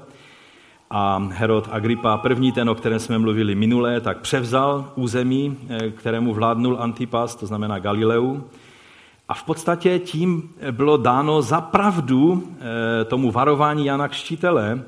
A 0.92 1.28
Herod 1.32 1.68
Agrippa, 1.72 2.18
první 2.18 2.52
ten, 2.52 2.70
o 2.70 2.74
kterém 2.74 2.98
jsme 2.98 3.18
mluvili 3.18 3.54
minulé, 3.54 4.00
tak 4.00 4.20
převzal 4.20 4.92
území, 4.94 5.56
eh, 5.68 5.90
kterému 5.90 6.34
vládnul 6.34 6.76
Antipas, 6.80 7.34
to 7.34 7.46
znamená 7.46 7.78
Galileu. 7.78 8.40
A 9.28 9.34
v 9.34 9.44
podstatě 9.44 9.98
tím 9.98 10.50
bylo 10.70 10.96
dáno 10.96 11.42
za 11.42 11.60
pravdu 11.60 12.48
eh, 12.60 13.04
tomu 13.04 13.30
varování 13.30 13.86
Jana 13.86 14.08
Kštítele, 14.08 14.82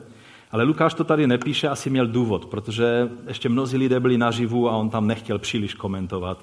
ale 0.53 0.65
Lukáš 0.65 0.95
to 0.95 1.05
tady 1.05 1.27
nepíše, 1.27 1.69
asi 1.69 1.91
měl 1.91 2.07
důvod, 2.07 2.47
protože 2.47 3.11
ještě 3.27 3.49
mnozí 3.49 3.77
lidé 3.77 4.01
byli 4.01 4.19
naživu 4.19 4.69
a 4.69 4.77
on 4.77 4.91
tam 4.91 5.07
nechtěl 5.07 5.39
příliš 5.39 5.75
komentovat 5.75 6.39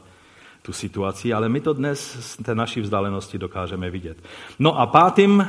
tu 0.69 0.73
situaci, 0.73 1.33
ale 1.33 1.49
my 1.49 1.59
to 1.59 1.73
dnes 1.73 1.97
z 2.19 2.37
té 2.45 2.55
naší 2.55 2.81
vzdálenosti 2.81 3.37
dokážeme 3.37 3.89
vidět. 3.89 4.17
No 4.59 4.79
a 4.79 4.85
pátým 4.85 5.47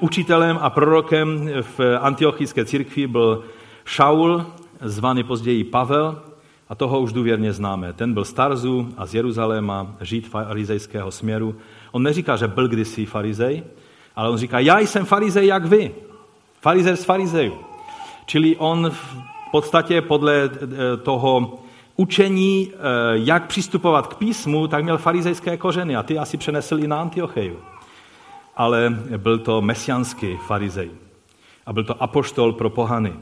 učitelem 0.00 0.58
a 0.60 0.70
prorokem 0.70 1.50
v 1.62 1.80
antiochijské 2.00 2.64
církvi 2.64 3.06
byl 3.06 3.44
Šaul, 3.84 4.46
zvaný 4.82 5.22
později 5.22 5.64
Pavel, 5.64 6.18
a 6.68 6.74
toho 6.74 7.00
už 7.00 7.12
důvěrně 7.12 7.52
známe. 7.52 7.92
Ten 7.92 8.14
byl 8.14 8.24
z 8.24 8.32
Tarzu 8.32 8.88
a 8.96 9.06
z 9.06 9.14
Jeruzaléma, 9.14 9.94
žít 10.00 10.28
farizejského 10.28 11.10
směru. 11.10 11.54
On 11.92 12.02
neříká, 12.02 12.36
že 12.36 12.48
byl 12.48 12.68
kdysi 12.68 13.06
farizej, 13.06 13.62
ale 14.16 14.30
on 14.30 14.38
říká, 14.38 14.58
já 14.58 14.78
jsem 14.78 15.04
farizej 15.04 15.46
jak 15.46 15.64
vy. 15.64 15.94
Farizer 16.60 16.96
z 16.96 17.04
farizejů. 17.04 17.54
Čili 18.26 18.56
on 18.56 18.90
v 18.90 19.16
podstatě 19.50 20.02
podle 20.02 20.50
eh, 20.50 20.96
toho 20.96 21.62
učení, 21.96 22.70
eh, 22.72 22.78
jak 23.12 23.46
přistupovat 23.46 24.06
k 24.06 24.16
písmu, 24.16 24.68
tak 24.68 24.84
měl 24.84 24.98
farizejské 24.98 25.56
kořeny 25.56 25.96
a 25.96 26.02
ty 26.02 26.18
asi 26.18 26.36
přenesl 26.36 26.78
i 26.78 26.88
na 26.88 27.00
Antiocheju. 27.00 27.56
Ale 28.56 28.98
byl 29.16 29.38
to 29.38 29.62
mesianský 29.62 30.36
farizej 30.46 30.90
a 31.66 31.72
byl 31.72 31.84
to 31.84 32.02
apoštol 32.02 32.52
pro 32.52 32.70
pohany. 32.70 33.12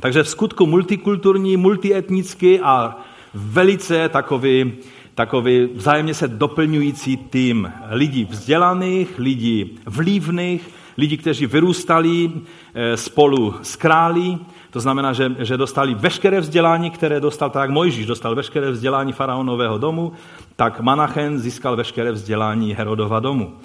Takže 0.00 0.22
v 0.22 0.28
skutku 0.28 0.66
multikulturní, 0.66 1.56
multietnický 1.56 2.60
a 2.60 2.96
velice 3.34 4.08
takový, 4.08 4.72
takový 5.14 5.68
vzájemně 5.74 6.14
se 6.14 6.28
doplňující 6.28 7.16
tým 7.16 7.72
lidí 7.90 8.24
vzdělaných, 8.24 9.18
lidí 9.18 9.78
vlivných, 9.86 10.68
lidí, 10.96 11.16
kteří 11.16 11.46
vyrůstali 11.46 12.32
eh, 12.74 12.96
spolu 12.96 13.54
s 13.62 13.76
králi, 13.76 14.38
to 14.70 14.80
znamená, 14.80 15.12
že, 15.12 15.32
že 15.38 15.56
dostali 15.56 15.94
veškeré 15.94 16.40
vzdělání, 16.40 16.90
které 16.90 17.20
dostal, 17.20 17.50
tak 17.50 17.60
jak 17.60 17.70
Mojžíš 17.70 18.06
dostal 18.06 18.34
veškeré 18.34 18.70
vzdělání 18.70 19.12
faraonového 19.12 19.78
domu, 19.78 20.12
tak 20.56 20.80
Manachen 20.80 21.38
získal 21.38 21.76
veškeré 21.76 22.12
vzdělání 22.12 22.74
Herodova 22.74 23.20
domu 23.20 23.58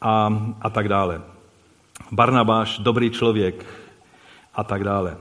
a, 0.00 0.42
a 0.60 0.70
tak 0.70 0.88
dále. 0.88 1.22
Barnabáš, 2.12 2.78
dobrý 2.78 3.10
člověk 3.10 3.66
a 4.54 4.64
tak 4.64 4.84
dále. 4.84 5.16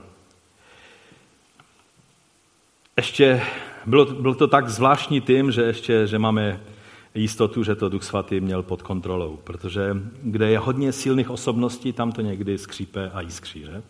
Ještě 2.97 3.41
bylo, 3.85 4.05
bylo 4.05 4.35
to 4.35 4.47
tak 4.47 4.69
zvláštní 4.69 5.21
tím, 5.21 5.51
že 5.51 5.61
ještě 5.61 6.07
že 6.07 6.19
máme 6.19 6.59
jistotu, 7.15 7.63
že 7.63 7.75
to 7.75 7.89
Duch 7.89 8.03
Svatý 8.03 8.39
měl 8.39 8.63
pod 8.63 8.81
kontrolou, 8.81 9.39
protože 9.43 9.97
kde 10.23 10.49
je 10.49 10.59
hodně 10.59 10.91
silných 10.91 11.29
osobností, 11.29 11.93
tam 11.93 12.11
to 12.11 12.21
někdy 12.21 12.57
skřípe 12.57 13.11
a 13.13 13.21
jiskří. 13.21 13.65
Že? 13.65 13.83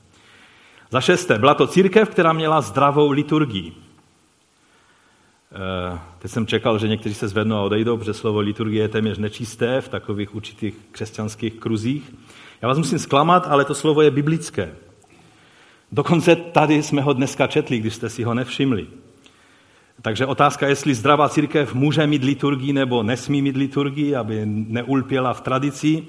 Za 0.91 1.01
šesté, 1.01 1.39
byla 1.39 1.53
to 1.53 1.67
církev, 1.67 2.09
která 2.09 2.33
měla 2.33 2.61
zdravou 2.61 3.11
liturgii. 3.11 3.73
Eh, 5.55 5.99
teď 6.19 6.31
jsem 6.31 6.47
čekal, 6.47 6.79
že 6.79 6.87
někteří 6.87 7.15
se 7.15 7.27
zvednou 7.27 7.55
a 7.55 7.61
odejdou, 7.61 7.97
protože 7.97 8.13
slovo 8.13 8.39
liturgie 8.39 8.83
je 8.83 8.87
téměř 8.87 9.17
nečisté 9.17 9.81
v 9.81 9.89
takových 9.89 10.35
určitých 10.35 10.75
křesťanských 10.91 11.53
kruzích. 11.53 12.13
Já 12.61 12.67
vás 12.67 12.77
musím 12.77 12.99
zklamat, 12.99 13.47
ale 13.49 13.65
to 13.65 13.75
slovo 13.75 14.01
je 14.01 14.11
biblické. 14.11 14.75
Dokonce 15.91 16.35
tady 16.35 16.83
jsme 16.83 17.01
ho 17.01 17.13
dneska 17.13 17.47
četli, 17.47 17.79
když 17.79 17.93
jste 17.93 18.09
si 18.09 18.23
ho 18.23 18.33
nevšimli. 18.33 18.87
Takže 20.01 20.25
otázka, 20.25 20.67
jestli 20.67 20.95
zdravá 20.95 21.29
církev 21.29 21.73
může 21.73 22.07
mít 22.07 22.23
liturgii 22.23 22.73
nebo 22.73 23.03
nesmí 23.03 23.41
mít 23.41 23.57
liturgii, 23.57 24.15
aby 24.15 24.41
neulpěla 24.45 25.33
v 25.33 25.41
tradici, 25.41 26.03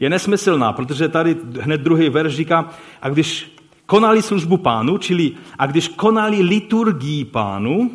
je 0.00 0.10
nesmyslná, 0.10 0.72
protože 0.72 1.08
tady 1.08 1.36
hned 1.60 1.80
druhý 1.80 2.08
verš 2.08 2.34
říká, 2.34 2.70
a 3.02 3.08
když 3.08 3.53
konali 3.86 4.22
službu 4.22 4.56
pánu, 4.56 4.98
čili 4.98 5.32
a 5.58 5.66
když 5.66 5.88
konali 5.88 6.42
liturgii 6.42 7.24
pánu 7.24 7.90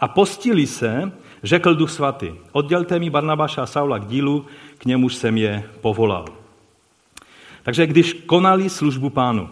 a 0.00 0.08
postili 0.08 0.66
se, 0.66 1.12
řekl 1.42 1.74
Duch 1.74 1.90
Svatý, 1.90 2.32
oddělte 2.52 2.98
mi 2.98 3.10
Barnabáša 3.10 3.62
a 3.62 3.66
Saula 3.66 3.98
k 3.98 4.06
dílu, 4.06 4.46
k 4.78 4.84
němuž 4.84 5.14
jsem 5.14 5.36
je 5.36 5.70
povolal. 5.80 6.24
Takže 7.62 7.86
když 7.86 8.12
konali 8.12 8.70
službu 8.70 9.10
pánu, 9.10 9.48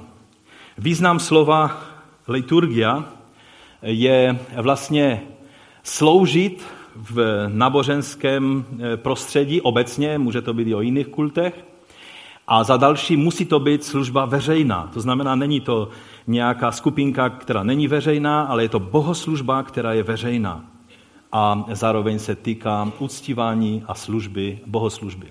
význam 0.78 1.20
slova 1.20 1.80
liturgia 2.28 3.04
je 3.82 4.38
vlastně 4.56 5.22
sloužit 5.82 6.64
v 6.96 7.46
náboženském 7.48 8.64
eh, 8.64 8.96
prostředí 8.96 9.60
obecně, 9.60 10.18
může 10.18 10.42
to 10.42 10.54
být 10.54 10.68
i 10.68 10.74
o 10.74 10.80
jiných 10.80 11.08
kultech, 11.08 11.64
a 12.52 12.64
za 12.64 12.76
další 12.76 13.16
musí 13.16 13.44
to 13.44 13.60
být 13.60 13.84
služba 13.84 14.24
veřejná. 14.24 14.90
To 14.94 15.00
znamená, 15.00 15.34
není 15.34 15.60
to 15.60 15.88
nějaká 16.26 16.72
skupinka, 16.72 17.30
která 17.30 17.62
není 17.62 17.88
veřejná, 17.88 18.42
ale 18.42 18.62
je 18.62 18.68
to 18.68 18.80
bohoslužba, 18.80 19.62
která 19.62 19.92
je 19.92 20.02
veřejná. 20.02 20.64
A 21.32 21.64
zároveň 21.72 22.18
se 22.18 22.34
týká 22.34 22.92
uctívání 22.98 23.84
a 23.88 23.94
služby, 23.94 24.58
bohoslužby. 24.66 25.26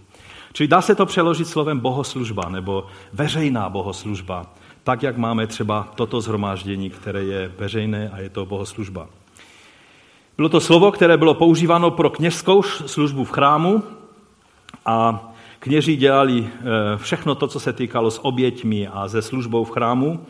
Čili 0.54 0.68
dá 0.68 0.82
se 0.82 0.96
to 0.96 1.06
přeložit 1.06 1.48
slovem 1.48 1.80
bohoslužba 1.80 2.50
nebo 2.50 2.88
veřejná 3.14 3.70
bohoslužba, 3.70 4.46
tak 4.84 5.04
jak 5.04 5.18
máme 5.18 5.48
třeba 5.48 5.88
toto 5.96 6.22
zhromáždění, 6.22 6.90
které 6.90 7.24
je 7.24 7.52
veřejné 7.58 8.10
a 8.10 8.20
je 8.20 8.30
to 8.30 8.46
bohoslužba. 8.46 9.08
Bylo 10.38 10.50
to 10.50 10.60
slovo, 10.60 10.92
které 10.92 11.18
bylo 11.18 11.34
používáno 11.34 11.92
pro 11.92 12.10
kněžskou 12.10 12.64
službu 12.64 13.26
v 13.26 13.32
chrámu 13.32 13.84
a 14.86 15.28
Kněží 15.62 15.98
dělali 15.98 16.48
eh, 16.48 16.64
všechno 16.98 17.36
to, 17.36 17.48
co 17.48 17.60
se 17.60 17.74
týkalo 17.74 18.12
s 18.12 18.26
oběťmi 18.26 18.88
a 18.88 19.10
se 19.10 19.22
službou 19.22 19.64
v 19.64 19.72
chrámu. 19.72 20.26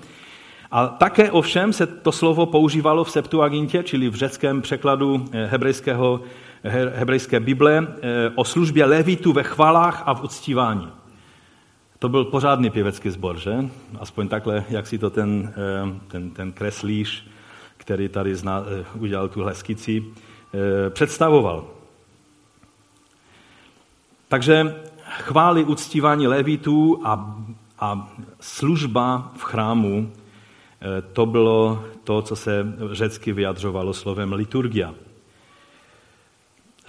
A 0.72 0.88
také 0.88 1.32
ovšem 1.32 1.74
se 1.74 1.88
to 1.88 2.12
slovo 2.12 2.46
používalo 2.46 3.04
v 3.04 3.12
Septuagintě, 3.12 3.84
čili 3.84 4.10
v 4.10 4.16
řeckém 4.16 4.62
překladu 4.62 5.26
eh, 5.32 5.46
hebrejského, 5.46 6.22
hebrejské 6.94 7.40
Bible, 7.40 7.88
eh, 7.88 8.32
o 8.36 8.44
službě 8.44 8.86
levitu 8.86 9.34
ve 9.34 9.44
chvalách 9.44 10.04
a 10.06 10.14
v 10.14 10.24
uctívání. 10.24 10.88
To 12.00 12.10
byl 12.10 12.26
pořádný 12.26 12.70
pěvecký 12.70 13.10
sbor, 13.10 13.40
že? 13.40 13.56
Aspoň 14.00 14.28
takhle, 14.28 14.64
jak 14.70 14.88
si 14.88 14.98
to 14.98 15.10
ten, 15.10 15.54
ten, 16.08 16.32
ten 16.32 16.52
kreslíš, 16.52 17.28
který 17.78 18.10
tady 18.10 18.36
zna, 18.36 18.64
udělal 19.00 19.28
tuhle 19.28 19.56
skici, 19.56 20.04
představoval. 20.90 21.66
Takže 24.28 24.76
chvály 25.20 25.64
uctívání 25.64 26.28
levitů 26.28 27.02
a, 27.04 27.36
a 27.80 28.12
služba 28.40 29.32
v 29.38 29.44
chrámu, 29.44 30.12
eh, 30.12 31.02
to 31.02 31.26
bylo 31.26 31.84
to, 32.04 32.22
co 32.22 32.36
se 32.36 32.66
řecky 32.92 33.34
vyjadřovalo 33.34 33.94
slovem 33.94 34.34
liturgia. 34.34 34.94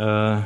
Eh, 0.00 0.44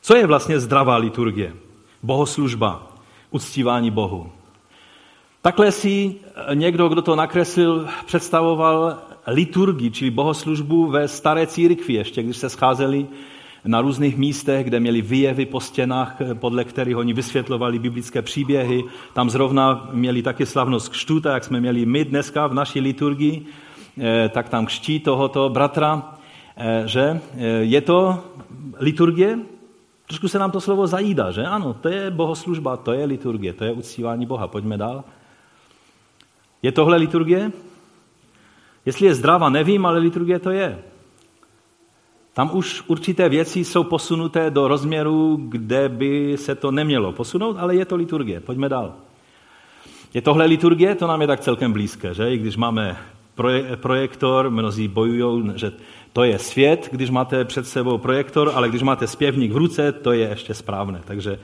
co 0.00 0.16
je 0.16 0.26
vlastně 0.26 0.60
zdravá 0.60 0.96
liturgie? 0.96 1.54
Bohoslužba, 2.02 2.86
uctívání 3.30 3.90
Bohu. 3.90 4.32
Takhle 5.42 5.72
si 5.72 6.14
někdo, 6.54 6.88
kdo 6.88 7.02
to 7.02 7.16
nakreslil, 7.16 7.88
představoval 8.06 8.98
liturgii, 9.26 9.90
čili 9.90 10.10
bohoslužbu 10.10 10.86
ve 10.86 11.08
staré 11.08 11.46
církvi, 11.46 11.94
ještě 11.94 12.22
když 12.22 12.36
se 12.36 12.50
scházeli 12.50 13.06
na 13.68 13.80
různých 13.80 14.16
místech, 14.16 14.66
kde 14.66 14.80
měli 14.80 15.02
vyjevy 15.02 15.46
po 15.46 15.60
stěnách, 15.60 16.16
podle 16.34 16.64
kterých 16.64 16.96
oni 16.96 17.12
vysvětlovali 17.12 17.78
biblické 17.78 18.22
příběhy. 18.22 18.84
Tam 19.12 19.30
zrovna 19.30 19.88
měli 19.92 20.22
taky 20.22 20.46
slavnost 20.46 20.88
křtu, 20.88 21.20
tak 21.20 21.34
jak 21.34 21.44
jsme 21.44 21.60
měli 21.60 21.86
my 21.86 22.04
dneska 22.04 22.46
v 22.46 22.54
naší 22.54 22.80
liturgii, 22.80 23.46
eh, 24.00 24.28
tak 24.28 24.48
tam 24.48 24.66
kští 24.66 25.00
tohoto 25.00 25.48
bratra, 25.48 26.16
eh, 26.56 26.82
že 26.86 27.20
eh, 27.36 27.46
je 27.68 27.80
to 27.80 28.24
liturgie, 28.78 29.38
trošku 30.06 30.28
se 30.28 30.38
nám 30.38 30.50
to 30.50 30.60
slovo 30.60 30.86
zajídá, 30.86 31.30
že 31.30 31.44
ano, 31.44 31.74
to 31.74 31.88
je 31.88 32.10
bohoslužba, 32.10 32.76
to 32.76 32.92
je 32.92 33.04
liturgie, 33.04 33.52
to 33.52 33.64
je 33.64 33.72
uctívání 33.72 34.26
Boha. 34.26 34.48
Pojďme 34.48 34.76
dál. 34.76 35.04
Je 36.62 36.72
tohle 36.72 36.96
liturgie? 36.96 37.52
Jestli 38.86 39.06
je 39.06 39.14
zdravá, 39.14 39.48
nevím, 39.48 39.86
ale 39.86 39.98
liturgie 39.98 40.38
to 40.38 40.50
je. 40.50 40.78
Tam 42.38 42.50
už 42.52 42.82
určité 42.86 43.28
věci 43.28 43.64
jsou 43.64 43.84
posunuté 43.84 44.50
do 44.50 44.68
rozměru, 44.68 45.38
kde 45.42 45.88
by 45.88 46.36
se 46.36 46.54
to 46.54 46.70
nemělo 46.70 47.12
posunout, 47.12 47.56
ale 47.58 47.74
je 47.74 47.84
to 47.84 47.96
liturgie. 47.96 48.40
Pojďme 48.40 48.68
dál. 48.68 48.94
Je 50.14 50.22
tohle 50.22 50.44
liturgie? 50.44 50.94
To 50.94 51.06
nám 51.06 51.20
je 51.20 51.26
tak 51.26 51.40
celkem 51.40 51.72
blízké, 51.72 52.14
že? 52.14 52.34
I 52.34 52.38
když 52.38 52.56
máme 52.56 52.96
projektor, 53.76 54.50
mnozí 54.50 54.88
bojují, 54.88 55.52
že 55.54 55.72
to 56.12 56.24
je 56.24 56.38
svět, 56.38 56.88
když 56.92 57.10
máte 57.10 57.44
před 57.44 57.66
sebou 57.66 57.98
projektor, 57.98 58.52
ale 58.54 58.68
když 58.68 58.82
máte 58.82 59.06
zpěvník 59.06 59.52
v 59.52 59.56
ruce, 59.56 59.92
to 59.92 60.12
je 60.12 60.28
ještě 60.28 60.54
správné. 60.54 61.00
Takže, 61.04 61.38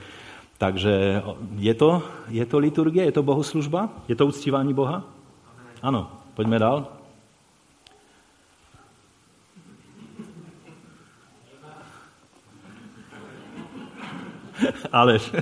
takže 0.59 1.23
je, 1.57 1.75
to, 1.75 2.03
je 2.29 2.47
to 2.47 2.59
liturgie, 2.59 3.05
je 3.05 3.13
to 3.13 3.23
bohoslužba? 3.23 3.89
Je 4.09 4.17
to 4.17 4.27
uctívání 4.27 4.75
Boha? 4.75 5.05
Ano. 5.83 6.11
Pojďme 6.35 6.59
dál. 6.59 6.87
Aleš. 14.93 15.33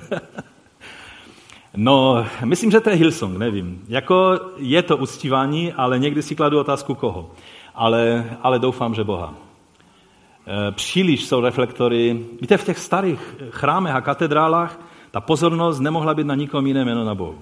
No, 1.76 2.26
myslím, 2.44 2.70
že 2.70 2.80
to 2.80 2.90
je 2.90 2.96
Hillsong, 2.96 3.38
nevím. 3.38 3.84
Jako 3.88 4.40
je 4.56 4.82
to 4.82 4.96
uctívání, 4.96 5.72
ale 5.72 5.98
někdy 5.98 6.22
si 6.22 6.34
kladu 6.34 6.60
otázku 6.60 6.94
koho. 6.94 7.30
Ale, 7.74 8.30
ale 8.42 8.58
doufám, 8.58 8.94
že 8.94 9.04
Boha. 9.04 9.34
E, 10.46 10.72
příliš 10.72 11.24
jsou 11.24 11.40
reflektory. 11.40 12.20
Víte, 12.40 12.56
v 12.56 12.64
těch 12.64 12.78
starých 12.78 13.34
chrámech 13.50 13.94
a 13.94 14.00
katedrálách 14.00 14.80
ta 15.10 15.20
pozornost 15.20 15.80
nemohla 15.80 16.14
být 16.14 16.26
na 16.26 16.34
nikom 16.34 16.66
jiném, 16.66 16.88
jenom 16.88 17.06
na 17.06 17.14
Bohu. 17.14 17.38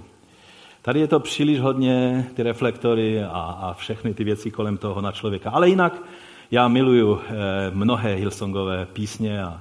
Tady 0.83 1.01
je 1.01 1.09
to 1.09 1.21
příliš 1.21 1.61
hodně, 1.61 2.27
ty 2.35 2.43
reflektory 2.43 3.23
a, 3.23 3.29
a 3.63 3.73
všechny 3.73 4.15
ty 4.15 4.25
věci 4.25 4.51
kolem 4.51 4.77
toho 4.77 5.01
na 5.01 5.13
člověka. 5.13 5.51
Ale 5.51 5.69
jinak 5.69 6.03
já 6.51 6.69
miluju 6.69 7.21
e, 7.21 7.35
mnohé 7.71 8.15
Hillsongové 8.15 8.87
písně 8.93 9.45
a, 9.45 9.61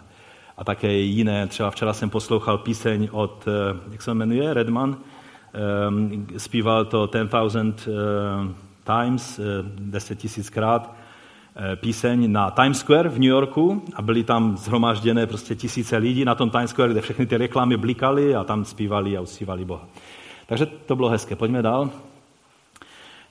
a 0.59 0.63
také 0.63 0.93
jiné. 0.93 1.47
Třeba 1.47 1.71
včera 1.71 1.93
jsem 1.93 2.09
poslouchal 2.09 2.57
píseň 2.57 3.09
od, 3.11 3.45
eh, 3.47 3.79
jak 3.91 4.01
se 4.01 4.13
jmenuje, 4.13 4.53
Redman, 4.53 4.97
ehm, 5.53 6.27
zpíval 6.37 6.85
to 6.85 7.07
10,000 7.07 7.87
eh, 7.87 8.53
times, 8.83 9.39
10 9.79 10.11
eh, 10.11 10.21
tisíckrát, 10.21 10.95
píseň 11.75 12.31
na 12.31 12.51
Times 12.51 12.79
Square 12.79 13.09
v 13.09 13.19
New 13.19 13.29
Yorku 13.29 13.83
a 13.93 14.01
byly 14.01 14.23
tam 14.23 14.57
zhromážděné 14.57 15.27
prostě 15.27 15.55
tisíce 15.55 15.97
lidí 15.97 16.25
na 16.25 16.35
tom 16.35 16.49
Times 16.49 16.69
Square, 16.69 16.91
kde 16.91 17.01
všechny 17.01 17.25
ty 17.25 17.37
reklamy 17.37 17.77
blikaly 17.77 18.35
a 18.35 18.43
tam 18.43 18.65
zpívali 18.65 19.17
a 19.17 19.21
uctívali 19.21 19.65
Boha. 19.65 19.87
Takže 20.45 20.65
to 20.65 20.95
bylo 20.95 21.09
hezké. 21.09 21.35
Pojďme 21.35 21.61
dál. 21.61 21.89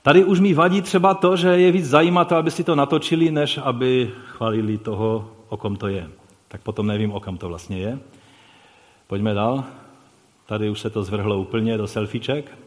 Tady 0.01 0.23
už 0.23 0.39
mi 0.39 0.53
vadí 0.53 0.81
třeba 0.81 1.13
to, 1.13 1.35
že 1.35 1.47
je 1.47 1.71
víc 1.71 1.89
zajímavé, 1.89 2.35
aby 2.37 2.51
si 2.51 2.63
to 2.63 2.75
natočili, 2.75 3.31
než 3.31 3.59
aby 3.63 4.11
chválili 4.25 4.77
toho, 4.77 5.31
o 5.49 5.57
kom 5.57 5.75
to 5.75 5.87
je 5.87 6.18
tak 6.49 6.61
potom 6.61 6.87
nevím, 6.87 7.11
o 7.11 7.19
kam 7.19 7.37
to 7.37 7.47
vlastně 7.47 7.77
je. 7.77 7.99
Pojďme 9.07 9.33
dál. 9.33 9.63
Tady 10.45 10.69
už 10.69 10.79
se 10.79 10.89
to 10.89 11.03
zvrhlo 11.03 11.39
úplně 11.39 11.77
do 11.77 11.87
selfieček. 11.87 12.57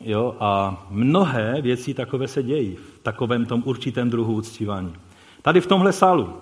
Jo, 0.00 0.36
a 0.40 0.82
mnohé 0.90 1.62
věci 1.62 1.94
takové 1.94 2.28
se 2.28 2.42
dějí 2.42 2.76
v 2.76 2.98
takovém 3.02 3.46
tom 3.46 3.62
určitém 3.66 4.10
druhu 4.10 4.34
uctívání. 4.34 4.92
Tady 5.42 5.60
v 5.60 5.66
tomhle 5.66 5.92
sálu. 5.92 6.34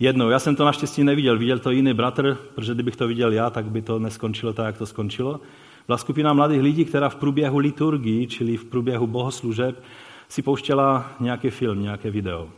Jednou, 0.00 0.30
já 0.30 0.38
jsem 0.38 0.56
to 0.56 0.64
naštěstí 0.64 1.04
neviděl, 1.04 1.38
viděl 1.38 1.58
to 1.58 1.70
jiný 1.70 1.94
bratr, 1.94 2.38
protože 2.54 2.74
kdybych 2.74 2.96
to 2.96 3.08
viděl 3.08 3.32
já, 3.32 3.50
tak 3.50 3.64
by 3.64 3.82
to 3.82 3.98
neskončilo 3.98 4.52
tak, 4.52 4.66
jak 4.66 4.78
to 4.78 4.86
skončilo. 4.86 5.40
Byla 5.86 5.98
skupina 5.98 6.32
mladých 6.32 6.62
lidí, 6.62 6.84
která 6.84 7.08
v 7.08 7.16
průběhu 7.16 7.58
liturgii, 7.58 8.26
čili 8.26 8.56
v 8.56 8.64
průběhu 8.64 9.06
bohoslužeb, 9.06 9.82
si 10.28 10.42
pouštěla 10.42 11.12
nějaký 11.20 11.50
film, 11.50 11.82
nějaké 11.82 12.10
video. 12.10 12.48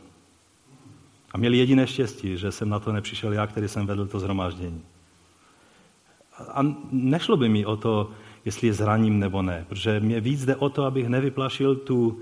A 1.33 1.37
měli 1.37 1.57
jediné 1.57 1.87
štěstí, 1.87 2.37
že 2.37 2.51
jsem 2.51 2.69
na 2.69 2.79
to 2.79 2.91
nepřišel 2.91 3.33
já, 3.33 3.47
který 3.47 3.67
jsem 3.67 3.85
vedl 3.85 4.05
to 4.05 4.19
zhromáždění. 4.19 4.81
A 6.47 6.61
nešlo 6.91 7.37
by 7.37 7.49
mi 7.49 7.65
o 7.65 7.77
to, 7.77 8.11
jestli 8.45 8.67
je 8.67 8.73
zraním 8.73 9.19
nebo 9.19 9.41
ne, 9.41 9.65
protože 9.69 9.99
mě 9.99 10.21
víc 10.21 10.45
jde 10.45 10.55
o 10.55 10.69
to, 10.69 10.85
abych 10.85 11.07
nevyplašil 11.07 11.75
tu 11.75 12.19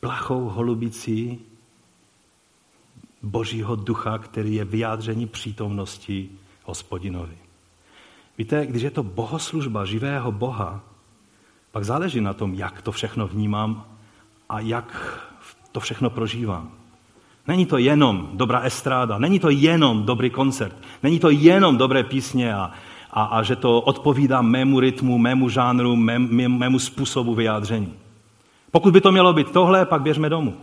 plachou 0.00 0.48
holubicí 0.48 1.38
Božího 3.22 3.76
ducha, 3.76 4.18
který 4.18 4.54
je 4.54 4.64
vyjádření 4.64 5.26
přítomnosti 5.26 6.30
hospodinovi. 6.64 7.38
Víte, 8.38 8.66
když 8.66 8.82
je 8.82 8.90
to 8.90 9.02
bohoslužba 9.02 9.84
živého 9.84 10.32
Boha, 10.32 10.84
pak 11.70 11.84
záleží 11.84 12.20
na 12.20 12.34
tom, 12.34 12.54
jak 12.54 12.82
to 12.82 12.92
všechno 12.92 13.28
vnímám 13.28 13.86
a 14.48 14.60
jak 14.60 15.18
to 15.72 15.80
všechno 15.80 16.10
prožívám. 16.10 16.81
Není 17.46 17.66
to 17.66 17.78
jenom 17.78 18.30
dobrá 18.32 18.60
estráda, 18.60 19.18
není 19.18 19.38
to 19.40 19.50
jenom 19.50 20.02
dobrý 20.02 20.30
koncert, 20.30 20.76
není 21.02 21.18
to 21.18 21.30
jenom 21.30 21.76
dobré 21.76 22.04
písně 22.04 22.54
a, 22.54 22.70
a, 23.10 23.24
a 23.24 23.42
že 23.42 23.56
to 23.56 23.80
odpovídá 23.80 24.42
mému 24.42 24.80
rytmu, 24.80 25.18
mému 25.18 25.48
žánru, 25.48 25.96
mé, 25.96 26.18
mé, 26.18 26.48
mému 26.48 26.78
způsobu 26.78 27.34
vyjádření. 27.34 27.94
Pokud 28.70 28.92
by 28.92 29.00
to 29.00 29.12
mělo 29.12 29.32
být 29.32 29.50
tohle, 29.50 29.86
pak 29.86 30.02
běžme 30.02 30.28
domů. 30.28 30.56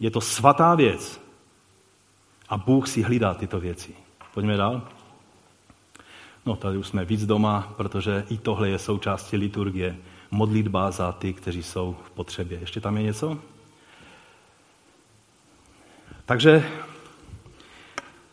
Je 0.00 0.10
to 0.10 0.20
svatá 0.20 0.74
věc 0.74 1.20
a 2.48 2.56
Bůh 2.56 2.88
si 2.88 3.02
hlídá 3.02 3.34
tyto 3.34 3.60
věci. 3.60 3.94
Pojďme 4.34 4.56
dál. 4.56 4.82
No, 6.46 6.56
tady 6.56 6.78
už 6.78 6.86
jsme 6.86 7.04
víc 7.04 7.26
doma, 7.26 7.72
protože 7.76 8.24
i 8.30 8.38
tohle 8.38 8.68
je 8.68 8.78
součástí 8.78 9.36
liturgie. 9.36 9.96
Modlitba 10.30 10.90
za 10.90 11.12
ty, 11.12 11.32
kteří 11.32 11.62
jsou 11.62 11.96
v 12.06 12.10
potřebě. 12.10 12.58
Ještě 12.58 12.80
tam 12.80 12.96
je 12.96 13.02
něco? 13.02 13.38
Takže 16.26 16.70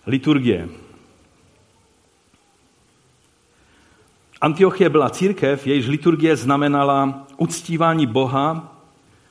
liturgie. 0.07 0.69
Antiochie 4.41 4.89
byla 4.89 5.09
církev, 5.09 5.67
jejíž 5.67 5.87
liturgie 5.87 6.35
znamenala 6.35 7.27
uctívání 7.37 8.05
Boha 8.07 8.75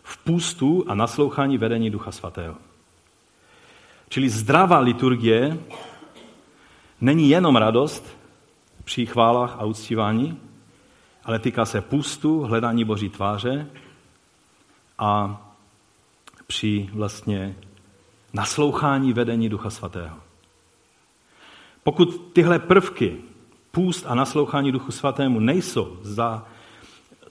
v 0.03 0.17
půstu 0.17 0.85
a 0.89 0.95
naslouchání 0.95 1.59
vedení 1.59 1.91
Ducha 1.91 2.13
Svatého. 2.13 2.55
Čili 4.09 4.31
zdravá 4.31 4.79
liturgie 4.79 5.59
není 7.01 7.29
jenom 7.29 7.57
radost 7.57 8.19
při 8.85 9.07
chválách 9.07 9.57
a 9.59 9.65
uctívání, 9.65 10.41
ale 11.25 11.39
týká 11.39 11.65
se 11.65 11.81
půstu, 11.81 12.41
hledání 12.41 12.85
Boží 12.85 13.09
tváře 13.09 13.67
a 14.99 15.41
při 16.47 16.91
vlastně 16.93 17.57
naslouchání 18.33 19.13
vedení 19.13 19.49
Ducha 19.49 19.71
Svatého. 19.71 20.17
Pokud 21.85 22.31
tyhle 22.33 22.59
prvky, 22.59 23.17
půst 23.71 24.05
a 24.09 24.15
naslouchání 24.15 24.73
Duchu 24.73 24.93
Svatému, 24.93 25.41
nejsou 25.41 25.97
za, 26.03 26.47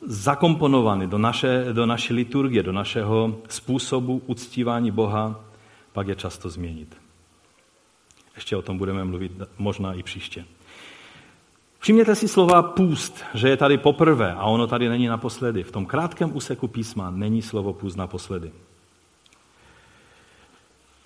zakomponovány 0.02 1.08
do, 1.08 1.18
naše, 1.18 1.66
do 1.74 1.86
naší 1.86 2.14
liturgie, 2.14 2.64
do 2.64 2.72
našeho 2.72 3.38
způsobu 3.50 4.22
uctívání 4.26 4.92
Boha, 4.92 5.40
pak 5.94 6.08
je 6.08 6.16
často 6.16 6.50
změnit. 6.50 6.98
Ještě 8.36 8.56
o 8.56 8.62
tom 8.62 8.78
budeme 8.78 9.04
mluvit 9.04 9.32
možná 9.58 9.94
i 9.94 10.04
příště. 10.04 10.46
Všimněte 11.80 12.16
si 12.16 12.28
slova 12.28 12.62
půst, 12.64 13.24
že 13.34 13.50
je 13.50 13.58
tady 13.58 13.78
poprvé 13.78 14.34
a 14.34 14.44
ono 14.44 14.68
tady 14.68 14.90
není 14.90 15.08
naposledy. 15.08 15.64
V 15.64 15.72
tom 15.72 15.86
krátkém 15.86 16.36
úseku 16.36 16.68
písma 16.68 17.12
není 17.12 17.42
slovo 17.42 17.74
půst 17.74 17.96
naposledy. 17.96 18.52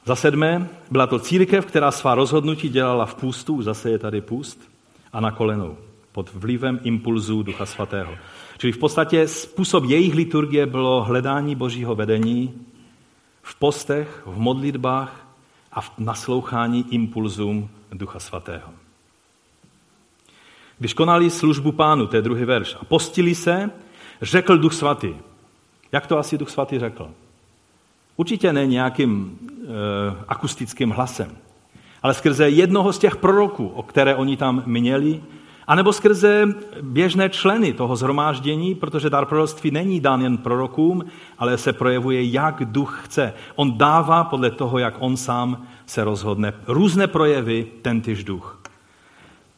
Za 0.05 0.15
sedmé, 0.15 0.67
byla 0.91 1.07
to 1.07 1.19
církev, 1.19 1.65
která 1.65 1.91
svá 1.91 2.15
rozhodnutí 2.15 2.69
dělala 2.69 3.05
v 3.05 3.15
půstu, 3.15 3.61
zase 3.61 3.89
je 3.89 3.99
tady 3.99 4.21
půst, 4.21 4.59
a 5.13 5.19
na 5.19 5.31
kolenou, 5.31 5.77
pod 6.11 6.33
vlivem 6.33 6.79
impulzů 6.83 7.43
Ducha 7.43 7.65
Svatého. 7.65 8.17
Čili 8.57 8.73
v 8.73 8.77
podstatě 8.77 9.27
způsob 9.27 9.83
jejich 9.83 10.13
liturgie 10.13 10.65
bylo 10.65 11.03
hledání 11.03 11.55
božího 11.55 11.95
vedení 11.95 12.53
v 13.41 13.55
postech, 13.55 14.21
v 14.25 14.37
modlitbách 14.37 15.27
a 15.71 15.81
v 15.81 15.91
naslouchání 15.97 16.85
impulzům 16.89 17.69
Ducha 17.91 18.19
Svatého. 18.19 18.69
Když 20.79 20.93
konali 20.93 21.29
službu 21.29 21.71
pánu, 21.71 22.07
to 22.07 22.15
je 22.15 22.21
druhý 22.21 22.45
verš, 22.45 22.75
a 22.81 22.85
postili 22.85 23.35
se, 23.35 23.71
řekl 24.21 24.57
Duch 24.57 24.73
Svatý. 24.73 25.13
Jak 25.91 26.07
to 26.07 26.17
asi 26.17 26.37
Duch 26.37 26.49
Svatý 26.49 26.79
řekl? 26.79 27.11
Určitě 28.17 28.53
ne 28.53 28.65
nějakým 28.65 29.39
akustickým 30.27 30.89
hlasem, 30.89 31.31
ale 32.03 32.13
skrze 32.13 32.49
jednoho 32.49 32.93
z 32.93 32.99
těch 32.99 33.15
proroků, 33.15 33.67
o 33.67 33.83
které 33.83 34.15
oni 34.15 34.37
tam 34.37 34.63
měli, 34.65 35.21
anebo 35.67 35.93
skrze 35.93 36.47
běžné 36.81 37.29
členy 37.29 37.73
toho 37.73 37.95
zhromáždění, 37.95 38.75
protože 38.75 39.09
dar 39.09 39.25
proroctví 39.25 39.71
není 39.71 39.99
dán 39.99 40.21
jen 40.21 40.37
prorokům, 40.37 41.05
ale 41.37 41.57
se 41.57 41.73
projevuje, 41.73 42.23
jak 42.23 42.65
duch 42.65 43.01
chce. 43.03 43.33
On 43.55 43.77
dává 43.77 44.23
podle 44.23 44.51
toho, 44.51 44.77
jak 44.77 44.93
on 44.99 45.17
sám 45.17 45.67
se 45.85 46.03
rozhodne. 46.03 46.53
Různé 46.67 47.07
projevy, 47.07 47.67
tentýž 47.81 48.23
duch. 48.23 48.59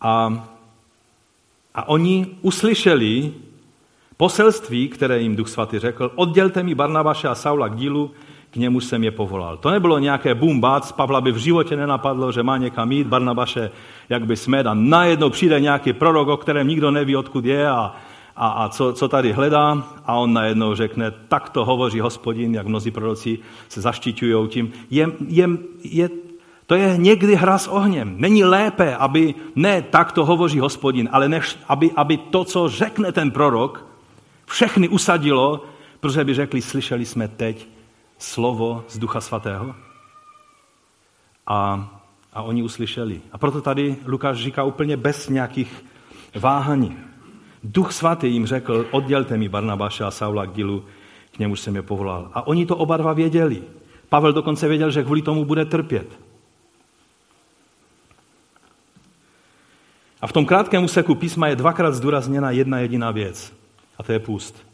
A, 0.01 0.47
a 1.75 1.89
oni 1.89 2.27
uslyšeli 2.41 3.33
poselství, 4.17 4.87
které 4.87 5.21
jim 5.21 5.35
Duch 5.35 5.49
Svatý 5.49 5.79
řekl, 5.79 6.11
oddělte 6.15 6.63
mi 6.63 6.75
Barnabáše 6.75 7.27
a 7.27 7.35
Saula 7.35 7.67
k 7.67 7.75
dílu, 7.75 8.11
němu 8.57 8.79
jsem 8.79 9.03
je 9.03 9.11
povolal. 9.11 9.57
To 9.57 9.69
nebylo 9.69 9.99
nějaké 9.99 10.35
boom, 10.35 10.61
bác, 10.61 10.91
Pavla 10.91 11.21
by 11.21 11.31
v 11.31 11.37
životě 11.37 11.75
nenapadlo, 11.75 12.31
že 12.31 12.43
má 12.43 12.57
někam 12.57 12.91
jít, 12.91 13.07
Barnabaše 13.07 13.71
jak 14.09 14.25
by 14.25 14.37
smed 14.37 14.67
a 14.67 14.73
najednou 14.73 15.29
přijde 15.29 15.59
nějaký 15.59 15.93
prorok, 15.93 16.27
o 16.27 16.37
kterém 16.37 16.67
nikdo 16.67 16.91
neví, 16.91 17.15
odkud 17.15 17.45
je 17.45 17.69
a, 17.69 17.95
a, 18.35 18.47
a 18.47 18.69
co, 18.69 18.93
co 18.93 19.07
tady 19.07 19.31
hledá 19.31 19.83
a 20.05 20.13
on 20.15 20.33
najednou 20.33 20.75
řekne, 20.75 21.11
tak 21.27 21.49
to 21.49 21.65
hovoří 21.65 21.99
hospodin, 21.99 22.55
jak 22.55 22.67
mnozí 22.67 22.91
proroci 22.91 23.39
se 23.69 23.81
zaštiťují 23.81 24.47
tím. 24.47 24.71
Je, 24.89 25.07
je, 25.27 25.49
je, 25.83 26.09
to 26.65 26.75
je 26.75 26.97
někdy 26.97 27.35
hra 27.35 27.57
s 27.57 27.67
ohněm. 27.67 28.15
Není 28.17 28.43
lépe, 28.43 28.95
aby 28.95 29.35
ne 29.55 29.81
tak 29.81 30.11
to 30.11 30.25
hovoří 30.25 30.59
hospodin, 30.59 31.09
ale 31.11 31.29
než, 31.29 31.57
aby, 31.67 31.91
aby 31.95 32.17
to, 32.17 32.43
co 32.43 32.69
řekne 32.69 33.11
ten 33.11 33.31
prorok, 33.31 33.85
všechny 34.45 34.89
usadilo, 34.89 35.63
protože 35.99 36.23
by 36.23 36.33
řekli, 36.33 36.61
slyšeli 36.61 37.05
jsme 37.05 37.27
teď 37.27 37.67
slovo 38.17 38.85
z 38.87 38.97
Ducha 38.97 39.21
Svatého. 39.21 39.75
A, 41.47 41.89
a 42.33 42.41
oni 42.41 42.63
uslyšeli. 42.63 43.21
A 43.31 43.37
proto 43.37 43.61
tady 43.61 43.97
Lukáš 44.05 44.37
říká 44.37 44.63
úplně 44.63 44.97
bez 44.97 45.29
nějakých 45.29 45.85
váhaní. 46.35 46.97
Duch 47.63 47.91
svatý 47.91 48.31
jim 48.31 48.45
řekl, 48.45 48.85
oddělte 48.91 49.37
mi 49.37 49.49
Barnabáše 49.49 50.03
a 50.03 50.11
Saula 50.11 50.45
k 50.45 50.53
dílu, 50.53 50.85
k 51.31 51.39
němu 51.39 51.55
jsem 51.55 51.75
je 51.75 51.81
povolal. 51.81 52.31
A 52.33 52.47
oni 52.47 52.65
to 52.65 52.77
oba 52.77 52.97
dva 52.97 53.13
věděli. 53.13 53.63
Pavel 54.09 54.33
dokonce 54.33 54.67
věděl, 54.67 54.91
že 54.91 55.03
kvůli 55.03 55.21
tomu 55.21 55.45
bude 55.45 55.65
trpět. 55.65 56.19
A 60.21 60.27
v 60.27 60.33
tom 60.33 60.45
krátkém 60.45 60.83
úseku 60.83 61.15
písma 61.15 61.47
je 61.47 61.55
dvakrát 61.55 61.91
zdůrazněna 61.91 62.51
jedna 62.51 62.79
jediná 62.79 63.11
věc. 63.11 63.53
A 63.97 64.03
to 64.03 64.11
je 64.11 64.19
půst. 64.19 64.66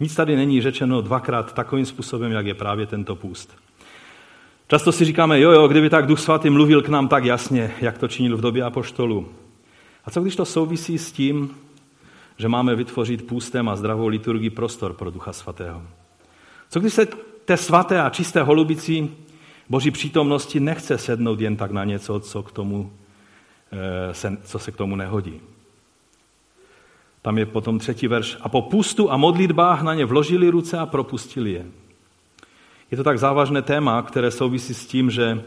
Nic 0.00 0.14
tady 0.14 0.36
není 0.36 0.62
řečeno 0.62 1.00
dvakrát 1.00 1.52
takovým 1.52 1.86
způsobem, 1.86 2.32
jak 2.32 2.46
je 2.46 2.54
právě 2.54 2.86
tento 2.86 3.16
půst. 3.16 3.56
Často 4.68 4.92
si 4.92 5.04
říkáme, 5.04 5.40
jo, 5.40 5.50
jo, 5.50 5.68
kdyby 5.68 5.90
tak 5.90 6.06
Duch 6.06 6.20
Svatý 6.20 6.50
mluvil 6.50 6.82
k 6.82 6.88
nám 6.88 7.08
tak 7.08 7.24
jasně, 7.24 7.74
jak 7.80 7.98
to 7.98 8.08
činil 8.08 8.36
v 8.36 8.40
době 8.40 8.62
apoštolu. 8.62 9.28
A 10.04 10.10
co 10.10 10.20
když 10.20 10.36
to 10.36 10.44
souvisí 10.44 10.98
s 10.98 11.12
tím, 11.12 11.50
že 12.36 12.48
máme 12.48 12.74
vytvořit 12.74 13.26
půstem 13.26 13.68
a 13.68 13.76
zdravou 13.76 14.06
liturgii 14.06 14.50
prostor 14.50 14.92
pro 14.92 15.10
Ducha 15.10 15.32
Svatého? 15.32 15.82
Co 16.70 16.80
když 16.80 16.94
se 16.94 17.06
té 17.44 17.56
svaté 17.56 18.02
a 18.02 18.10
čisté 18.10 18.42
holubici 18.42 19.08
Boží 19.68 19.90
přítomnosti 19.90 20.60
nechce 20.60 20.98
sednout 20.98 21.40
jen 21.40 21.56
tak 21.56 21.70
na 21.70 21.84
něco, 21.84 22.20
co, 22.20 22.42
k 22.42 22.52
tomu, 22.52 22.92
eh, 23.72 24.36
co 24.42 24.58
se 24.58 24.72
k 24.72 24.76
tomu 24.76 24.96
nehodí? 24.96 25.40
Tam 27.26 27.38
je 27.38 27.46
potom 27.46 27.78
třetí 27.78 28.08
verš. 28.08 28.36
A 28.40 28.48
po 28.48 28.62
pustu 28.62 29.12
a 29.12 29.16
modlitbách 29.16 29.82
na 29.82 29.94
ně 29.94 30.04
vložili 30.04 30.48
ruce 30.48 30.78
a 30.78 30.86
propustili 30.86 31.52
je. 31.52 31.66
Je 32.90 32.96
to 32.96 33.04
tak 33.04 33.18
závažné 33.18 33.62
téma, 33.62 34.02
které 34.02 34.30
souvisí 34.30 34.74
s 34.74 34.86
tím, 34.86 35.10
že 35.10 35.42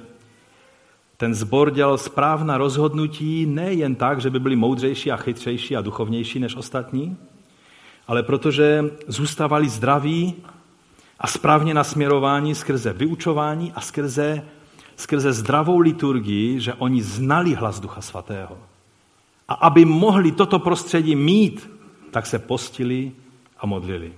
ten 1.17 1.35
zbor 1.35 1.71
dělal 1.71 1.97
správná 1.97 2.57
rozhodnutí 2.57 3.45
nejen 3.45 3.95
tak, 3.95 4.21
že 4.21 4.29
by 4.29 4.39
byli 4.39 4.55
moudřejší 4.55 5.11
a 5.11 5.17
chytřejší 5.17 5.75
a 5.75 5.81
duchovnější 5.81 6.39
než 6.39 6.55
ostatní, 6.55 7.17
ale 8.07 8.23
protože 8.23 8.83
zůstávali 9.07 9.69
zdraví 9.69 10.35
a 11.19 11.27
správně 11.27 11.73
nasměrování 11.73 12.55
skrze 12.55 12.93
vyučování 12.93 13.71
a 13.75 13.81
skrze, 13.81 14.43
skrze 14.95 15.33
zdravou 15.33 15.79
liturgii, 15.79 16.59
že 16.59 16.73
oni 16.73 17.01
znali 17.01 17.53
hlas 17.53 17.79
Ducha 17.79 18.01
Svatého. 18.01 18.57
A 19.49 19.53
aby 19.53 19.85
mohli 19.85 20.31
toto 20.31 20.59
prostředí 20.59 21.15
mít, 21.15 21.69
tak 22.11 22.25
se 22.25 22.39
postili 22.39 23.11
a 23.59 23.65
modlili. 23.65 24.13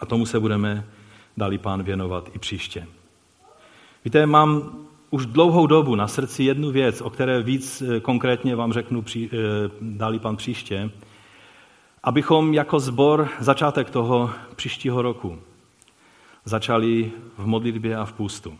A 0.00 0.06
tomu 0.06 0.26
se 0.26 0.40
budeme, 0.40 0.84
dali 1.36 1.58
pán, 1.58 1.82
věnovat 1.82 2.30
i 2.34 2.38
příště. 2.38 2.86
Víte, 4.04 4.26
mám 4.26 4.78
už 5.10 5.26
dlouhou 5.26 5.66
dobu 5.66 5.94
na 5.94 6.08
srdci 6.08 6.44
jednu 6.44 6.70
věc, 6.70 7.00
o 7.00 7.10
které 7.10 7.42
víc 7.42 7.82
eh, 7.82 8.00
konkrétně 8.00 8.56
vám 8.56 8.72
řeknu, 8.72 9.04
eh, 9.16 9.28
dali 9.80 10.18
pan 10.18 10.36
příště, 10.36 10.90
abychom 12.02 12.54
jako 12.54 12.80
zbor 12.80 13.28
začátek 13.40 13.90
toho 13.90 14.30
příštího 14.56 15.02
roku 15.02 15.38
začali 16.44 17.12
v 17.38 17.46
modlitbě 17.46 17.96
a 17.96 18.04
v 18.04 18.12
půstu. 18.12 18.58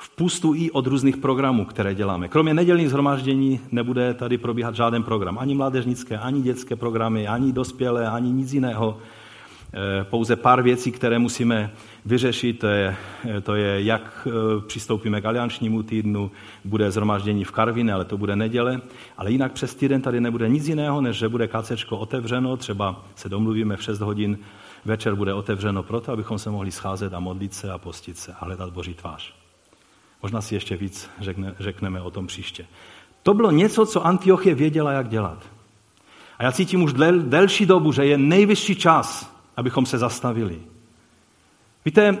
V 0.00 0.16
půstu 0.16 0.54
i 0.54 0.70
od 0.70 0.86
různých 0.86 1.16
programů, 1.16 1.64
které 1.64 1.94
děláme. 1.94 2.28
Kromě 2.28 2.54
nedělních 2.54 2.88
zhromáždění 2.88 3.60
nebude 3.70 4.14
tady 4.14 4.38
probíhat 4.38 4.74
žádný 4.74 5.02
program. 5.02 5.38
Ani 5.38 5.54
mládežnické, 5.54 6.18
ani 6.18 6.42
dětské 6.42 6.76
programy, 6.76 7.28
ani 7.28 7.52
dospělé, 7.52 8.08
ani 8.08 8.32
nic 8.32 8.52
jiného. 8.52 8.98
Eh, 9.74 10.04
pouze 10.04 10.36
pár 10.36 10.62
věcí, 10.62 10.92
které 10.92 11.18
musíme 11.18 11.70
vyřešit, 12.04 12.58
to 12.58 12.66
je, 12.66 12.96
to 13.42 13.54
je 13.54 13.82
jak 13.82 14.28
eh, 14.30 14.60
přistoupíme 14.66 15.20
k 15.20 15.24
aliančnímu 15.24 15.82
týdnu, 15.82 16.30
bude 16.64 16.90
zhromáždění 16.90 17.44
v 17.44 17.50
Karvine, 17.50 17.92
ale 17.92 18.04
to 18.04 18.18
bude 18.18 18.36
neděle, 18.36 18.80
ale 19.16 19.30
jinak 19.30 19.52
přes 19.52 19.74
týden 19.74 20.02
tady 20.02 20.20
nebude 20.20 20.48
nic 20.48 20.68
jiného, 20.68 21.00
než 21.00 21.16
že 21.16 21.28
bude 21.28 21.48
kacečko 21.48 21.98
otevřeno, 21.98 22.56
třeba 22.56 23.04
se 23.14 23.28
domluvíme 23.28 23.76
v 23.76 23.82
6 23.82 24.00
hodin, 24.00 24.38
večer 24.84 25.14
bude 25.14 25.34
otevřeno 25.34 25.82
proto, 25.82 26.12
abychom 26.12 26.38
se 26.38 26.50
mohli 26.50 26.70
scházet 26.70 27.14
a 27.14 27.20
modlit 27.20 27.54
se 27.54 27.70
a 27.72 27.78
postit 27.78 28.16
se 28.18 28.32
a 28.32 28.44
hledat 28.44 28.72
Boží 28.72 28.94
tvář. 28.94 29.37
Možná 30.22 30.40
si 30.40 30.54
ještě 30.54 30.76
víc 30.76 31.10
řekne, 31.20 31.54
řekneme 31.58 32.00
o 32.00 32.10
tom 32.10 32.26
příště. 32.26 32.66
To 33.22 33.34
bylo 33.34 33.50
něco, 33.50 33.86
co 33.86 34.06
Antiochie 34.06 34.54
věděla, 34.54 34.92
jak 34.92 35.08
dělat. 35.08 35.38
A 36.38 36.44
já 36.44 36.52
cítím 36.52 36.82
už 36.82 36.92
del, 36.92 37.22
delší 37.22 37.66
dobu, 37.66 37.92
že 37.92 38.04
je 38.04 38.18
nejvyšší 38.18 38.74
čas, 38.74 39.34
abychom 39.56 39.86
se 39.86 39.98
zastavili. 39.98 40.60
Víte, 41.84 42.18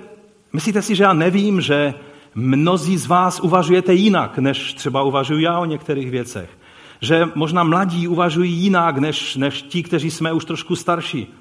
myslíte 0.52 0.82
si, 0.82 0.94
že 0.94 1.02
já 1.02 1.12
nevím, 1.12 1.60
že 1.60 1.94
mnozí 2.34 2.96
z 2.96 3.06
vás 3.06 3.40
uvažujete 3.40 3.94
jinak, 3.94 4.38
než 4.38 4.74
třeba 4.74 5.02
uvažuji 5.02 5.44
já 5.44 5.58
o 5.58 5.64
některých 5.64 6.10
věcech. 6.10 6.58
Že 7.00 7.28
možná 7.34 7.64
mladí 7.64 8.08
uvažují 8.08 8.52
jinak, 8.52 8.98
než, 8.98 9.36
než 9.36 9.62
ti, 9.62 9.82
kteří 9.82 10.10
jsme 10.10 10.32
už 10.32 10.44
trošku 10.44 10.76
starší. 10.76 11.34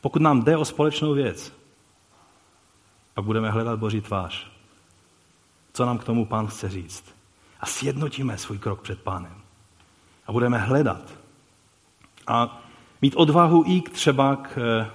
Pokud 0.00 0.22
nám 0.22 0.42
jde 0.42 0.56
o 0.56 0.64
společnou 0.64 1.14
věc, 1.14 1.52
a 3.16 3.22
budeme 3.22 3.50
hledat 3.50 3.78
Boží 3.78 4.00
tvář, 4.00 4.55
co 5.76 5.86
nám 5.86 5.98
k 5.98 6.04
tomu 6.04 6.26
pán 6.26 6.46
chce 6.46 6.68
říct. 6.68 7.04
A 7.60 7.66
sjednotíme 7.66 8.38
svůj 8.38 8.58
krok 8.58 8.80
před 8.80 9.02
pánem. 9.02 9.34
A 10.26 10.32
budeme 10.32 10.58
hledat. 10.58 11.14
A 12.26 12.62
mít 13.02 13.14
odvahu 13.16 13.64
i 13.66 13.80
třeba 13.80 14.36
k 14.36 14.58
eh, 14.58 14.90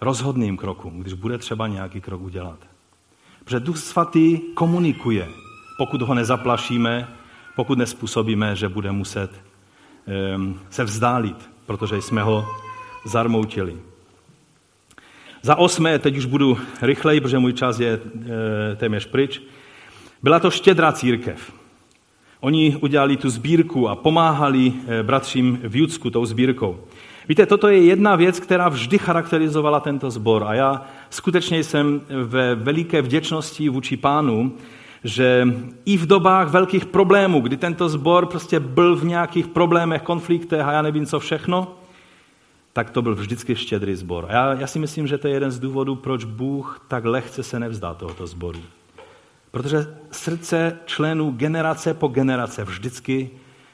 rozhodným 0.00 0.56
krokům, 0.56 1.00
když 1.00 1.12
bude 1.12 1.38
třeba 1.38 1.66
nějaký 1.66 2.00
krok 2.00 2.22
udělat. 2.22 2.58
Protože 3.44 3.60
Duch 3.60 3.78
Svatý 3.78 4.38
komunikuje, 4.54 5.28
pokud 5.78 6.02
ho 6.02 6.14
nezaplašíme, 6.14 7.08
pokud 7.56 7.78
nespůsobíme, 7.78 8.56
že 8.56 8.68
bude 8.68 8.92
muset 8.92 9.30
um, 10.34 10.60
se 10.70 10.84
vzdálit, 10.84 11.50
protože 11.66 12.02
jsme 12.02 12.22
ho 12.22 12.46
zarmoutili. 13.06 13.76
Za 15.42 15.56
osmé, 15.56 15.98
teď 15.98 16.16
už 16.16 16.24
budu 16.24 16.58
rychleji, 16.82 17.20
protože 17.20 17.38
můj 17.38 17.52
čas 17.52 17.80
je 17.80 18.00
e, 18.72 18.76
téměř 18.76 19.06
pryč, 19.06 19.42
byla 20.22 20.40
to 20.40 20.50
štědrá 20.50 20.92
církev. 20.92 21.52
Oni 22.40 22.76
udělali 22.76 23.16
tu 23.16 23.30
sbírku 23.30 23.88
a 23.88 23.96
pomáhali 23.96 24.72
eh, 24.86 25.02
bratřím 25.02 25.60
v 25.62 25.76
Judsku 25.76 26.10
tou 26.10 26.26
sbírkou. 26.26 26.78
Víte, 27.28 27.46
toto 27.46 27.68
je 27.68 27.84
jedna 27.84 28.16
věc, 28.16 28.40
která 28.40 28.68
vždy 28.68 28.98
charakterizovala 28.98 29.80
tento 29.80 30.10
sbor. 30.10 30.44
A 30.44 30.54
já 30.54 30.86
skutečně 31.10 31.64
jsem 31.64 32.00
ve 32.08 32.54
veliké 32.54 33.02
vděčnosti 33.02 33.68
vůči 33.68 33.96
pánu, 33.96 34.52
že 35.04 35.48
i 35.84 35.96
v 35.96 36.06
dobách 36.06 36.48
velkých 36.48 36.86
problémů, 36.86 37.40
kdy 37.40 37.56
tento 37.56 37.88
sbor 37.88 38.26
prostě 38.26 38.60
byl 38.60 38.96
v 38.96 39.04
nějakých 39.04 39.48
problémech, 39.48 40.02
konfliktech 40.02 40.60
a 40.60 40.72
já 40.72 40.82
nevím 40.82 41.06
co 41.06 41.20
všechno, 41.20 41.74
tak 42.72 42.90
to 42.90 43.02
byl 43.02 43.14
vždycky 43.14 43.56
štědrý 43.56 43.94
sbor. 43.94 44.26
A 44.28 44.32
já, 44.32 44.54
já 44.54 44.66
si 44.66 44.78
myslím, 44.78 45.06
že 45.06 45.18
to 45.18 45.28
je 45.28 45.34
jeden 45.34 45.50
z 45.50 45.58
důvodů, 45.58 45.94
proč 45.94 46.24
Bůh 46.24 46.84
tak 46.88 47.04
lehce 47.04 47.42
se 47.42 47.60
nevzdá 47.60 47.94
tohoto 47.94 48.26
sboru. 48.26 48.60
Protože 49.50 49.86
srdce 50.10 50.78
členů 50.86 51.30
generace 51.30 51.94
po 51.94 52.08
generace 52.08 52.64
vždycky 52.64 53.30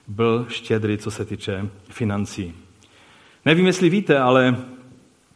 byl 0.08 0.46
štědrý, 0.48 0.98
co 0.98 1.10
se 1.10 1.24
týče 1.24 1.68
financí. 1.88 2.54
Nevím, 3.44 3.66
jestli 3.66 3.90
víte, 3.90 4.18
ale 4.18 4.56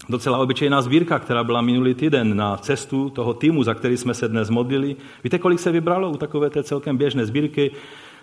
docela 0.08 0.38
obyčejná 0.38 0.82
sbírka, 0.82 1.18
která 1.18 1.44
byla 1.44 1.60
minulý 1.60 1.94
týden 1.94 2.36
na 2.36 2.56
cestu 2.56 3.10
toho 3.10 3.34
týmu, 3.34 3.62
za 3.62 3.74
který 3.74 3.96
jsme 3.96 4.14
se 4.14 4.28
dnes 4.28 4.50
modlili. 4.50 4.96
Víte, 5.24 5.38
kolik 5.38 5.60
se 5.60 5.72
vybralo 5.72 6.10
u 6.10 6.16
takové 6.16 6.50
té 6.50 6.62
celkem 6.62 6.96
běžné 6.96 7.26
sbírky? 7.26 7.70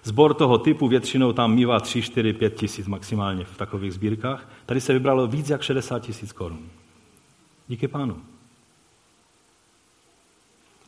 Zbor 0.04 0.34
toho 0.34 0.58
typu 0.58 0.88
většinou 0.88 1.34
tam 1.34 1.54
mývá 1.54 1.80
3, 1.80 2.02
4, 2.02 2.34
5 2.34 2.56
tisíc 2.56 2.88
maximálně 2.88 3.46
v 3.46 3.58
takových 3.58 3.94
sbírkách. 3.94 4.50
Tady 4.66 4.82
se 4.82 4.94
vybralo 4.94 5.28
víc 5.28 5.50
jak 5.50 5.62
60 5.62 6.00
tisíc 6.00 6.32
korun. 6.32 6.60
Díky 7.68 7.88
pánu. 7.88 8.18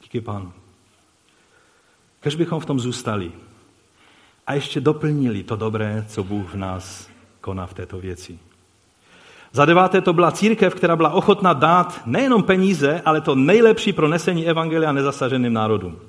Díky 0.03 0.21
pánu. 0.21 0.53
Kež 2.19 2.35
bychom 2.35 2.59
v 2.59 2.65
tom 2.65 2.79
zůstali 2.79 3.31
a 4.47 4.53
ještě 4.53 4.81
doplnili 4.81 5.43
to 5.43 5.55
dobré, 5.55 6.05
co 6.07 6.23
Bůh 6.23 6.53
v 6.53 6.57
nás 6.57 7.09
koná 7.41 7.65
v 7.65 7.73
této 7.73 7.99
věci. 7.99 8.39
Za 9.51 9.65
deváté 9.65 10.01
to 10.01 10.13
byla 10.13 10.31
církev, 10.31 10.75
která 10.75 10.95
byla 10.95 11.09
ochotná 11.09 11.53
dát 11.53 12.01
nejenom 12.05 12.43
peníze, 12.43 13.01
ale 13.05 13.21
to 13.21 13.35
nejlepší 13.35 13.93
pro 13.93 14.07
nesení 14.07 14.47
evangelia 14.47 14.91
nezasaženým 14.91 15.53
národům. 15.53 15.99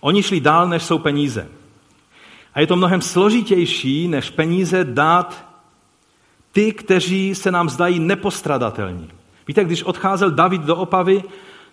Oni 0.00 0.22
šli 0.22 0.40
dál, 0.40 0.68
než 0.68 0.82
jsou 0.82 0.98
peníze. 0.98 1.48
A 2.54 2.60
je 2.60 2.66
to 2.66 2.76
mnohem 2.76 3.02
složitější, 3.02 4.08
než 4.08 4.30
peníze 4.30 4.84
dát 4.84 5.46
ty, 6.52 6.72
kteří 6.72 7.34
se 7.34 7.50
nám 7.50 7.68
zdají 7.68 7.98
nepostradatelní. 7.98 9.10
Víte, 9.48 9.64
když 9.64 9.82
odcházel 9.82 10.30
David 10.30 10.62
do 10.62 10.76
Opavy, 10.76 11.22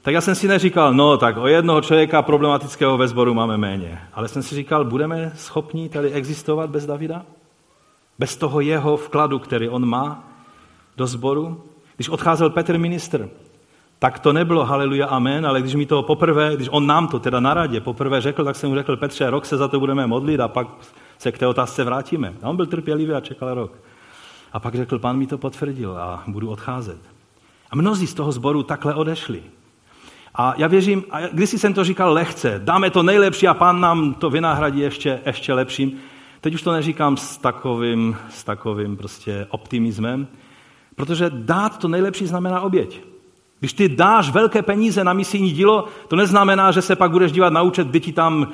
tak 0.03 0.13
já 0.13 0.21
jsem 0.21 0.35
si 0.35 0.47
neříkal, 0.47 0.93
no 0.93 1.17
tak 1.17 1.37
o 1.37 1.47
jednoho 1.47 1.81
člověka 1.81 2.21
problematického 2.21 2.97
ve 2.97 3.07
sboru 3.07 3.33
máme 3.33 3.57
méně. 3.57 3.99
Ale 4.13 4.27
jsem 4.27 4.43
si 4.43 4.55
říkal, 4.55 4.85
budeme 4.85 5.31
schopni 5.35 5.89
tady 5.89 6.11
existovat 6.11 6.69
bez 6.69 6.85
Davida? 6.85 7.25
bez 8.19 8.37
toho 8.37 8.61
jeho 8.61 8.97
vkladu, 8.97 9.39
který 9.39 9.69
on 9.69 9.85
má 9.85 10.23
do 10.97 11.07
sboru. 11.07 11.63
Když 11.95 12.09
odcházel 12.09 12.49
Petr 12.49 12.77
ministr, 12.77 13.29
tak 13.99 14.19
to 14.19 14.33
nebylo 14.33 14.65
haleluja, 14.65 15.07
amen, 15.07 15.45
ale 15.45 15.61
když 15.61 15.75
mi 15.75 15.85
to 15.85 16.03
poprvé, 16.03 16.55
když 16.55 16.69
on 16.71 16.87
nám 16.87 17.07
to 17.07 17.19
teda 17.19 17.39
na 17.39 17.53
radě 17.53 17.81
poprvé 17.81 18.21
řekl, 18.21 18.43
tak 18.43 18.55
jsem 18.55 18.69
mu 18.69 18.75
řekl, 18.75 18.97
Petře, 18.97 19.29
rok 19.29 19.45
se 19.45 19.57
za 19.57 19.67
to 19.67 19.79
budeme 19.79 20.07
modlit 20.07 20.39
a 20.39 20.47
pak 20.47 20.67
se 21.17 21.31
k 21.31 21.37
té 21.37 21.47
otázce 21.47 21.83
vrátíme. 21.83 22.33
A 22.41 22.49
on 22.49 22.55
byl 22.55 22.65
trpělivý 22.65 23.13
a 23.13 23.19
čekal 23.19 23.53
rok. 23.53 23.71
A 24.53 24.59
pak 24.59 24.75
řekl, 24.75 24.99
pán 24.99 25.17
mi 25.17 25.27
to 25.27 25.37
potvrdil 25.37 25.97
a 25.97 26.23
budu 26.27 26.49
odcházet. 26.49 26.99
A 27.71 27.75
mnozí 27.75 28.07
z 28.07 28.13
toho 28.13 28.31
sboru 28.31 28.63
takhle 28.63 28.95
odešli. 28.95 29.43
A 30.35 30.53
já 30.57 30.67
věřím, 30.67 31.03
a 31.11 31.19
když 31.27 31.49
jsem 31.49 31.73
to 31.73 31.83
říkal 31.83 32.13
lehce, 32.13 32.61
dáme 32.63 32.89
to 32.89 33.03
nejlepší 33.03 33.47
a 33.47 33.53
pán 33.53 33.81
nám 33.81 34.13
to 34.13 34.29
vynahradí 34.29 34.79
ještě, 34.79 35.19
ještě 35.25 35.53
lepším. 35.53 35.99
Teď 36.41 36.53
už 36.53 36.61
to 36.61 36.71
neříkám 36.71 37.17
s 37.17 37.37
takovým, 37.37 38.17
s 38.29 38.43
takovým 38.43 38.97
prostě 38.97 39.47
optimismem, 39.49 40.27
protože 40.95 41.31
dát 41.33 41.77
to 41.77 41.87
nejlepší 41.87 42.27
znamená 42.27 42.61
oběť. 42.61 43.01
Když 43.59 43.73
ty 43.73 43.89
dáš 43.89 44.29
velké 44.29 44.61
peníze 44.61 45.03
na 45.03 45.13
misijní 45.13 45.51
dílo, 45.51 45.85
to 46.07 46.15
neznamená, 46.15 46.71
že 46.71 46.81
se 46.81 46.95
pak 46.95 47.11
budeš 47.11 47.31
dívat 47.31 47.53
na 47.53 47.61
účet, 47.61 47.87
kdy 47.87 47.99
ti 47.99 48.11
tam 48.11 48.47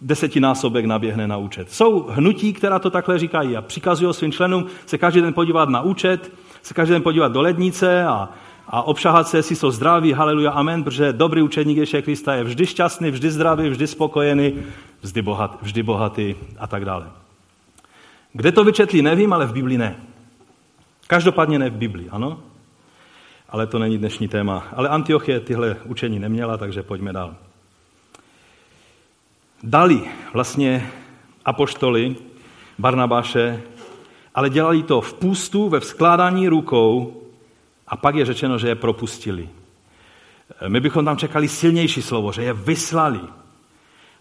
desetinásobek 0.00 0.84
naběhne 0.84 1.28
na 1.28 1.36
účet. 1.36 1.72
Jsou 1.72 2.06
hnutí, 2.10 2.52
která 2.52 2.78
to 2.78 2.90
takhle 2.90 3.18
říkají 3.18 3.56
a 3.56 3.62
přikazují 3.62 4.14
svým 4.14 4.32
členům 4.32 4.66
se 4.86 4.98
každý 4.98 5.20
den 5.20 5.32
podívat 5.32 5.68
na 5.68 5.80
účet, 5.80 6.32
se 6.62 6.74
každý 6.74 6.92
den 6.92 7.02
podívat 7.02 7.32
do 7.32 7.42
lednice 7.42 8.04
a, 8.04 8.28
a 8.68 8.82
obšahat 8.82 9.28
se, 9.28 9.36
jestli 9.36 9.56
jsou 9.56 9.70
zdraví, 9.70 10.12
haleluja, 10.12 10.50
amen, 10.50 10.84
protože 10.84 11.12
dobrý 11.12 11.42
učedník 11.42 11.78
Ježíše 11.78 12.02
Krista 12.02 12.34
je 12.34 12.44
vždy 12.44 12.66
šťastný, 12.66 13.10
vždy 13.10 13.30
zdravý, 13.30 13.68
vždy 13.68 13.86
spokojený, 13.86 14.62
vždy, 15.00 15.22
bohat, 15.22 15.58
vždy 15.62 15.82
bohatý 15.82 16.34
a 16.58 16.66
tak 16.66 16.84
dále. 16.84 17.06
Kde 18.32 18.52
to 18.52 18.64
vyčetli, 18.64 19.02
nevím, 19.02 19.32
ale 19.32 19.46
v 19.46 19.52
Biblii 19.52 19.78
ne. 19.78 19.96
Každopádně 21.06 21.58
ne 21.58 21.70
v 21.70 21.76
Biblii, 21.76 22.08
ano? 22.10 22.38
ale 23.48 23.66
to 23.66 23.78
není 23.78 23.98
dnešní 23.98 24.28
téma. 24.28 24.64
Ale 24.72 24.88
Antiochie 24.88 25.40
tyhle 25.40 25.76
učení 25.84 26.18
neměla, 26.18 26.56
takže 26.56 26.82
pojďme 26.82 27.12
dál. 27.12 27.34
Dali 29.62 30.02
vlastně 30.32 30.90
apoštoli 31.44 32.16
Barnabáše, 32.78 33.62
ale 34.34 34.50
dělali 34.50 34.82
to 34.82 35.00
v 35.00 35.14
půstu, 35.14 35.68
ve 35.68 35.80
vzkládání 35.80 36.48
rukou 36.48 37.22
a 37.88 37.96
pak 37.96 38.14
je 38.14 38.24
řečeno, 38.24 38.58
že 38.58 38.68
je 38.68 38.74
propustili. 38.74 39.48
My 40.68 40.80
bychom 40.80 41.04
tam 41.04 41.16
čekali 41.16 41.48
silnější 41.48 42.02
slovo, 42.02 42.32
že 42.32 42.42
je 42.42 42.52
vyslali. 42.52 43.20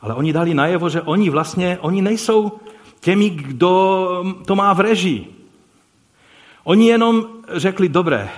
Ale 0.01 0.13
oni 0.13 0.33
dali 0.33 0.53
najevo, 0.53 0.89
že 0.89 1.01
oni 1.01 1.29
vlastně, 1.29 1.77
oni 1.81 2.01
nejsou 2.01 2.59
těmi, 2.99 3.29
kdo 3.29 4.23
to 4.45 4.55
má 4.55 4.73
v 4.73 4.79
režii. 4.79 5.35
Oni 6.63 6.87
jenom 6.87 7.25
řekli, 7.57 7.89
dobré, 7.89 8.29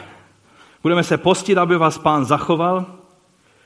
Budeme 0.87 1.03
se 1.03 1.17
postit, 1.17 1.57
aby 1.57 1.77
vás 1.77 1.97
pán 1.97 2.25
zachoval, 2.25 2.85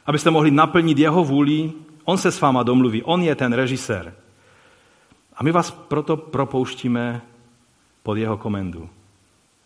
abyste 0.06 0.30
mohli 0.30 0.52
naplnit 0.52 1.00
jeho 1.00 1.24
vůli. 1.24 1.72
On 2.04 2.18
se 2.18 2.32
s 2.32 2.42
váma 2.42 2.64
domluví, 2.64 3.04
on 3.04 3.22
je 3.22 3.36
ten 3.36 3.54
režisér. 3.54 4.14
A 5.36 5.44
my 5.44 5.52
vás 5.52 5.72
proto 5.72 6.18
propouštíme 6.18 7.22
pod 8.04 8.16
jeho 8.16 8.38
komendu. 8.38 8.90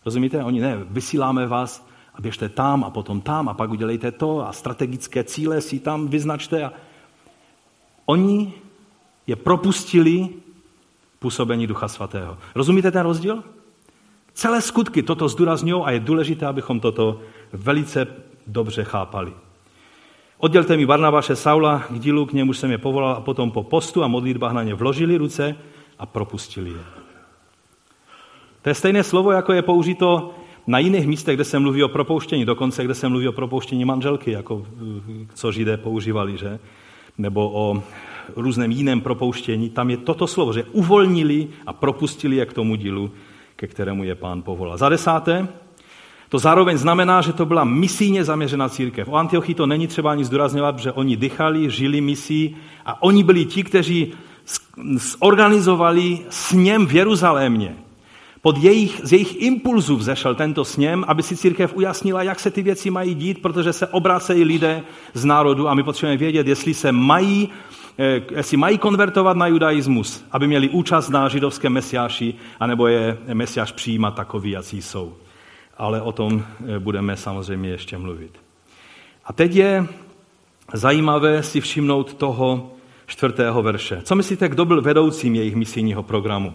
Rozumíte? 0.06 0.44
Oni 0.44 0.60
ne, 0.60 0.78
vysíláme 0.90 1.46
vás 1.46 1.88
a 2.14 2.20
běžte 2.20 2.48
tam 2.48 2.84
a 2.84 2.90
potom 2.90 3.20
tam 3.20 3.48
a 3.48 3.54
pak 3.54 3.70
udělejte 3.70 4.12
to 4.12 4.48
a 4.48 4.52
strategické 4.52 5.24
cíle 5.24 5.60
si 5.60 5.78
tam 5.78 6.08
vyznačte. 6.08 6.64
A... 6.64 6.72
Oni 8.06 8.52
je 9.26 9.36
propustili 9.36 10.28
působení 11.18 11.66
Ducha 11.66 11.88
Svatého. 11.88 12.38
Rozumíte 12.54 12.90
ten 12.90 13.02
rozdíl? 13.02 13.44
Celé 14.32 14.62
skutky 14.62 15.02
toto 15.02 15.28
zdůrazňují 15.28 15.82
a 15.84 15.90
je 15.90 16.00
důležité, 16.00 16.46
abychom 16.46 16.80
toto 16.80 17.20
velice 17.52 18.06
dobře 18.46 18.84
chápali. 18.84 19.32
Oddělte 20.38 20.76
mi 20.76 20.86
Barnabáše 20.86 21.36
Saula 21.36 21.78
k 21.78 21.98
dílu, 21.98 22.26
k 22.26 22.32
němu 22.32 22.52
jsem 22.52 22.70
je 22.70 22.78
povolal 22.78 23.14
a 23.14 23.20
potom 23.20 23.50
po 23.50 23.62
postu 23.62 24.04
a 24.04 24.08
modlitbách 24.08 24.52
na 24.52 24.62
ně 24.62 24.74
vložili 24.74 25.16
ruce 25.16 25.56
a 25.98 26.06
propustili 26.06 26.70
je. 26.70 27.05
To 28.66 28.70
je 28.70 28.74
stejné 28.74 29.02
slovo, 29.02 29.32
jako 29.32 29.52
je 29.52 29.62
použito 29.62 30.34
na 30.66 30.78
jiných 30.78 31.06
místech, 31.06 31.36
kde 31.36 31.44
se 31.44 31.58
mluví 31.58 31.82
o 31.82 31.88
propouštění, 31.88 32.44
dokonce 32.44 32.84
kde 32.84 32.94
se 32.94 33.08
mluví 33.08 33.28
o 33.28 33.32
propouštění 33.32 33.84
manželky, 33.84 34.30
jako 34.30 34.66
co 35.34 35.52
židé 35.52 35.76
používali, 35.76 36.38
že? 36.38 36.58
nebo 37.18 37.50
o 37.54 37.82
různém 38.36 38.70
jiném 38.70 39.00
propouštění. 39.00 39.70
Tam 39.70 39.90
je 39.90 39.96
toto 39.96 40.26
slovo, 40.26 40.52
že 40.52 40.64
uvolnili 40.64 41.48
a 41.66 41.72
propustili 41.72 42.36
je 42.36 42.46
k 42.46 42.52
tomu 42.52 42.74
dílu, 42.74 43.10
ke 43.56 43.66
kterému 43.66 44.04
je 44.04 44.14
pán 44.14 44.42
povolal. 44.42 44.78
Za 44.78 44.88
desáté, 44.88 45.48
to 46.28 46.38
zároveň 46.38 46.76
znamená, 46.78 47.20
že 47.20 47.32
to 47.32 47.46
byla 47.46 47.64
misijně 47.64 48.24
zaměřená 48.24 48.68
církev. 48.68 49.08
O 49.08 49.14
Antiochii 49.14 49.54
to 49.54 49.66
není 49.66 49.86
třeba 49.86 50.10
ani 50.10 50.24
zdůrazňovat, 50.24 50.78
že 50.78 50.92
oni 50.92 51.16
dychali, 51.16 51.70
žili 51.70 52.00
misí 52.00 52.56
a 52.86 53.02
oni 53.02 53.24
byli 53.24 53.44
ti, 53.44 53.62
kteří 53.62 54.12
zorganizovali 55.22 56.18
sněm 56.30 56.86
v 56.86 56.94
Jeruzalémě. 56.94 57.85
Pod 58.46 58.58
jejich, 58.58 59.00
z 59.04 59.12
jejich 59.12 59.42
impulzů 59.42 59.96
vzešel 59.96 60.34
tento 60.34 60.64
sněm, 60.64 61.04
aby 61.08 61.22
si 61.22 61.36
církev 61.36 61.76
ujasnila, 61.76 62.22
jak 62.22 62.40
se 62.40 62.50
ty 62.50 62.62
věci 62.62 62.90
mají 62.90 63.14
dít, 63.14 63.42
protože 63.42 63.72
se 63.72 63.86
obracejí 63.86 64.44
lidé 64.44 64.82
z 65.14 65.24
národu 65.24 65.68
a 65.68 65.74
my 65.74 65.82
potřebujeme 65.82 66.18
vědět, 66.18 66.46
jestli 66.46 66.74
se 66.74 66.92
mají, 66.92 67.48
eh, 67.98 68.22
jestli 68.36 68.56
mají 68.56 68.78
konvertovat 68.78 69.36
na 69.36 69.46
judaismus, 69.46 70.24
aby 70.32 70.46
měli 70.46 70.68
účast 70.68 71.08
na 71.08 71.28
židovském 71.28 71.72
mesiáši, 71.72 72.34
anebo 72.60 72.86
je 72.86 73.18
mesiáš 73.34 73.72
přijímat 73.72 74.14
takový, 74.14 74.50
jací 74.50 74.82
jsou 74.82 75.14
ale 75.78 76.00
o 76.00 76.12
tom 76.12 76.44
eh, 76.44 76.78
budeme 76.78 77.16
samozřejmě 77.16 77.70
ještě 77.70 77.98
mluvit. 77.98 78.30
A 79.24 79.32
teď 79.32 79.54
je 79.54 79.86
zajímavé 80.72 81.42
si 81.42 81.60
všimnout 81.60 82.14
toho 82.14 82.72
čtvrtého 83.06 83.62
verše. 83.62 84.00
Co 84.04 84.14
myslíte, 84.14 84.48
kdo 84.48 84.64
byl 84.64 84.82
vedoucím 84.82 85.34
jejich 85.34 85.56
misijního 85.56 86.02
programu? 86.02 86.54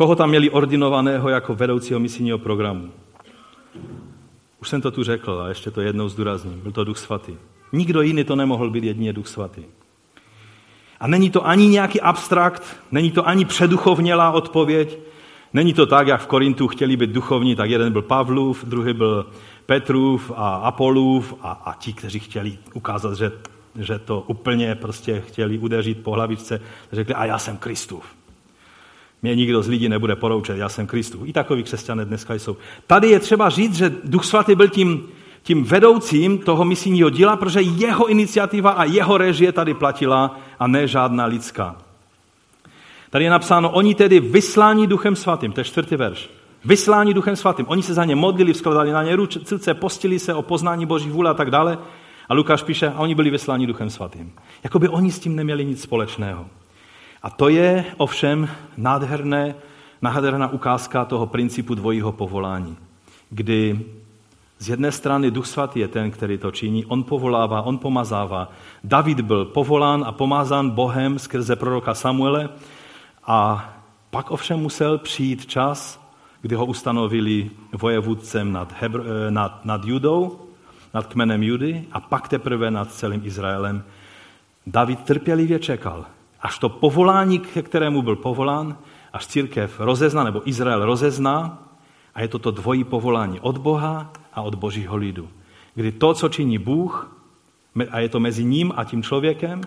Koho 0.00 0.16
tam 0.16 0.28
měli 0.28 0.50
ordinovaného 0.50 1.28
jako 1.28 1.54
vedoucího 1.54 2.00
misijního 2.00 2.38
programu? 2.38 2.90
Už 4.60 4.68
jsem 4.68 4.80
to 4.80 4.90
tu 4.90 5.04
řekl 5.04 5.42
a 5.44 5.48
ještě 5.48 5.70
to 5.70 5.80
jednou 5.80 6.08
zdůrazním. 6.08 6.60
Byl 6.60 6.72
to 6.72 6.84
Duch 6.84 6.98
Svatý. 6.98 7.36
Nikdo 7.72 8.02
jiný 8.02 8.24
to 8.24 8.36
nemohl 8.36 8.70
být 8.70 8.84
jedině 8.84 9.12
Duch 9.12 9.28
Svatý. 9.28 9.62
A 11.00 11.06
není 11.06 11.30
to 11.30 11.46
ani 11.46 11.68
nějaký 11.68 12.00
abstrakt, 12.00 12.76
není 12.92 13.10
to 13.10 13.28
ani 13.28 13.44
předuchovnělá 13.44 14.30
odpověď, 14.32 14.98
Není 15.52 15.74
to 15.74 15.86
tak, 15.86 16.06
jak 16.06 16.20
v 16.20 16.26
Korintu 16.26 16.68
chtěli 16.68 16.96
být 16.96 17.10
duchovní, 17.10 17.56
tak 17.56 17.70
jeden 17.70 17.92
byl 17.92 18.02
Pavlův, 18.02 18.64
druhý 18.64 18.92
byl 18.92 19.26
Petrův 19.66 20.32
a 20.36 20.54
Apolův 20.54 21.34
a, 21.40 21.52
a 21.52 21.74
ti, 21.74 21.92
kteří 21.92 22.18
chtěli 22.18 22.58
ukázat, 22.74 23.14
že, 23.14 23.32
že 23.78 23.98
to 23.98 24.20
úplně 24.20 24.74
prostě 24.74 25.20
chtěli 25.20 25.58
udeřit 25.58 26.02
po 26.02 26.10
hlavičce, 26.10 26.60
řekli, 26.92 27.14
a 27.14 27.24
já 27.24 27.38
jsem 27.38 27.56
Kristův. 27.56 28.19
Mě 29.22 29.34
nikdo 29.34 29.62
z 29.62 29.68
lidí 29.68 29.88
nebude 29.88 30.16
poroučet, 30.16 30.56
já 30.56 30.68
jsem 30.68 30.86
Kristův. 30.86 31.28
I 31.28 31.32
takový 31.32 31.62
křesťané 31.62 32.04
dneska 32.04 32.34
jsou. 32.34 32.56
Tady 32.86 33.08
je 33.08 33.20
třeba 33.20 33.48
říct, 33.48 33.76
že 33.76 33.92
Duch 34.04 34.24
Svatý 34.24 34.54
byl 34.54 34.68
tím, 34.68 35.08
tím 35.42 35.64
vedoucím 35.64 36.38
toho 36.38 36.64
misijního 36.64 37.10
díla, 37.10 37.36
protože 37.36 37.60
jeho 37.60 38.06
iniciativa 38.06 38.70
a 38.70 38.84
jeho 38.84 39.18
režie 39.18 39.52
tady 39.52 39.74
platila 39.74 40.40
a 40.58 40.66
ne 40.66 40.86
žádná 40.86 41.24
lidská. 41.24 41.76
Tady 43.10 43.24
je 43.24 43.30
napsáno, 43.30 43.70
oni 43.70 43.94
tedy 43.94 44.20
vyslání 44.20 44.86
duchem 44.86 45.16
svatým, 45.16 45.52
to 45.52 45.60
je 45.60 45.64
čtvrtý 45.64 45.96
verš. 45.96 46.30
Vyslání 46.64 47.14
duchem 47.14 47.36
svatým. 47.36 47.66
Oni 47.68 47.82
se 47.82 47.94
za 47.94 48.04
ně 48.04 48.16
modlili, 48.16 48.52
vzkladali 48.52 48.92
na 48.92 49.02
ně 49.02 49.16
ruce, 49.16 49.74
postili 49.74 50.18
se 50.18 50.34
o 50.34 50.42
poznání 50.42 50.86
Boží 50.86 51.10
vůle 51.10 51.30
a 51.30 51.34
tak 51.34 51.50
dále. 51.50 51.78
A 52.28 52.34
Lukáš 52.34 52.62
píše, 52.62 52.88
a 52.88 52.98
oni 52.98 53.14
byli 53.14 53.30
vysláni 53.30 53.66
duchem 53.66 53.90
svatým. 53.90 54.32
Jakoby 54.64 54.88
oni 54.88 55.12
s 55.12 55.18
tím 55.18 55.36
neměli 55.36 55.64
nic 55.64 55.82
společného. 55.82 56.46
A 57.22 57.30
to 57.30 57.48
je 57.48 57.84
ovšem 57.96 58.48
nádherné, 58.76 59.54
nádherná 60.02 60.48
ukázka 60.48 61.04
toho 61.04 61.26
principu 61.26 61.74
dvojího 61.74 62.12
povolání, 62.12 62.76
kdy 63.30 63.80
z 64.58 64.68
jedné 64.68 64.92
strany 64.92 65.30
Duch 65.30 65.46
Svatý 65.46 65.80
je 65.80 65.88
ten, 65.88 66.10
který 66.10 66.38
to 66.38 66.50
činí, 66.50 66.86
on 66.86 67.02
povolává, 67.02 67.62
on 67.62 67.78
pomazává. 67.78 68.52
David 68.84 69.20
byl 69.20 69.44
povolán 69.44 70.04
a 70.06 70.12
pomázán 70.12 70.70
Bohem 70.70 71.18
skrze 71.18 71.56
proroka 71.56 71.94
Samuele, 71.94 72.48
a 73.26 73.70
pak 74.10 74.30
ovšem 74.30 74.60
musel 74.60 74.98
přijít 74.98 75.46
čas, 75.46 76.00
kdy 76.42 76.56
ho 76.56 76.66
ustanovili 76.66 77.50
vojevůdcem 77.72 78.52
nad, 78.52 78.82
Hebr- 78.82 79.04
eh, 79.06 79.30
nad, 79.30 79.64
nad 79.64 79.84
Judou, 79.84 80.40
nad 80.94 81.06
kmenem 81.06 81.42
Judy 81.42 81.84
a 81.92 82.00
pak 82.00 82.28
teprve 82.28 82.70
nad 82.70 82.92
celým 82.92 83.20
Izraelem. 83.24 83.84
David 84.66 85.00
trpělivě 85.00 85.58
čekal, 85.58 86.06
až 86.42 86.58
to 86.58 86.68
povolání, 86.68 87.38
ke 87.38 87.62
kterému 87.62 88.02
byl 88.02 88.16
povolán, 88.16 88.76
až 89.12 89.26
církev 89.26 89.80
rozezná, 89.80 90.24
nebo 90.24 90.48
Izrael 90.48 90.84
rozezná, 90.84 91.58
a 92.14 92.22
je 92.22 92.28
to 92.28 92.38
to 92.38 92.50
dvojí 92.50 92.84
povolání 92.84 93.40
od 93.40 93.58
Boha 93.58 94.12
a 94.34 94.42
od 94.42 94.54
Božího 94.54 94.96
lidu. 94.96 95.28
Kdy 95.74 95.92
to, 95.92 96.14
co 96.14 96.28
činí 96.28 96.58
Bůh, 96.58 97.16
a 97.90 97.98
je 97.98 98.08
to 98.08 98.20
mezi 98.20 98.44
ním 98.44 98.72
a 98.76 98.84
tím 98.84 99.02
člověkem, 99.02 99.60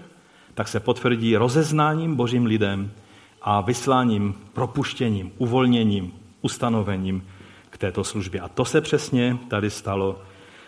tak 0.54 0.68
se 0.68 0.80
potvrdí 0.80 1.38
rozeznáním 1.38 2.16
Božím 2.16 2.46
lidem 2.46 2.92
a 3.42 3.62
vysláním, 3.62 4.36
propuštěním, 4.54 5.32
uvolněním, 5.38 6.14
ustanovením 6.42 7.24
k 7.70 7.78
této 7.78 8.04
službě. 8.04 8.42
A 8.42 8.48
to 8.48 8.66
se 8.66 8.82
přesně 8.82 9.38
tady 9.48 9.70
stalo, 9.70 10.22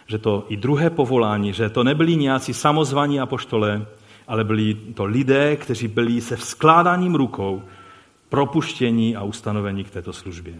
že 0.07 0.17
to 0.17 0.45
i 0.49 0.57
druhé 0.57 0.89
povolání, 0.89 1.53
že 1.53 1.69
to 1.69 1.83
nebyli 1.83 2.15
nějací 2.15 2.53
samozvaní 2.53 3.19
apoštole, 3.19 3.85
ale 4.27 4.43
byli 4.43 4.73
to 4.73 5.05
lidé, 5.05 5.55
kteří 5.55 5.87
byli 5.87 6.21
se 6.21 6.35
vzkládáním 6.35 7.15
rukou 7.15 7.63
propuštění 8.29 9.15
a 9.15 9.23
ustanovení 9.23 9.83
k 9.83 9.89
této 9.89 10.13
službě. 10.13 10.53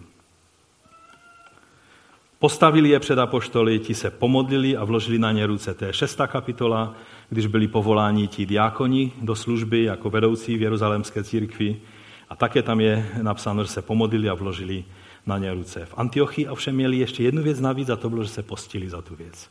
Postavili 2.40 2.90
je 2.90 3.00
před 3.00 3.20
apoštoly, 3.20 3.80
ti 3.80 3.94
se 3.94 4.10
pomodlili 4.10 4.78
a 4.78 4.84
vložili 4.84 5.20
na 5.20 5.32
ně 5.32 5.48
ruce. 5.48 5.74
To 5.74 5.86
je 5.86 5.94
šestá 5.94 6.28
kapitola, 6.28 6.96
když 7.30 7.48
byli 7.48 7.68
povoláni 7.68 8.28
ti 8.28 8.46
diákoni 8.46 9.12
do 9.22 9.36
služby 9.36 9.84
jako 9.84 10.10
vedoucí 10.10 10.58
v 10.58 10.62
Jeruzalémské 10.62 11.24
církvi. 11.24 11.82
A 12.30 12.36
také 12.36 12.62
tam 12.62 12.80
je 12.80 13.10
napsáno, 13.22 13.64
že 13.64 13.70
se 13.70 13.82
pomodlili 13.82 14.30
a 14.30 14.34
vložili 14.34 14.84
na 15.26 15.38
ně 15.38 15.54
ruce. 15.54 15.86
V 15.86 15.94
Antiochii 15.98 16.48
ovšem 16.48 16.76
měli 16.76 16.98
ještě 16.98 17.24
jednu 17.24 17.44
věc 17.44 17.60
navíc 17.60 17.90
a 17.90 17.96
to 17.96 18.10
bylo, 18.10 18.24
že 18.24 18.30
se 18.30 18.44
postili 18.44 18.90
za 18.90 19.02
tu 19.02 19.16
věc. 19.16 19.50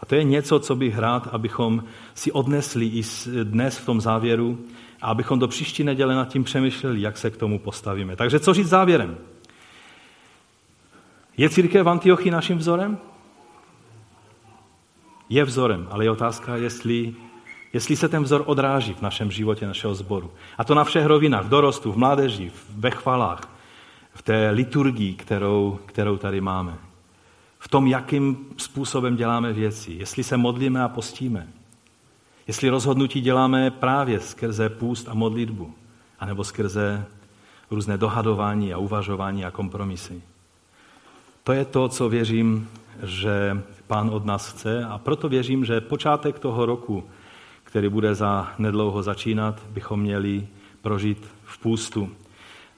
A 0.00 0.06
to 0.06 0.14
je 0.14 0.24
něco, 0.24 0.60
co 0.60 0.76
bych 0.76 0.98
rád, 0.98 1.28
abychom 1.32 1.84
si 2.14 2.32
odnesli 2.32 2.86
i 2.86 3.02
dnes 3.44 3.78
v 3.78 3.86
tom 3.86 4.00
závěru 4.00 4.58
a 5.02 5.06
abychom 5.06 5.38
do 5.38 5.48
příští 5.48 5.84
neděle 5.84 6.14
nad 6.14 6.28
tím 6.28 6.44
přemýšleli, 6.44 7.00
jak 7.00 7.18
se 7.18 7.30
k 7.30 7.36
tomu 7.36 7.58
postavíme. 7.58 8.16
Takže 8.16 8.40
co 8.40 8.54
říct 8.54 8.68
závěrem? 8.68 9.18
Je 11.36 11.50
církev 11.50 11.86
v 11.86 11.88
Antiochii 11.88 12.30
naším 12.30 12.58
vzorem? 12.58 12.98
Je 15.28 15.44
vzorem, 15.44 15.88
ale 15.90 16.04
je 16.04 16.10
otázka, 16.10 16.56
jestli, 16.56 17.14
jestli 17.72 17.96
se 17.96 18.08
ten 18.08 18.22
vzor 18.22 18.42
odráží 18.46 18.94
v 18.94 19.02
našem 19.02 19.30
životě, 19.30 19.66
našeho 19.66 19.94
sboru. 19.94 20.30
A 20.58 20.64
to 20.64 20.74
na 20.74 20.84
všech 20.84 21.06
rovinách, 21.06 21.44
v 21.44 21.48
dorostu, 21.48 21.92
v 21.92 21.96
mládeži, 21.96 22.52
ve 22.76 22.90
chvalách, 22.90 23.40
v 24.14 24.22
té 24.22 24.50
liturgii, 24.50 25.14
kterou, 25.14 25.78
kterou 25.86 26.16
tady 26.16 26.40
máme. 26.40 26.87
V 27.58 27.68
tom, 27.68 27.86
jakým 27.86 28.46
způsobem 28.56 29.16
děláme 29.16 29.52
věci. 29.52 29.92
Jestli 29.92 30.24
se 30.24 30.36
modlíme 30.36 30.82
a 30.82 30.88
postíme. 30.88 31.48
Jestli 32.46 32.68
rozhodnutí 32.68 33.20
děláme 33.20 33.70
právě 33.70 34.20
skrze 34.20 34.68
půst 34.68 35.08
a 35.08 35.14
modlitbu. 35.14 35.74
anebo 36.20 36.44
skrze 36.44 37.04
různé 37.70 37.98
dohadování 37.98 38.74
a 38.74 38.78
uvažování 38.78 39.44
a 39.44 39.50
kompromisy. 39.50 40.22
To 41.44 41.52
je 41.52 41.64
to, 41.64 41.88
co 41.88 42.08
věřím, 42.08 42.68
že 43.02 43.62
pán 43.86 44.10
od 44.10 44.24
nás 44.24 44.50
chce 44.50 44.84
a 44.84 44.98
proto 44.98 45.28
věřím, 45.28 45.64
že 45.64 45.80
počátek 45.80 46.38
toho 46.38 46.66
roku, 46.66 47.04
který 47.64 47.88
bude 47.88 48.14
za 48.14 48.52
nedlouho 48.58 49.02
začínat, 49.02 49.62
bychom 49.70 50.00
měli 50.00 50.46
prožít 50.82 51.26
v 51.44 51.58
půstu. 51.58 52.10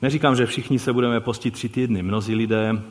Neříkám, 0.03 0.37
že 0.37 0.47
všichni 0.47 0.79
se 0.79 0.93
budeme 0.93 1.21
postit 1.21 1.55
tři 1.55 1.69
týdny. 1.69 2.03
Mnozí 2.03 2.35
lidé, 2.35 2.83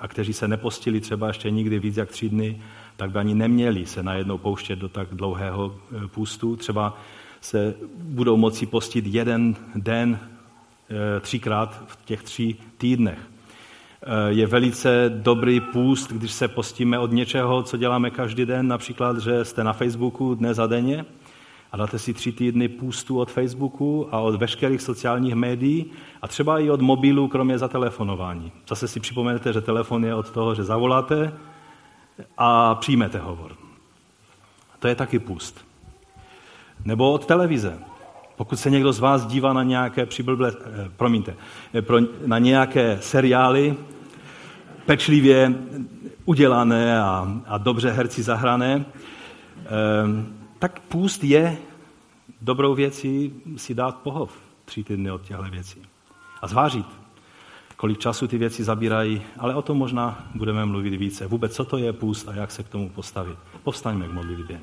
a 0.00 0.08
kteří 0.08 0.32
se 0.32 0.48
nepostili 0.48 1.00
třeba 1.00 1.28
ještě 1.28 1.50
nikdy 1.50 1.78
víc 1.78 1.96
jak 1.96 2.08
tři 2.08 2.28
dny, 2.28 2.62
tak 2.96 3.10
by 3.10 3.18
ani 3.18 3.34
neměli 3.34 3.86
se 3.86 4.02
najednou 4.02 4.38
pouštět 4.38 4.76
do 4.76 4.88
tak 4.88 5.08
dlouhého 5.12 5.74
e, 6.04 6.08
půstu. 6.08 6.56
Třeba 6.56 6.98
se 7.40 7.74
budou 7.94 8.36
moci 8.36 8.66
postit 8.66 9.06
jeden 9.06 9.56
den 9.74 10.18
e, 10.18 11.20
třikrát 11.20 11.82
v 11.86 12.04
těch 12.04 12.22
tří 12.22 12.56
týdnech. 12.78 13.18
E, 13.18 14.32
je 14.32 14.46
velice 14.46 15.10
dobrý 15.16 15.60
půst, 15.60 16.12
když 16.12 16.32
se 16.32 16.48
postíme 16.48 16.98
od 16.98 17.12
něčeho, 17.12 17.62
co 17.62 17.76
děláme 17.76 18.10
každý 18.10 18.46
den, 18.46 18.68
například, 18.68 19.18
že 19.18 19.44
jste 19.44 19.64
na 19.64 19.72
Facebooku 19.72 20.34
dnes 20.34 20.58
a 20.58 20.66
denně 20.66 21.04
a 21.72 21.76
dáte 21.76 21.98
si 21.98 22.14
tři 22.14 22.32
týdny 22.32 22.68
půstu 22.68 23.18
od 23.18 23.30
Facebooku 23.30 24.08
a 24.10 24.20
od 24.20 24.34
veškerých 24.34 24.82
sociálních 24.82 25.34
médií 25.34 25.86
a 26.22 26.28
třeba 26.28 26.58
i 26.58 26.70
od 26.70 26.80
mobilu, 26.80 27.28
kromě 27.28 27.58
zatelefonování. 27.58 28.52
Zase 28.68 28.88
si 28.88 29.00
připomenete, 29.00 29.52
že 29.52 29.60
telefon 29.60 30.04
je 30.04 30.14
od 30.14 30.30
toho, 30.30 30.54
že 30.54 30.64
zavoláte 30.64 31.32
a 32.38 32.74
přijmete 32.74 33.18
hovor. 33.18 33.56
To 34.78 34.88
je 34.88 34.94
taky 34.94 35.18
půst. 35.18 35.64
Nebo 36.84 37.12
od 37.12 37.26
televize. 37.26 37.78
Pokud 38.36 38.56
se 38.56 38.70
někdo 38.70 38.92
z 38.92 39.00
vás 39.00 39.26
dívá 39.26 39.52
na 39.52 39.62
nějaké 39.62 40.06
přiblblé, 40.06 40.52
eh, 40.52 40.90
promiňte, 40.96 41.36
eh, 41.74 41.82
na 42.26 42.38
nějaké 42.38 42.98
seriály, 43.00 43.76
pečlivě 44.86 45.54
udělané 46.24 47.00
a, 47.00 47.32
a 47.46 47.58
dobře 47.58 47.90
herci 47.90 48.22
zahrané, 48.22 48.84
eh, 49.64 50.37
tak 50.58 50.80
půst 50.80 51.24
je 51.24 51.56
dobrou 52.40 52.74
věcí 52.74 53.32
si 53.56 53.74
dát 53.74 53.96
pohov 53.96 54.32
tři 54.64 54.84
týdny 54.84 55.10
od 55.10 55.22
těchto 55.22 55.42
věcí. 55.42 55.82
A 56.42 56.46
zvážit, 56.46 56.86
kolik 57.76 57.98
času 57.98 58.28
ty 58.28 58.38
věci 58.38 58.64
zabírají, 58.64 59.22
ale 59.38 59.54
o 59.54 59.62
tom 59.62 59.78
možná 59.78 60.28
budeme 60.34 60.66
mluvit 60.66 60.96
více. 60.96 61.26
Vůbec, 61.26 61.54
co 61.54 61.64
to 61.64 61.78
je 61.78 61.92
půst 61.92 62.28
a 62.28 62.34
jak 62.34 62.50
se 62.50 62.62
k 62.62 62.68
tomu 62.68 62.90
postavit. 62.90 63.38
Povstaňme 63.62 64.08
k 64.08 64.12
modlitbě. 64.12 64.60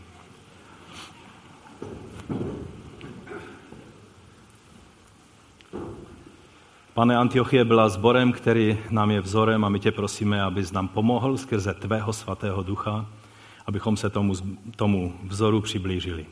Pane, 6.94 7.18
Antiochie 7.18 7.66
byla 7.66 7.90
zborem, 7.90 8.32
který 8.32 8.78
nám 8.90 9.12
je 9.12 9.22
vzorem 9.22 9.66
a 9.66 9.70
my 9.70 9.80
tě 9.80 9.92
prosíme, 9.92 10.44
abys 10.44 10.72
nám 10.72 10.88
pomohl 10.88 11.38
skrze 11.38 11.74
tvého 11.74 12.14
svatého 12.14 12.64
ducha, 12.64 13.06
abychom 13.68 13.98
se 13.98 14.10
tomu, 14.10 14.34
tomu 14.76 15.14
vzoru 15.24 15.62
přiblížili. 15.62 16.26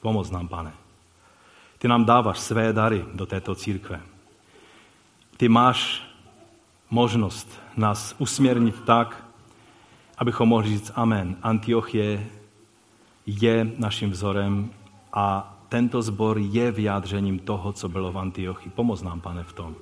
Pomoz 0.00 0.30
nám, 0.30 0.48
pane. 0.48 0.72
Ty 1.78 1.88
nám 1.88 2.04
dáváš 2.04 2.38
své 2.38 2.72
dary 2.72 3.04
do 3.14 3.26
této 3.26 3.54
církve. 3.54 4.00
Ty 5.36 5.48
máš 5.48 6.02
možnost 6.90 7.60
nás 7.76 8.14
usměrnit 8.18 8.80
tak, 8.84 9.24
abychom 10.18 10.48
mohli 10.48 10.68
říct 10.68 10.92
Amen. 10.94 11.36
Antiochie 11.42 12.26
je 13.26 13.72
naším 13.78 14.10
vzorem 14.10 14.70
a 15.12 15.56
tento 15.68 16.02
zbor 16.02 16.38
je 16.38 16.72
vyjádřením 16.72 17.38
toho, 17.38 17.72
co 17.72 17.88
bylo 17.88 18.12
v 18.12 18.18
Antiochii. 18.18 18.72
Pomoz 18.74 19.02
nám, 19.02 19.20
pane, 19.20 19.42
v 19.42 19.52
tom. 19.52 19.74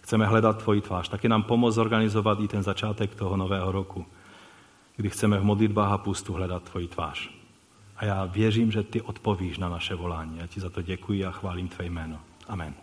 Chceme 0.00 0.26
hledat 0.26 0.62
tvoji 0.62 0.80
tvář. 0.80 1.08
Taky 1.08 1.28
nám 1.28 1.42
pomoz 1.42 1.74
zorganizovat 1.74 2.40
i 2.40 2.48
ten 2.48 2.62
začátek 2.62 3.14
toho 3.14 3.36
nového 3.36 3.72
roku 3.72 4.06
kdy 5.02 5.10
chceme 5.10 5.38
v 5.38 5.44
modlitbách 5.44 5.92
a 5.92 5.98
pustu 5.98 6.32
hledat 6.32 6.62
tvoji 6.62 6.88
tvář. 6.88 7.30
A 7.96 8.04
já 8.04 8.24
věřím, 8.24 8.72
že 8.72 8.82
ty 8.82 9.02
odpovíš 9.02 9.58
na 9.58 9.68
naše 9.68 9.94
volání. 9.94 10.38
Já 10.38 10.46
ti 10.46 10.60
za 10.60 10.70
to 10.70 10.82
děkuji 10.82 11.24
a 11.24 11.30
chválím 11.30 11.68
tvé 11.68 11.84
jméno. 11.84 12.20
Amen. 12.48 12.74